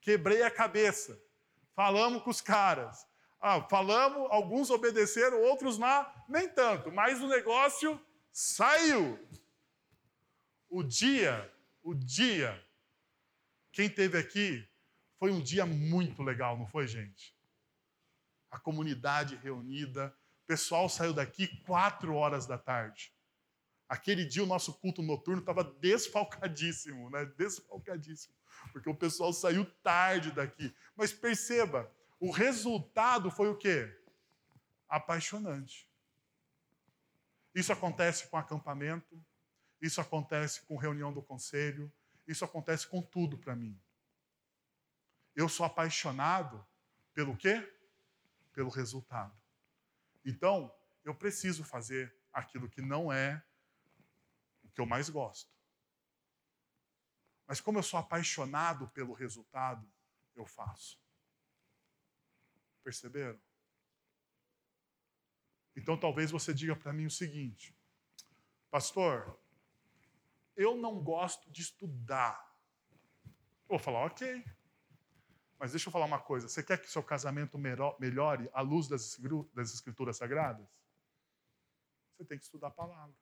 Quebrei 0.00 0.42
a 0.42 0.50
cabeça. 0.50 1.20
Falamos 1.74 2.22
com 2.22 2.30
os 2.30 2.40
caras. 2.40 3.06
Ah, 3.40 3.62
falamos, 3.62 4.28
alguns 4.30 4.70
obedeceram, 4.70 5.40
outros 5.42 5.78
não, 5.78 6.06
nem 6.28 6.48
tanto. 6.48 6.90
Mas 6.90 7.20
o 7.20 7.28
negócio 7.28 8.00
saiu. 8.32 9.18
O 10.68 10.82
dia, 10.82 11.50
o 11.82 11.94
dia, 11.94 12.62
quem 13.72 13.88
teve 13.88 14.18
aqui, 14.18 14.68
foi 15.18 15.30
um 15.32 15.40
dia 15.40 15.64
muito 15.64 16.22
legal, 16.22 16.58
não 16.58 16.66
foi, 16.66 16.86
gente? 16.86 17.34
A 18.50 18.58
comunidade 18.58 19.36
reunida, 19.36 20.14
pessoal 20.48 20.88
saiu 20.88 21.12
daqui 21.12 21.46
quatro 21.64 22.14
horas 22.14 22.46
da 22.46 22.56
tarde. 22.56 23.12
Aquele 23.86 24.24
dia 24.24 24.42
o 24.42 24.46
nosso 24.46 24.72
culto 24.80 25.02
noturno 25.02 25.40
estava 25.40 25.62
desfalcadíssimo, 25.62 27.10
né? 27.10 27.26
Desfalcadíssimo. 27.36 28.34
Porque 28.72 28.88
o 28.88 28.94
pessoal 28.94 29.32
saiu 29.32 29.64
tarde 29.82 30.30
daqui. 30.30 30.74
Mas 30.96 31.12
perceba, 31.12 31.90
o 32.20 32.30
resultado 32.30 33.30
foi 33.30 33.48
o 33.48 33.56
quê? 33.56 33.96
Apaixonante. 34.88 35.88
Isso 37.54 37.72
acontece 37.72 38.28
com 38.28 38.36
acampamento, 38.36 39.24
isso 39.80 40.00
acontece 40.00 40.62
com 40.62 40.76
reunião 40.76 41.12
do 41.12 41.22
conselho, 41.22 41.92
isso 42.26 42.44
acontece 42.44 42.86
com 42.86 43.00
tudo 43.00 43.38
para 43.38 43.54
mim. 43.54 43.80
Eu 45.34 45.48
sou 45.48 45.64
apaixonado 45.64 46.66
pelo 47.14 47.36
quê? 47.36 47.72
Pelo 48.52 48.70
resultado. 48.70 49.36
Então, 50.24 50.74
eu 51.04 51.14
preciso 51.14 51.64
fazer 51.64 52.14
aquilo 52.32 52.68
que 52.68 52.82
não 52.82 53.12
é 53.12 53.42
o 54.64 54.68
que 54.68 54.80
eu 54.80 54.86
mais 54.86 55.08
gosto. 55.08 55.50
Mas 57.46 57.60
como 57.60 57.78
eu 57.78 57.82
sou 57.82 57.98
apaixonado 57.98 58.88
pelo 58.88 59.14
resultado, 59.14 59.90
eu 60.34 60.44
faço. 60.44 61.00
Perceberam? 62.88 63.38
Então 65.76 65.94
talvez 65.94 66.30
você 66.30 66.54
diga 66.54 66.74
para 66.74 66.90
mim 66.90 67.04
o 67.04 67.10
seguinte: 67.10 67.76
Pastor, 68.70 69.38
eu 70.56 70.74
não 70.74 70.98
gosto 70.98 71.50
de 71.50 71.60
estudar. 71.60 72.50
Eu 73.68 73.76
vou 73.76 73.78
falar, 73.78 74.06
ok. 74.06 74.42
Mas 75.58 75.72
deixa 75.72 75.88
eu 75.88 75.92
falar 75.92 76.06
uma 76.06 76.18
coisa: 76.18 76.48
você 76.48 76.62
quer 76.62 76.80
que 76.80 76.90
seu 76.90 77.02
casamento 77.02 77.58
melhore 77.58 78.48
à 78.54 78.62
luz 78.62 78.88
das 78.88 79.18
Escrituras 79.74 80.16
Sagradas? 80.16 80.66
Você 82.16 82.24
tem 82.24 82.38
que 82.38 82.44
estudar 82.44 82.68
a 82.68 82.70
palavra. 82.70 83.14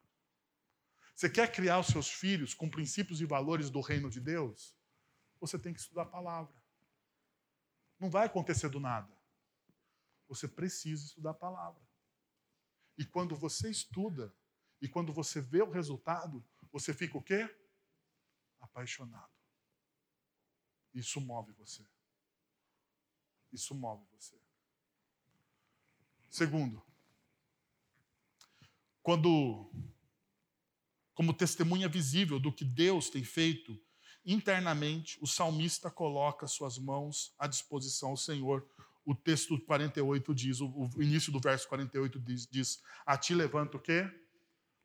Você 1.12 1.28
quer 1.28 1.50
criar 1.50 1.80
os 1.80 1.88
seus 1.88 2.08
filhos 2.08 2.54
com 2.54 2.70
princípios 2.70 3.20
e 3.20 3.26
valores 3.26 3.68
do 3.68 3.80
reino 3.80 4.08
de 4.08 4.20
Deus? 4.20 4.76
Você 5.40 5.58
tem 5.58 5.74
que 5.74 5.80
estudar 5.80 6.02
a 6.02 6.06
palavra. 6.06 6.54
Não 7.98 8.08
vai 8.08 8.26
acontecer 8.26 8.68
do 8.68 8.78
nada. 8.78 9.15
Você 10.28 10.48
precisa 10.48 11.04
estudar 11.04 11.30
a 11.30 11.34
palavra. 11.34 11.82
E 12.98 13.04
quando 13.04 13.36
você 13.36 13.70
estuda, 13.70 14.34
e 14.80 14.88
quando 14.88 15.12
você 15.12 15.40
vê 15.40 15.62
o 15.62 15.70
resultado, 15.70 16.44
você 16.72 16.92
fica 16.92 17.16
o 17.16 17.22
quê? 17.22 17.48
Apaixonado. 18.60 19.32
Isso 20.92 21.20
move 21.20 21.52
você. 21.52 21.86
Isso 23.52 23.74
move 23.74 24.04
você. 24.12 24.38
Segundo, 26.30 26.82
quando, 29.02 29.70
como 31.14 31.32
testemunha 31.32 31.88
visível 31.88 32.40
do 32.40 32.52
que 32.52 32.64
Deus 32.64 33.08
tem 33.08 33.22
feito 33.22 33.80
internamente, 34.24 35.16
o 35.22 35.26
salmista 35.26 35.90
coloca 35.90 36.46
suas 36.46 36.76
mãos 36.76 37.32
à 37.38 37.46
disposição 37.46 38.10
ao 38.10 38.16
Senhor. 38.16 38.68
O 39.06 39.14
texto 39.14 39.58
48 39.60 40.34
diz, 40.34 40.60
o, 40.60 40.90
início 40.98 41.32
do 41.32 41.38
verso 41.38 41.68
48 41.68 42.18
diz, 42.18 42.46
diz: 42.46 42.82
A 43.06 43.16
ti 43.16 43.34
levanto 43.34 43.76
o 43.76 43.80
quê? 43.80 44.10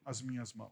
As 0.06 0.22
minhas 0.22 0.54
mãos. 0.54 0.72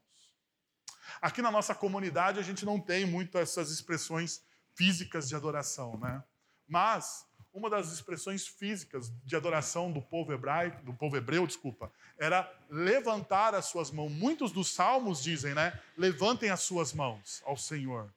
Aqui 1.20 1.41
na 1.41 1.50
nossa 1.50 1.74
comunidade 1.74 2.39
a 2.39 2.43
gente 2.43 2.64
não 2.64 2.80
tem 2.80 3.08
muito 3.08 3.39
essas 3.39 3.72
expressões 3.72 4.43
físicas 4.76 5.28
de 5.28 5.36
adoração, 5.36 5.97
né? 5.97 6.24
Mas 6.68 7.26
uma 7.52 7.70
das 7.70 7.91
expressões 7.91 8.45
físicas 8.45 9.12
de 9.26 9.36
adoração 9.36 9.91
do 9.91 10.02
povo 10.02 10.32
hebraico, 10.32 10.86
do 10.86 10.93
povo 10.93 11.18
hebreu, 11.18 11.47
desculpa, 11.47 11.91
era 12.20 12.47
levantar 12.70 13.56
as 13.56 13.66
suas 13.66 13.89
mãos. 13.89 14.12
Muitos 14.12 14.52
dos 14.52 14.72
salmos 14.72 15.24
dizem, 15.24 15.56
né? 15.56 15.78
Levantem 15.97 16.52
as 16.52 16.62
suas 16.62 16.93
mãos 16.93 17.41
ao 17.45 17.58
Senhor. 17.58 18.14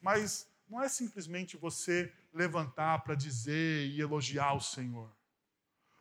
Mas 0.00 0.48
não 0.68 0.82
é 0.82 0.88
simplesmente 0.88 1.56
você 1.58 2.10
levantar 2.32 3.02
para 3.02 3.14
dizer 3.14 3.88
e 3.88 4.00
elogiar 4.00 4.54
o 4.54 4.60
Senhor. 4.60 5.14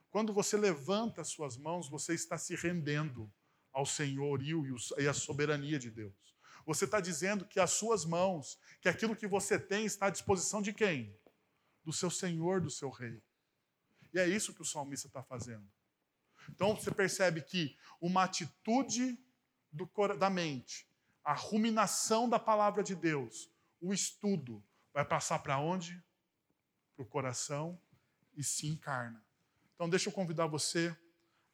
Quando 0.09 0.33
você 0.33 0.57
levanta 0.57 1.21
as 1.21 1.29
suas 1.29 1.57
mãos, 1.57 1.89
você 1.89 2.13
está 2.13 2.37
se 2.37 2.55
rendendo 2.55 3.31
ao 3.71 3.85
senhorio 3.85 4.65
e 4.97 5.07
à 5.07 5.13
soberania 5.13 5.77
de 5.77 5.91
Deus. 5.91 6.13
Você 6.65 6.85
está 6.85 6.99
dizendo 6.99 7.45
que 7.45 7.59
as 7.59 7.71
suas 7.71 8.05
mãos, 8.05 8.59
que 8.81 8.89
aquilo 8.89 9.15
que 9.15 9.27
você 9.27 9.59
tem 9.59 9.85
está 9.85 10.07
à 10.07 10.09
disposição 10.09 10.61
de 10.61 10.73
quem? 10.73 11.15
do 11.89 11.93
seu 11.93 12.11
Senhor, 12.11 12.61
do 12.61 12.69
seu 12.69 12.89
Rei. 12.89 13.19
E 14.13 14.19
é 14.19 14.27
isso 14.27 14.53
que 14.53 14.61
o 14.61 14.65
salmista 14.65 15.07
está 15.07 15.23
fazendo. 15.23 15.67
Então 16.47 16.75
você 16.75 16.91
percebe 16.91 17.41
que 17.41 17.75
uma 17.99 18.23
atitude 18.23 19.17
do, 19.71 19.89
da 20.17 20.29
mente, 20.29 20.87
a 21.23 21.33
ruminação 21.33 22.29
da 22.29 22.37
palavra 22.37 22.83
de 22.83 22.95
Deus, 22.95 23.51
o 23.81 23.91
estudo, 23.91 24.63
vai 24.93 25.03
passar 25.03 25.39
para 25.39 25.59
onde? 25.59 25.99
Para 26.99 27.05
o 27.05 27.07
coração 27.07 27.81
e 28.35 28.43
se 28.43 28.67
encarna. 28.67 29.25
Então 29.73 29.89
deixa 29.89 30.09
eu 30.09 30.13
convidar 30.13 30.47
você 30.47 30.93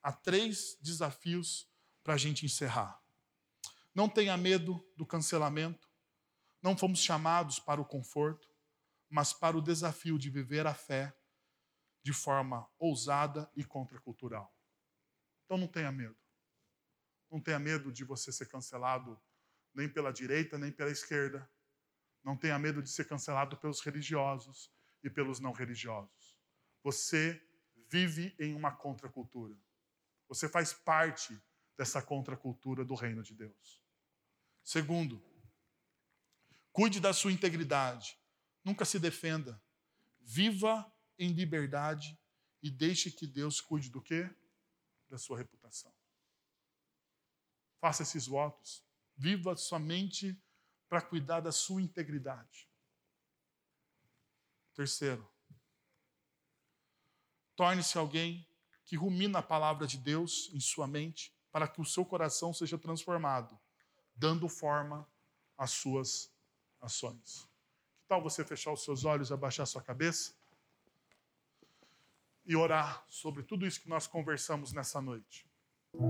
a 0.02 0.12
três 0.12 0.76
desafios 0.82 1.70
para 2.04 2.16
a 2.16 2.18
gente 2.18 2.48
encerrar. 2.48 3.00
Não 3.94 4.10
tenha 4.10 4.36
medo 4.36 4.84
do 4.98 5.06
cancelamento. 5.06 5.88
Não 6.64 6.76
fomos 6.76 6.98
chamados 6.98 7.60
para 7.60 7.80
o 7.80 7.86
conforto 7.86 8.50
mas 9.08 9.32
para 9.32 9.56
o 9.56 9.62
desafio 9.62 10.18
de 10.18 10.30
viver 10.30 10.68
a 10.68 10.74
fé 10.74 11.16
de 12.04 12.12
forma 12.12 12.68
ousada 12.78 13.50
e 13.56 13.64
contracultural. 13.64 14.54
Então 15.46 15.58
não 15.58 15.68
tenha 15.68 15.92
medo. 15.92 16.18
Não 17.32 17.40
tenha 17.40 17.60
medo 17.60 17.92
de 17.92 18.04
você 18.04 18.32
ser 18.32 18.48
cancelado 18.48 19.18
nem 19.74 19.88
pela 19.88 20.12
direita, 20.12 20.58
nem 20.58 20.72
pela 20.72 20.92
esquerda. 20.92 21.50
Não 22.24 22.36
tenha 22.36 22.58
medo 22.58 22.82
de 22.82 22.90
ser 22.90 23.06
cancelado 23.06 23.58
pelos 23.58 23.80
religiosos 23.80 24.75
e 25.06 25.10
pelos 25.10 25.40
não 25.40 25.54
religiosos. 25.54 26.38
Você 26.84 27.42
vive 27.90 28.36
em 28.38 28.54
uma 28.54 28.72
contracultura. 28.76 29.58
Você 30.28 30.50
faz 30.50 30.74
parte 30.74 31.42
dessa 31.78 32.02
contracultura 32.02 32.84
do 32.84 32.96
reino 32.96 33.24
de 33.24 33.34
Deus. 33.34 33.82
Segundo, 34.64 35.24
cuide 36.74 37.00
da 37.00 37.14
sua 37.14 37.32
integridade 37.32 38.18
Nunca 38.66 38.84
se 38.84 38.98
defenda. 38.98 39.62
Viva 40.20 40.92
em 41.20 41.32
liberdade 41.32 42.20
e 42.64 42.72
deixe 42.72 43.12
que 43.12 43.28
Deus 43.28 43.62
cuide 43.62 43.92
do 43.92 44.02
quê? 44.02 44.28
Da 45.08 45.20
sua 45.20 45.38
reputação. 45.38 45.94
Faça 47.80 48.02
esses 48.02 48.26
votos. 48.26 48.84
Viva 49.16 49.56
somente 49.56 50.36
para 50.90 51.00
cuidar 51.00 51.42
da 51.42 51.52
sua 51.52 51.80
integridade. 51.80 52.68
Terceiro, 54.76 55.26
torne-se 57.56 57.98
alguém 57.98 58.46
que 58.84 58.98
rumina 58.98 59.40
a 59.40 59.44
palavra 59.44 59.88
de 59.88 59.98
Deus 59.98 60.52
em 60.54 60.60
sua 60.60 60.86
mente 60.86 61.34
para 61.50 61.66
que 61.66 61.80
o 61.80 61.86
seu 61.86 62.04
coração 62.04 62.54
seja 62.54 62.78
transformado, 62.78 63.58
dando 64.14 64.50
forma 64.50 65.08
às 65.58 65.72
suas 65.72 66.30
ações. 66.82 67.48
Que 68.02 68.08
tal 68.10 68.22
você 68.22 68.44
fechar 68.44 68.74
os 68.74 68.84
seus 68.84 69.06
olhos, 69.06 69.32
abaixar 69.32 69.66
sua 69.66 69.82
cabeça 69.82 70.34
e 72.46 72.54
orar 72.54 73.06
sobre 73.08 73.44
tudo 73.44 73.66
isso 73.66 73.82
que 73.82 73.88
nós 73.90 74.06
conversamos 74.06 74.74
nessa 74.74 75.02
noite? 75.02 75.50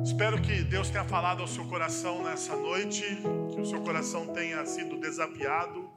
Espero 0.03 0.41
que 0.41 0.63
Deus 0.63 0.89
tenha 0.89 1.05
falado 1.05 1.41
ao 1.41 1.47
seu 1.47 1.68
coração 1.68 2.24
nessa 2.24 2.55
noite, 2.55 3.03
que 3.53 3.61
o 3.61 3.66
seu 3.66 3.84
coração 3.84 4.34
tenha 4.34 4.66
sido 4.66 4.99
desafiado 4.99 5.88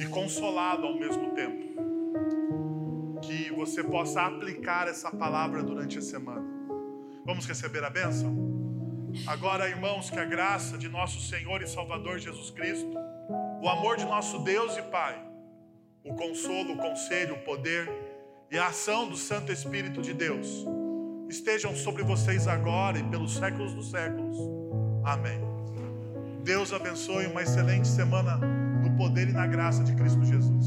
e 0.00 0.08
consolado 0.08 0.84
ao 0.84 0.98
mesmo 0.98 1.32
tempo. 1.32 1.85
Você 3.56 3.82
possa 3.82 4.20
aplicar 4.22 4.86
essa 4.86 5.10
palavra 5.10 5.62
durante 5.62 5.98
a 5.98 6.02
semana. 6.02 6.44
Vamos 7.24 7.46
receber 7.46 7.82
a 7.82 7.88
bênção? 7.88 8.36
Agora, 9.26 9.68
irmãos, 9.68 10.10
que 10.10 10.18
a 10.18 10.24
graça 10.26 10.76
de 10.76 10.88
nosso 10.88 11.20
Senhor 11.20 11.62
e 11.62 11.66
Salvador 11.66 12.18
Jesus 12.18 12.50
Cristo, 12.50 12.92
o 13.62 13.68
amor 13.68 13.96
de 13.96 14.04
nosso 14.04 14.40
Deus 14.40 14.76
e 14.76 14.82
Pai, 14.82 15.18
o 16.04 16.14
consolo, 16.14 16.74
o 16.74 16.76
conselho, 16.76 17.34
o 17.34 17.44
poder 17.44 17.90
e 18.50 18.58
a 18.58 18.66
ação 18.68 19.08
do 19.08 19.16
Santo 19.16 19.50
Espírito 19.50 20.02
de 20.02 20.12
Deus 20.12 20.66
estejam 21.28 21.74
sobre 21.74 22.02
vocês 22.02 22.46
agora 22.46 22.98
e 22.98 23.04
pelos 23.04 23.34
séculos 23.36 23.72
dos 23.72 23.90
séculos. 23.90 24.36
Amém. 25.02 25.40
Deus 26.44 26.72
abençoe 26.72 27.26
uma 27.26 27.42
excelente 27.42 27.88
semana 27.88 28.36
no 28.36 28.96
poder 28.96 29.28
e 29.28 29.32
na 29.32 29.46
graça 29.46 29.82
de 29.82 29.94
Cristo 29.96 30.24
Jesus. 30.24 30.66